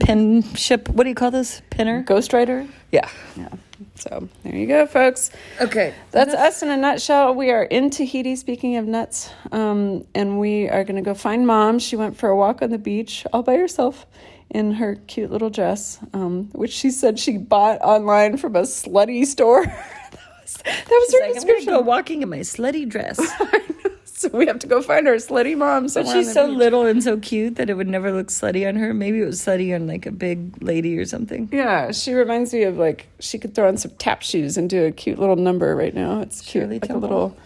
penship. 0.00 0.88
What 0.88 1.02
do 1.04 1.08
you 1.08 1.14
call 1.14 1.30
this? 1.30 1.62
Pinner? 1.70 2.02
ghostwriter. 2.04 2.68
Yeah. 2.92 3.08
Yeah. 3.36 3.48
So 3.96 4.28
there 4.42 4.54
you 4.54 4.66
go, 4.66 4.86
folks. 4.86 5.30
Okay. 5.60 5.94
That's 6.12 6.32
us 6.32 6.62
in 6.62 6.70
a 6.70 6.76
nutshell. 6.76 7.34
We 7.34 7.50
are 7.50 7.64
in 7.64 7.90
Tahiti, 7.90 8.36
speaking 8.36 8.76
of 8.76 8.86
nuts, 8.86 9.30
um, 9.52 10.04
and 10.14 10.38
we 10.38 10.68
are 10.68 10.84
going 10.84 10.96
to 10.96 11.02
go 11.02 11.14
find 11.14 11.46
mom. 11.46 11.78
She 11.80 11.96
went 11.96 12.16
for 12.16 12.28
a 12.28 12.36
walk 12.36 12.62
on 12.62 12.70
the 12.70 12.78
beach 12.78 13.26
all 13.32 13.42
by 13.42 13.56
herself 13.56 14.06
in 14.50 14.72
her 14.72 14.94
cute 15.08 15.30
little 15.32 15.50
dress, 15.50 15.98
um, 16.12 16.50
which 16.52 16.72
she 16.72 16.90
said 16.90 17.18
she 17.18 17.36
bought 17.38 17.80
online 17.80 18.36
from 18.36 18.54
a 18.54 18.62
slutty 18.62 19.26
store. 19.26 19.64
that 19.66 20.42
was, 20.42 20.54
that 20.64 20.88
was 20.88 21.12
her 21.12 21.18
Like, 21.20 21.28
I'm 21.30 21.34
description. 21.34 21.66
go 21.72 21.80
walking 21.80 22.22
in 22.22 22.28
my 22.28 22.40
slutty 22.40 22.88
dress. 22.88 23.18
so 24.18 24.28
we 24.28 24.46
have 24.46 24.58
to 24.60 24.66
go 24.66 24.80
find 24.80 25.06
our 25.08 25.14
slutty 25.16 25.56
mom 25.56 25.88
But 25.92 26.06
she's 26.06 26.32
so 26.32 26.48
beach. 26.48 26.56
little 26.58 26.86
and 26.86 27.02
so 27.02 27.18
cute 27.18 27.56
that 27.56 27.68
it 27.68 27.74
would 27.74 27.88
never 27.88 28.12
look 28.12 28.28
slutty 28.28 28.66
on 28.68 28.76
her. 28.76 28.94
Maybe 28.94 29.20
it 29.20 29.24
was 29.26 29.40
slutty 29.40 29.74
on 29.74 29.86
like 29.86 30.06
a 30.06 30.12
big 30.12 30.62
lady 30.62 30.96
or 30.98 31.04
something. 31.04 31.48
Yeah, 31.52 31.90
she 31.92 32.14
reminds 32.14 32.52
me 32.52 32.62
of 32.62 32.76
like 32.78 33.08
she 33.20 33.38
could 33.38 33.54
throw 33.54 33.68
on 33.68 33.76
some 33.76 33.90
tap 33.98 34.22
shoes 34.22 34.56
and 34.56 34.70
do 34.70 34.84
a 34.86 34.92
cute 34.92 35.18
little 35.18 35.36
number 35.36 35.74
right 35.76 35.94
now. 35.94 36.20
It's 36.20 36.40
cute, 36.40 36.62
Shirley 36.64 36.74
like 36.78 36.88
Temple. 36.88 36.98
a 36.98 37.02
little 37.02 37.36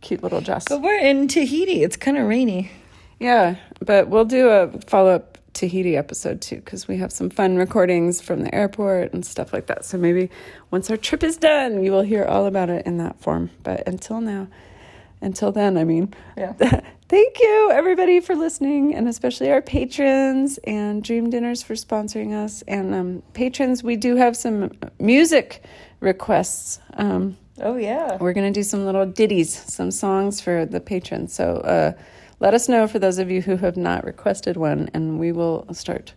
cute 0.00 0.22
little 0.22 0.40
dress. 0.40 0.64
But 0.68 0.80
we're 0.82 0.98
in 0.98 1.28
Tahiti. 1.28 1.82
It's 1.82 1.96
kind 1.96 2.16
of 2.16 2.26
rainy. 2.28 2.70
Yeah, 3.20 3.56
but 3.80 4.08
we'll 4.08 4.24
do 4.24 4.48
a 4.48 4.68
follow 4.86 5.10
up 5.14 5.38
Tahiti 5.54 5.96
episode 5.96 6.40
too 6.40 6.56
because 6.56 6.88
we 6.88 6.96
have 6.96 7.12
some 7.12 7.28
fun 7.30 7.56
recordings 7.56 8.20
from 8.20 8.40
the 8.42 8.52
airport 8.54 9.12
and 9.12 9.24
stuff 9.24 9.52
like 9.52 9.66
that. 9.66 9.84
So 9.84 9.98
maybe 9.98 10.30
once 10.70 10.90
our 10.90 10.96
trip 10.96 11.22
is 11.22 11.36
done, 11.36 11.84
you 11.84 11.92
will 11.92 12.02
hear 12.02 12.24
all 12.24 12.46
about 12.46 12.70
it 12.70 12.86
in 12.86 12.96
that 12.98 13.20
form. 13.20 13.50
But 13.62 13.86
until 13.86 14.20
now, 14.20 14.48
until 15.22 15.52
then, 15.52 15.76
I 15.78 15.84
mean, 15.84 16.12
Yeah. 16.36 16.52
thank 17.08 17.38
you 17.40 17.70
everybody 17.72 18.20
for 18.20 18.34
listening 18.34 18.94
and 18.94 19.08
especially 19.08 19.50
our 19.50 19.62
patrons 19.62 20.58
and 20.64 21.02
Dream 21.02 21.30
Dinners 21.30 21.62
for 21.62 21.74
sponsoring 21.74 22.32
us. 22.34 22.62
And 22.68 22.94
um, 22.94 23.22
patrons, 23.32 23.82
we 23.82 23.96
do 23.96 24.16
have 24.16 24.36
some 24.36 24.72
music 24.98 25.62
requests. 26.00 26.78
Um, 26.94 27.36
Oh, 27.60 27.76
yeah. 27.76 28.16
we're 28.16 28.32
going 28.32 28.52
to 28.52 28.58
do 28.60 28.64
some 28.64 28.84
little 28.86 29.06
ditties, 29.06 29.52
some 29.72 29.90
songs 29.90 30.40
for 30.40 30.66
the 30.66 30.80
patrons. 30.80 31.32
So 31.32 31.56
uh, 31.58 31.92
let 32.40 32.54
us 32.54 32.68
know 32.68 32.88
for 32.88 32.98
those 32.98 33.18
of 33.18 33.30
you 33.30 33.42
who 33.42 33.56
have 33.58 33.76
not 33.76 34.04
requested 34.04 34.56
one, 34.56 34.90
and 34.94 35.20
we 35.20 35.30
will 35.32 35.66
start. 35.72 36.12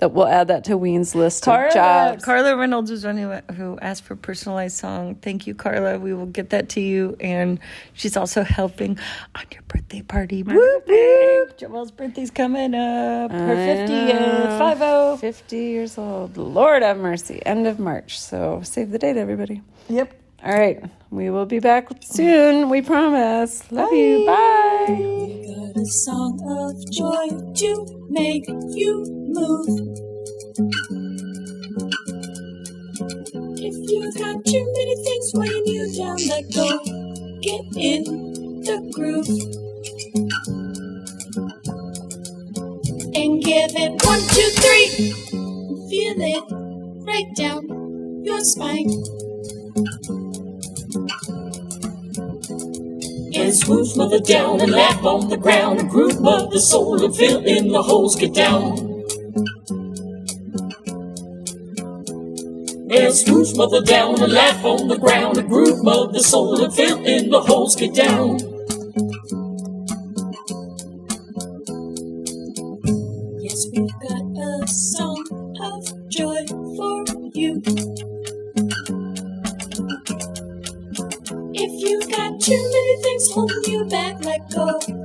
That 0.00 0.12
we'll 0.12 0.26
add 0.26 0.48
that 0.48 0.64
to 0.64 0.78
Ween's 0.78 1.14
list 1.14 1.46
of 1.46 1.52
Carla, 1.52 1.72
jobs. 1.72 2.24
Carla 2.24 2.56
Reynolds 2.56 2.90
was 2.90 3.04
one 3.04 3.18
who, 3.18 3.32
who 3.52 3.78
asked 3.80 4.04
for 4.04 4.14
a 4.14 4.16
personalized 4.16 4.78
song. 4.78 5.14
Thank 5.16 5.46
you, 5.46 5.54
Carla. 5.54 5.98
We 5.98 6.14
will 6.14 6.26
get 6.26 6.50
that 6.50 6.70
to 6.70 6.80
you. 6.80 7.18
And 7.20 7.60
she's 7.92 8.16
also 8.16 8.42
helping 8.42 8.98
on 9.34 9.44
your 9.52 9.60
birthday 9.68 10.00
party. 10.00 10.42
Whoop, 10.42 10.88
whoop. 10.88 11.58
Joelle's 11.58 11.90
birthday's 11.90 12.30
coming 12.30 12.74
up. 12.74 13.30
Her 13.30 13.52
I 13.52 13.88
50th. 13.88 14.58
5 14.58 14.78
0. 14.78 15.16
50 15.18 15.56
years 15.56 15.98
old. 15.98 16.36
Lord 16.38 16.82
have 16.82 16.96
mercy. 16.96 17.44
End 17.44 17.66
of 17.66 17.78
March. 17.78 18.18
So 18.18 18.62
save 18.64 18.92
the 18.92 18.98
date, 18.98 19.18
everybody. 19.18 19.60
Yep. 19.90 20.14
All 20.42 20.58
right. 20.58 20.82
We 21.10 21.28
will 21.28 21.44
be 21.44 21.58
back 21.58 21.88
soon. 22.02 22.70
We 22.70 22.80
promise. 22.80 23.70
Love 23.70 23.92
you. 23.92 24.24
Bye. 24.24 24.86
got 24.88 25.76
a 25.76 25.84
song 25.84 26.40
of 26.48 26.90
joy 26.90 27.52
to 27.54 28.06
make 28.08 28.46
you 28.48 29.19
move. 29.30 29.98
If 33.58 33.74
you've 33.90 34.14
got 34.16 34.44
too 34.44 34.64
many 34.76 34.96
things 35.04 35.32
weighing 35.34 35.66
you 35.66 35.96
down, 35.96 36.18
let 36.28 36.54
go. 36.54 36.78
Get 37.42 37.64
in 37.76 38.04
the 38.62 38.90
groove. 38.94 39.28
And 43.14 43.42
give 43.42 43.72
it 43.76 44.06
one, 44.06 44.20
two, 44.34 44.50
three. 44.60 45.12
Feel 45.90 46.16
it 46.20 46.44
right 47.06 47.36
down 47.36 48.24
your 48.24 48.40
spine. 48.44 48.90
And 53.34 53.54
swoosh 53.54 53.96
mother 53.96 54.20
down 54.20 54.60
and 54.60 54.72
laugh 54.72 55.04
on 55.04 55.28
the 55.30 55.38
ground 55.38 55.90
groove 55.90 56.20
mother 56.20 56.60
soul 56.60 57.04
and 57.04 57.16
fill 57.16 57.44
in 57.44 57.68
the 57.68 57.82
holes, 57.82 58.16
get 58.16 58.34
down. 58.34 58.89
And 62.92 63.14
swoosh 63.14 63.54
mother 63.54 63.82
down 63.82 64.20
and 64.20 64.32
laugh 64.32 64.64
on 64.64 64.88
the 64.88 64.98
ground 64.98 65.38
and 65.38 65.48
groove 65.48 65.84
mother 65.84 66.18
soul 66.18 66.60
and 66.64 66.74
fill 66.74 66.98
in 67.04 67.30
the 67.30 67.40
holes, 67.40 67.76
get 67.76 67.94
down. 67.94 68.38
Yes, 73.40 73.66
we've 73.72 73.88
got 74.02 74.22
a 74.42 74.66
song 74.66 75.24
of 75.62 76.10
joy 76.10 76.44
for 76.48 77.04
you. 77.32 77.62
If 81.54 81.72
you've 81.82 82.10
got 82.10 82.40
too 82.40 82.70
many 82.72 83.02
things 83.02 83.32
holding 83.32 83.64
you 83.72 83.84
back? 83.86 84.24
Let 84.24 84.50
go. 84.50 84.99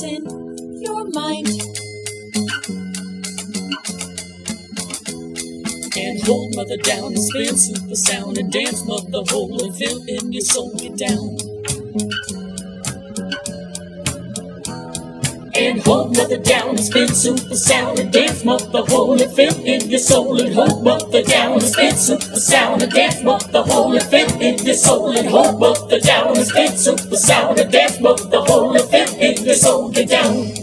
Loosen 0.00 0.80
your 0.80 1.04
mind. 1.10 1.46
And 5.94 6.22
hold 6.22 6.56
mother 6.56 6.78
down 6.78 7.12
and 7.12 7.18
spin 7.18 7.56
super 7.58 7.94
sound 7.94 8.38
and 8.38 8.50
dance 8.50 8.86
mother 8.86 9.22
whole 9.28 9.62
and 9.62 9.76
feel 9.76 10.02
in 10.08 10.32
your 10.32 10.40
soul 10.40 10.74
get 10.76 10.96
down. 10.96 11.49
Hold 15.90 16.16
mother 16.16 16.36
down 16.38 16.78
spin 16.78 17.08
super 17.08 17.56
sound 17.56 17.98
and 17.98 18.12
dance 18.12 18.44
mother 18.44 18.82
whole 18.86 19.20
and 19.20 19.32
feel 19.32 19.52
in 19.64 19.90
your 19.90 19.98
soul 19.98 20.40
and 20.40 20.54
hold 20.54 20.84
mother 20.84 21.20
down 21.24 21.54
and 21.54 21.62
spin 21.62 21.96
super 21.96 22.38
sound 22.38 22.82
and 22.82 22.92
dance 22.92 23.20
mother 23.24 23.62
whole 23.64 23.96
and 23.96 24.06
feel 24.06 24.40
in 24.40 24.64
your 24.64 24.74
soul 24.74 25.18
and 25.18 25.28
hold 25.28 25.58
mother 25.58 25.98
down 25.98 26.36
and 26.36 26.46
spin 26.46 26.76
super 26.76 27.16
sound 27.16 27.58
and 27.58 27.72
dance 27.72 27.98
mother 27.98 28.38
whole 28.38 28.76
and 28.76 28.88
feel 28.88 29.18
in 29.18 29.44
your 29.44 29.56
soul 29.56 29.90
get 29.90 30.08
down. 30.10 30.59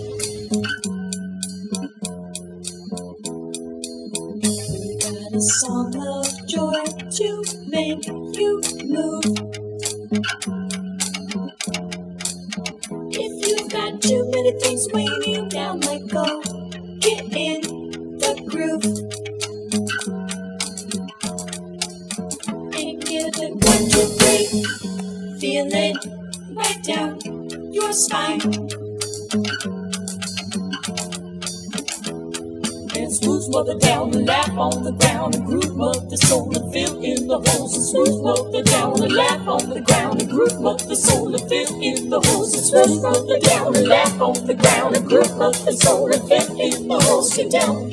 And 46.32 46.59
in 46.59 46.88
the 46.88 47.32
get 47.36 47.49
down 47.49 47.91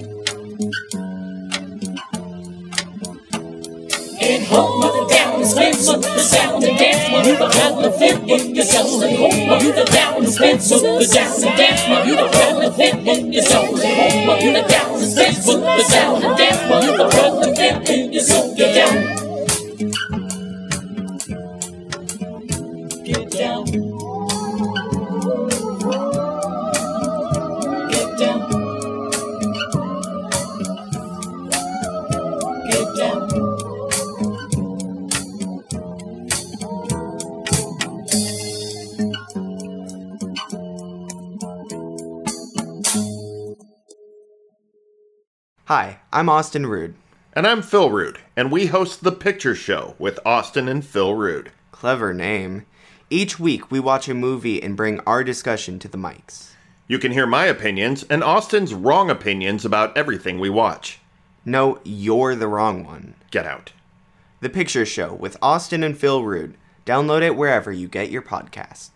and 4.21 4.45
hold 4.47 4.81
mother 4.81 5.07
down 5.09 5.35
and 5.37 5.47
spin 5.47 5.75
some 5.75 6.01
the 6.01 6.19
sound 6.19 6.65
and 6.65 6.79
dance 6.79 7.11
mother 7.11 7.49
down 7.53 7.85
and 7.85 7.95
fit 7.95 8.19
in 8.29 8.55
your 8.55 8.65
soul 8.65 9.03
and 9.03 9.17
hold 9.17 9.49
mother 9.49 9.85
down 9.85 10.17
and 10.25 10.29
spin 10.33 10.61
some 10.61 10.83
the 10.83 11.05
sound 11.05 11.45
and 11.45 11.57
dance 11.57 11.89
mother 11.89 12.31
down 12.33 12.63
and 12.63 12.75
fit 12.75 12.95
in 12.95 13.33
your 13.33 13.43
soul 13.43 13.81
and 13.81 14.13
hold 14.13 14.27
mother 14.27 14.69
down 14.69 14.95
and 14.95 15.11
spin 15.13 15.35
some 15.35 15.61
the 15.61 15.83
sound 15.85 16.25
and 16.25 16.37
dance 16.37 16.69
mother 16.69 17.09
down 17.11 17.43
and 17.45 17.57
fit 17.57 17.91
in 17.91 18.13
your 18.13 18.23
soul 18.23 18.55
get 18.57 18.75
down 18.75 19.24
I'm 46.15 46.29
Austin 46.29 46.69
Rude. 46.69 46.95
And 47.33 47.45
I'm 47.45 47.61
Phil 47.61 47.91
Rude, 47.91 48.21
and 48.37 48.53
we 48.53 48.67
host 48.67 49.03
The 49.03 49.11
Picture 49.11 49.57
Show 49.57 49.97
with 49.99 50.21
Austin 50.25 50.69
and 50.69 50.87
Phil 50.87 51.13
Rude. 51.13 51.51
Clever 51.73 52.15
name. 52.15 52.67
Each 53.11 53.41
week, 53.41 53.73
we 53.73 53.81
watch 53.81 54.09
a 54.09 54.15
movie 54.15 54.63
and 54.63 54.77
bring 54.77 55.01
our 55.01 55.25
discussion 55.25 55.81
to 55.81 55.89
the 55.89 55.99
mics. 55.99 56.53
You 56.87 57.01
can 57.01 57.11
hear 57.11 57.27
my 57.27 57.47
opinions 57.47 58.05
and 58.05 58.23
Austin's 58.23 58.73
wrong 58.73 59.11
opinions 59.11 59.65
about 59.65 59.99
everything 59.99 60.39
we 60.39 60.51
watch. 60.51 61.01
No, 61.45 61.81
you're 61.83 62.37
the 62.37 62.47
wrong 62.47 62.85
one. 62.85 63.15
Get 63.33 63.45
out. 63.45 63.73
The 64.39 64.51
Picture 64.51 64.87
Show 64.87 65.15
with 65.15 65.37
Austin 65.43 65.83
and 65.83 65.99
Phil 65.99 66.23
Rude. 66.23 66.57
Download 66.87 67.23
it 67.23 67.35
wherever 67.35 67.73
you 67.73 67.89
get 67.89 68.13
your 68.13 68.23
podcasts. 68.23 68.91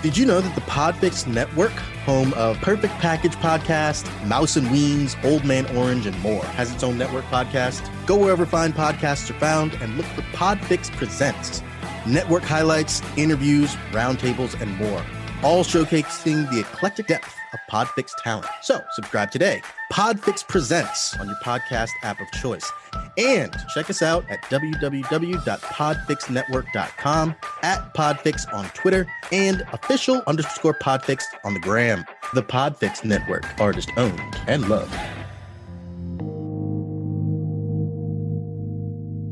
Did 0.00 0.16
you 0.16 0.26
know 0.26 0.40
that 0.40 0.54
the 0.54 0.60
Podfix 0.60 1.26
Network, 1.26 1.72
home 2.06 2.32
of 2.34 2.56
Perfect 2.58 2.94
Package 2.98 3.34
Podcast, 3.36 4.08
Mouse 4.28 4.54
and 4.54 4.68
Weens, 4.68 5.16
Old 5.24 5.44
Man 5.44 5.66
Orange, 5.76 6.06
and 6.06 6.16
more, 6.20 6.44
has 6.44 6.72
its 6.72 6.84
own 6.84 6.96
network 6.98 7.24
podcast? 7.24 7.84
Go 8.06 8.16
wherever 8.16 8.46
fine 8.46 8.72
podcasts 8.72 9.28
are 9.28 9.38
found 9.40 9.74
and 9.74 9.96
look 9.96 10.06
for 10.06 10.22
Podfix 10.22 10.88
Presents. 10.92 11.64
Network 12.06 12.44
highlights, 12.44 13.02
interviews, 13.16 13.74
roundtables, 13.90 14.60
and 14.60 14.76
more, 14.76 15.04
all 15.42 15.64
showcasing 15.64 16.48
the 16.52 16.60
eclectic 16.60 17.08
depth 17.08 17.37
of 17.52 17.58
Podfix 17.70 18.12
talent. 18.22 18.46
So 18.62 18.80
subscribe 18.92 19.30
today. 19.30 19.60
Podfix 19.92 20.46
Presents 20.46 21.14
on 21.18 21.26
your 21.26 21.36
podcast 21.42 21.90
app 22.02 22.20
of 22.20 22.30
choice. 22.32 22.70
And 23.16 23.54
check 23.74 23.88
us 23.90 24.02
out 24.02 24.24
at 24.30 24.42
www.podfixnetwork.com, 24.42 27.34
at 27.62 27.94
Podfix 27.94 28.54
on 28.54 28.68
Twitter, 28.70 29.06
and 29.32 29.62
official 29.72 30.22
underscore 30.26 30.74
Podfix 30.74 31.22
on 31.44 31.54
the 31.54 31.60
gram. 31.60 32.04
The 32.34 32.42
Podfix 32.42 33.04
Network, 33.04 33.44
artist 33.60 33.90
owned 33.96 34.20
and 34.46 34.68
loved. 34.68 34.92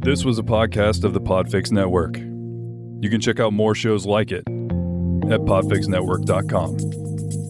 This 0.05 0.25
was 0.25 0.39
a 0.39 0.45
podcast 0.45 1.03
of 1.03 1.15
the 1.15 1.21
Podfix 1.21 1.73
Network. 1.73 2.17
You 2.17 3.11
can 3.11 3.21
check 3.21 3.41
out 3.41 3.53
more 3.53 3.75
shows 3.75 4.07
like 4.07 4.31
it 4.31 4.45
at 4.47 5.41
podfixnetwork.com. 5.41 7.46